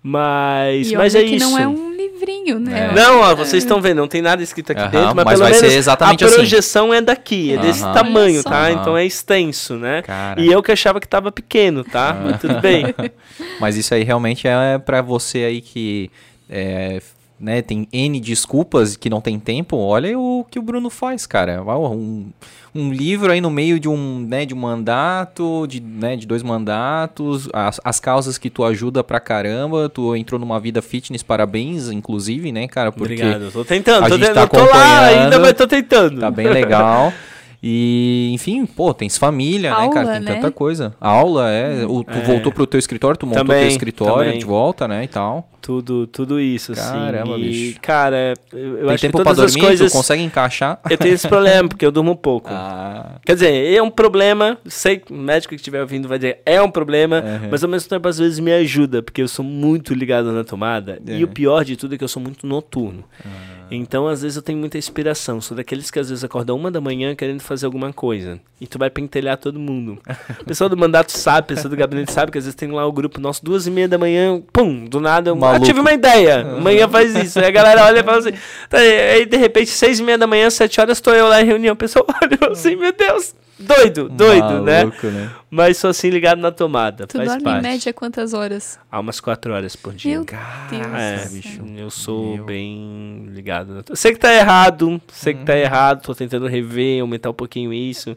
[0.07, 1.49] Mas, e mas é que isso.
[1.49, 2.91] não é um livrinho, né?
[2.91, 2.95] É.
[2.95, 5.43] Não, ó, vocês estão vendo, não tem nada escrito aqui Aham, dentro, mas, mas pelo
[5.45, 6.37] vai ser menos exatamente a assim.
[6.37, 7.93] projeção é daqui, é desse Aham.
[7.93, 8.63] tamanho, tá?
[8.69, 8.73] Aham.
[8.73, 10.03] Então é extenso, né?
[10.03, 10.41] Cara.
[10.41, 12.17] E eu que achava que tava pequeno, tá?
[12.25, 12.95] Mas tudo bem.
[13.61, 16.11] Mas isso aí realmente é pra você aí que
[16.49, 17.01] é,
[17.45, 19.77] né, tem N desculpas que não tem tempo.
[19.77, 21.63] Olha o que o Bruno faz, cara.
[21.63, 22.31] Um,
[22.75, 26.43] um livro aí no meio de um, né, de um mandato, de, né, de dois
[26.43, 29.91] mandatos, as, as causas que tu ajuda pra caramba.
[29.91, 32.91] Tu entrou numa vida fitness, parabéns, inclusive, né, cara?
[32.91, 35.23] Porque Obrigado, tô tentando, a tô, gente tentando, tá tô lá acompanhando.
[35.25, 36.21] ainda, mas tô tentando.
[36.21, 37.13] Tá bem legal.
[37.67, 40.13] E, enfim, pô, tens família, Aula, né, cara?
[40.13, 40.35] Tem né?
[40.35, 40.95] tanta coisa.
[41.01, 41.87] Aula, é.
[41.87, 42.21] O, tu É.
[42.21, 44.39] voltou pro teu escritório, tu montou Também, teu escritório também.
[44.39, 45.03] de volta, né?
[45.05, 45.49] E tal.
[45.63, 47.43] Tudo, tudo isso, Caramba, assim.
[47.43, 47.81] E, bicho.
[47.81, 49.91] cara, eu, eu Tem acho que tempo pra todas as dormir, coisas.
[49.91, 50.79] tu consegue encaixar.
[50.91, 52.51] Eu tenho esse problema, porque eu durmo pouco.
[52.53, 56.41] Ah, Quer dizer, é um problema, sei que o médico que estiver ouvindo vai dizer,
[56.45, 57.49] é um problema, Uhum.
[57.51, 61.01] mas ao mesmo tempo às vezes me ajuda, porque eu sou muito ligado na tomada,
[61.09, 61.17] É.
[61.17, 63.03] e o pior de tudo é que eu sou muito noturno.
[63.25, 63.54] Ah.
[63.71, 66.81] Então, às vezes eu tenho muita inspiração, sou daqueles que às vezes acordam uma da
[66.81, 69.99] manhã querendo fazer alguma coisa, e tu vai pentelhar todo mundo.
[70.41, 72.87] O pessoal do mandato sabe, o pessoal do gabinete sabe, que às vezes tem lá
[72.87, 75.93] o grupo nosso, duas e meia da manhã, pum, do nada, eu, ah, tive uma
[75.93, 78.33] ideia, amanhã faz isso, aí a galera olha e fala assim,
[78.69, 81.47] tá, aí de repente, seis e meia da manhã, sete horas, estou eu lá em
[81.47, 84.81] reunião, o pessoal olha assim, meu Deus, doido, doido, né?
[84.85, 85.31] maluco, né?
[85.51, 87.59] Mas sou assim ligado na tomada, Tu faz dorme parte.
[87.59, 88.79] em média quantas horas?
[88.91, 90.17] Há umas quatro horas por dia.
[90.17, 91.63] Meu Cara, Deus É, bicho.
[91.77, 92.45] eu sou Meu.
[92.45, 93.75] bem ligado.
[93.75, 95.45] na to- Sei que tá errado, sei que Uhum.
[95.47, 98.17] tá errado, tô tentando rever, aumentar um pouquinho isso,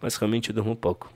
[0.00, 1.10] mas realmente eu durmo pouco.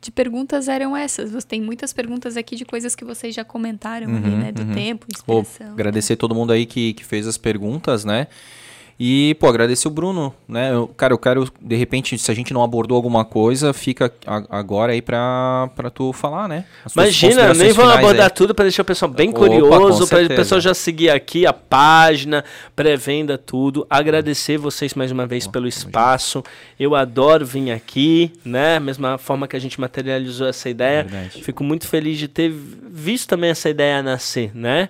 [0.00, 1.32] De perguntas eram essas.
[1.32, 4.52] Você tem muitas perguntas aqui de coisas que vocês já comentaram ali, Uhum, né?
[4.52, 4.72] Do uhum.
[4.72, 5.72] tempo, inspiração.
[5.72, 8.28] agradecer todo mundo aí que, que fez as perguntas, né?
[9.00, 10.72] E, pô, agradecer o Bruno, né?
[10.72, 14.12] Eu- cara, eu quero, de repente, se a gente não abordou alguma coisa, fica
[14.50, 16.64] agora aí pra, pra tu falar, né?
[16.92, 18.34] Imagina, nem vamos abordar aí.
[18.34, 21.52] tudo para deixar o pessoal bem Opa, curioso, para o pessoal já seguir aqui a
[21.52, 22.44] página,
[22.74, 23.86] pré-venda, tudo.
[23.88, 26.42] Agradecer vocês mais uma vez pelo espaço.
[26.78, 28.80] Eu adoro vir aqui, né?
[28.80, 31.06] Mesma forma que a gente materializou essa ideia.
[31.42, 34.88] Fico muito feliz de ter visto também essa ideia nascer, né?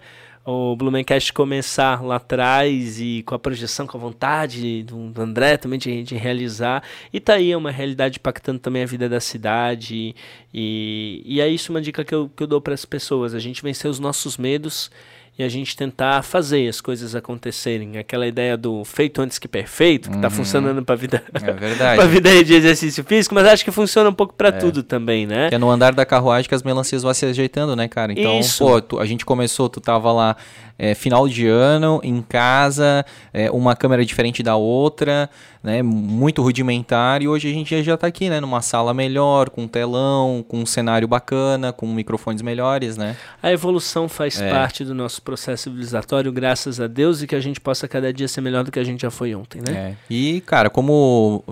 [0.50, 5.78] O Blumencast começar lá atrás e com a projeção, com a vontade do André também
[5.78, 6.82] de, de realizar.
[7.12, 10.16] E tá aí, é uma realidade impactando também a vida da cidade.
[10.54, 13.38] E, e é isso uma dica que eu, que eu dou para as pessoas: a
[13.38, 14.90] gente vencer os nossos medos
[15.38, 17.96] e a gente tentar fazer as coisas acontecerem.
[17.96, 20.34] Aquela ideia do feito antes que perfeito, que tá Uhum.
[20.34, 21.22] funcionando para vida.
[21.32, 22.06] É verdade.
[22.08, 25.48] vida de exercício físico, mas acho que funciona um pouco para tudo também, né?
[25.48, 28.12] Que é no andar da carruagem que as melancias vão se ajeitando, né, cara?
[28.12, 28.64] Então, Isso.
[28.64, 30.36] pô, tu- a gente começou, tu tava lá
[30.80, 35.28] é, final de ano, em casa, é, uma câmera diferente da outra,
[35.60, 35.82] né?
[35.82, 38.38] Muito rudimentar, e hoje a gente já- já tá aqui, né?
[38.38, 43.16] Numa sala melhor, com um telão, com um cenário bacana, com microfones melhores, né?
[43.42, 44.50] A evolução faz É.
[44.52, 48.26] parte do nosso processo civilizatório, graças a Deus, e que a gente possa cada dia
[48.26, 49.74] ser melhor do que a gente já foi ontem, né?
[49.76, 49.96] É.
[50.08, 51.44] E, cara, como.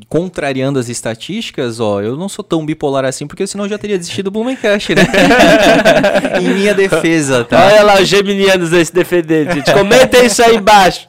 [0.00, 3.78] É, Contrariando as estatísticas, ó, eu não sou tão bipolar assim, porque senão eu já
[3.78, 5.02] teria desistido do Blumencast, né?
[6.40, 7.66] em minha defesa, tá?
[7.66, 9.72] Olha lá os geminianos aí se defendendo, gente.
[9.72, 11.08] Comenta isso aí embaixo.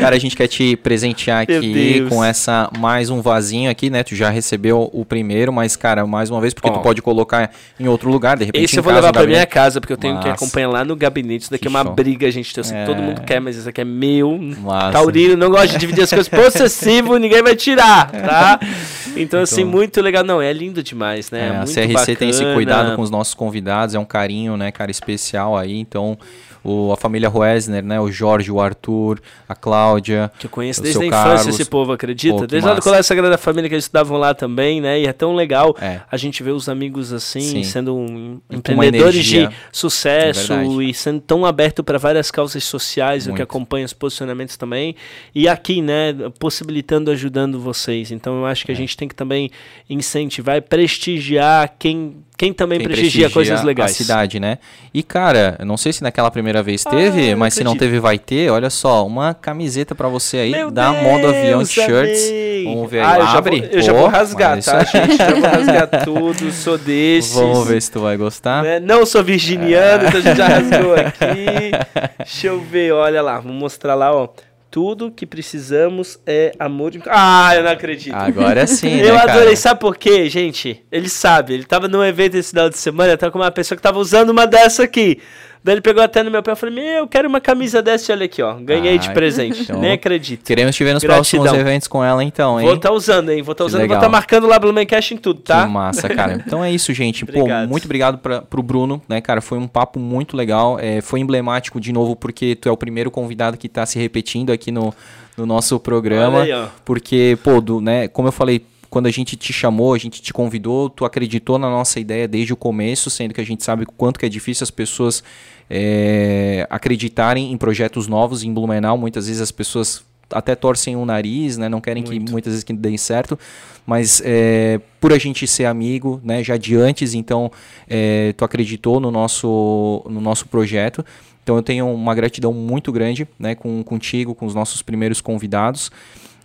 [0.00, 4.02] Cara, a gente quer te presentear aqui com essa mais um vasinho aqui, né?
[4.02, 7.86] Tu já recebeu o primeiro, mas cara, mais uma vez porque tu pode colocar em
[7.88, 9.52] outro lugar, de repente Esse eu vou levar pra minha gabinete.
[9.52, 11.42] casa, porque eu tenho que acompanhar lá no gabinete.
[11.42, 11.92] Isso daqui Que é uma show.
[11.94, 12.56] briga, gente.
[12.56, 13.02] Eu sei que todo É.
[13.02, 14.38] mundo quer, mas isso aqui é meu.
[14.60, 14.92] Massa.
[14.92, 18.60] Taurino não gosta de dividir as coisas possessivo, ninguém vai tirar, tá?
[19.18, 20.22] Então, assim, Então- muito legal.
[20.22, 21.48] Não, é lindo demais, né?
[21.48, 22.54] É, a CRC tem esse bacana.
[22.54, 25.74] cuidado com os nossos convidados, é um carinho, né, cara, especial aí.
[25.78, 26.18] Então,
[26.66, 31.02] o, a família Roesner, né, o Jorge, o Arthur, a Cláudia, Que eu conheço desde
[31.02, 31.46] a infância Carlos.
[31.60, 32.36] esse povo, acredita?
[32.38, 32.82] Pô, desde lá do.
[32.82, 35.00] Colégio Sagrada Família que eles estudavam lá também, né?
[35.00, 36.00] E é tão legal É.
[36.10, 37.62] a gente ver os amigos assim, Sim.
[37.64, 43.26] sendo um- empreendedores de sucesso É e sendo tão aberto para várias causas sociais, o
[43.26, 43.42] que Muito.
[43.42, 44.94] acompanha os posicionamentos também.
[45.34, 48.10] E aqui, né, possibilitando, ajudando vocês.
[48.10, 48.66] Então eu acho É.
[48.66, 49.50] que a gente tem que também
[49.88, 53.92] incentivar e prestigiar quem, quem também quem prestigia, coisas a legais.
[53.92, 54.58] cidade, né?
[54.92, 57.98] E, cara, eu não sei se naquela primeira vez teve, Ah, mas se não teve,
[57.98, 58.50] vai ter.
[58.50, 62.30] Olha só, uma camiseta pra você aí, Meu da Deus, Modo Avião Shirts.
[62.64, 63.20] Vamos ver Ah, aí.
[63.20, 63.60] eu já Abre.
[63.60, 65.16] vou, eu já vou rasgar, mas tá, gente?
[65.16, 67.32] Já vou rasgar tudo, sou desses.
[67.34, 68.62] Vamos ver se tu vai gostar.
[68.62, 68.80] né?
[68.80, 71.70] Não sou virginiano, então a gente já rasgou aqui.
[72.18, 74.28] Deixa eu ver, olha lá, vou mostrar lá, ó.
[74.70, 77.00] Tudo que precisamos é amor de...
[77.06, 78.14] Ah, eu não acredito.
[78.14, 79.56] Agora sim, eu né, adorei, cara?
[79.56, 80.84] sabe por quê, gente?
[80.90, 83.82] Ele sabe, ele tava num evento esse final de semana, tava com uma pessoa que
[83.82, 85.20] tava usando uma dessa aqui.
[85.66, 88.12] Daí ele pegou até no meu pé e falou: Meu, eu quero uma camisa dessa
[88.12, 88.54] olha aqui, ó.
[88.54, 89.62] Ganhei de Ai, presente.
[89.62, 89.80] então.
[89.80, 90.44] Nem acredito.
[90.46, 91.42] Queremos te ver nos Gratidão.
[91.42, 92.66] próximos eventos com ela, então, hein?
[92.66, 93.42] Vou estar usando, hein?
[93.42, 93.98] Vou estar Que usando, vou legal.
[93.98, 95.64] estar marcando lá Blumencast em tudo, tá?
[95.64, 96.40] Que massa, cara.
[96.46, 97.26] Então é isso, gente.
[97.26, 99.40] Pô, muito obrigado pra, pro Bruno, né, cara?
[99.40, 100.78] Foi um papo muito legal.
[100.78, 104.52] É, foi emblemático de novo, porque tu é o primeiro convidado que tá se repetindo
[104.52, 104.94] aqui no,
[105.36, 106.42] no nosso programa.
[106.42, 106.52] Aí.
[106.84, 108.64] Porque, pô, do, né, como eu falei,
[108.96, 112.54] quando a gente te chamou, a gente te convidou, tu acreditou na nossa ideia desde
[112.54, 115.22] o começo, sendo que a gente sabe o quanto que é difícil as pessoas
[115.68, 118.96] é, acreditarem em projetos novos em Blumenau.
[118.96, 121.68] Muitas vezes as pessoas até torcem o nariz, né?
[121.68, 122.32] Não querem que Muito.
[122.32, 123.38] muitas vezes que deem certo,
[123.84, 126.42] mas é, por a gente ser amigo, né?
[126.42, 127.52] Já de antes, então
[127.86, 131.04] é, tu acreditou no nosso no nosso projeto.
[131.42, 133.54] Então eu tenho uma gratidão muito grande, né?
[133.54, 135.90] Com contigo, com os nossos primeiros convidados.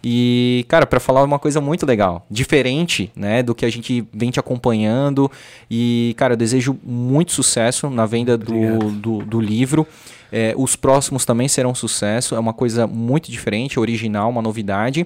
[0.04, 4.32] E, cara, para falar uma coisa muito legal, diferente, né, do que a gente vem
[4.32, 5.30] te acompanhando.
[5.70, 9.86] E, cara, eu desejo muito sucesso na venda do, do, do, livro.
[10.32, 12.36] É, os próximos também serão sucesso.
[12.36, 15.06] É uma coisa muito diferente, original, uma novidade.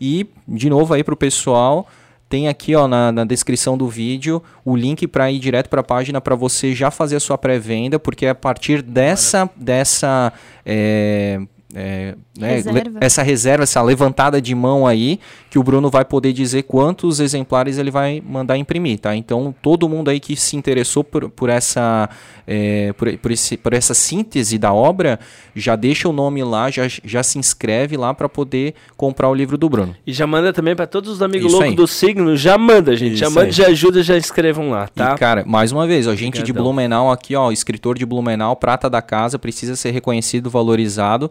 [0.00, 1.86] E, de novo, aí pro pessoal.
[2.30, 5.84] Tem aqui ó, na, na descrição do vídeo o link para ir direto para a
[5.84, 10.32] página para você já fazer a sua pré-venda, porque é a partir dessa, dessa
[10.64, 11.40] é,
[11.74, 12.98] é, né, reserva.
[13.00, 17.78] essa reserva, essa levantada de mão aí, que o Bruno vai poder dizer quantos exemplares
[17.78, 19.14] ele vai mandar imprimir, tá?
[19.14, 22.08] Então, todo mundo aí que se interessou por, por essa,
[22.46, 25.18] é, por, por, esse, por essa síntese da obra,
[25.54, 29.56] já deixa o nome lá, já, já se inscreve lá para poder comprar o livro
[29.56, 29.94] do Bruno.
[30.06, 33.24] E já manda também para todos os amigos loucos do signo, já manda, gente, Isso
[33.24, 33.52] já manda, aí.
[33.52, 35.14] já ajuda, já escrevam lá, tá?
[35.14, 38.90] E, cara, mais uma vez, a gente de Blumenau aqui, ó, escritor de Blumenau, prata
[38.90, 41.30] da casa, precisa ser reconhecido, valorizado,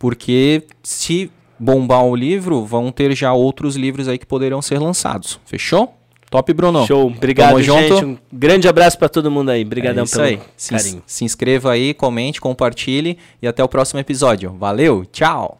[0.00, 5.38] porque se bombar o livro, vão ter já outros livros aí que poderão ser lançados.
[5.44, 5.94] Fechou?
[6.30, 6.86] Top, Bruno.
[6.86, 7.08] Show.
[7.08, 7.88] Obrigado, Tamo gente.
[7.88, 8.06] Junto.
[8.06, 9.62] Um grande abraço para todo mundo aí.
[9.62, 10.40] Obrigadão é pelo aí.
[10.68, 11.02] carinho.
[11.06, 14.56] Se, se inscreva aí, comente, compartilhe e até o próximo episódio.
[14.58, 15.58] Valeu, tchau.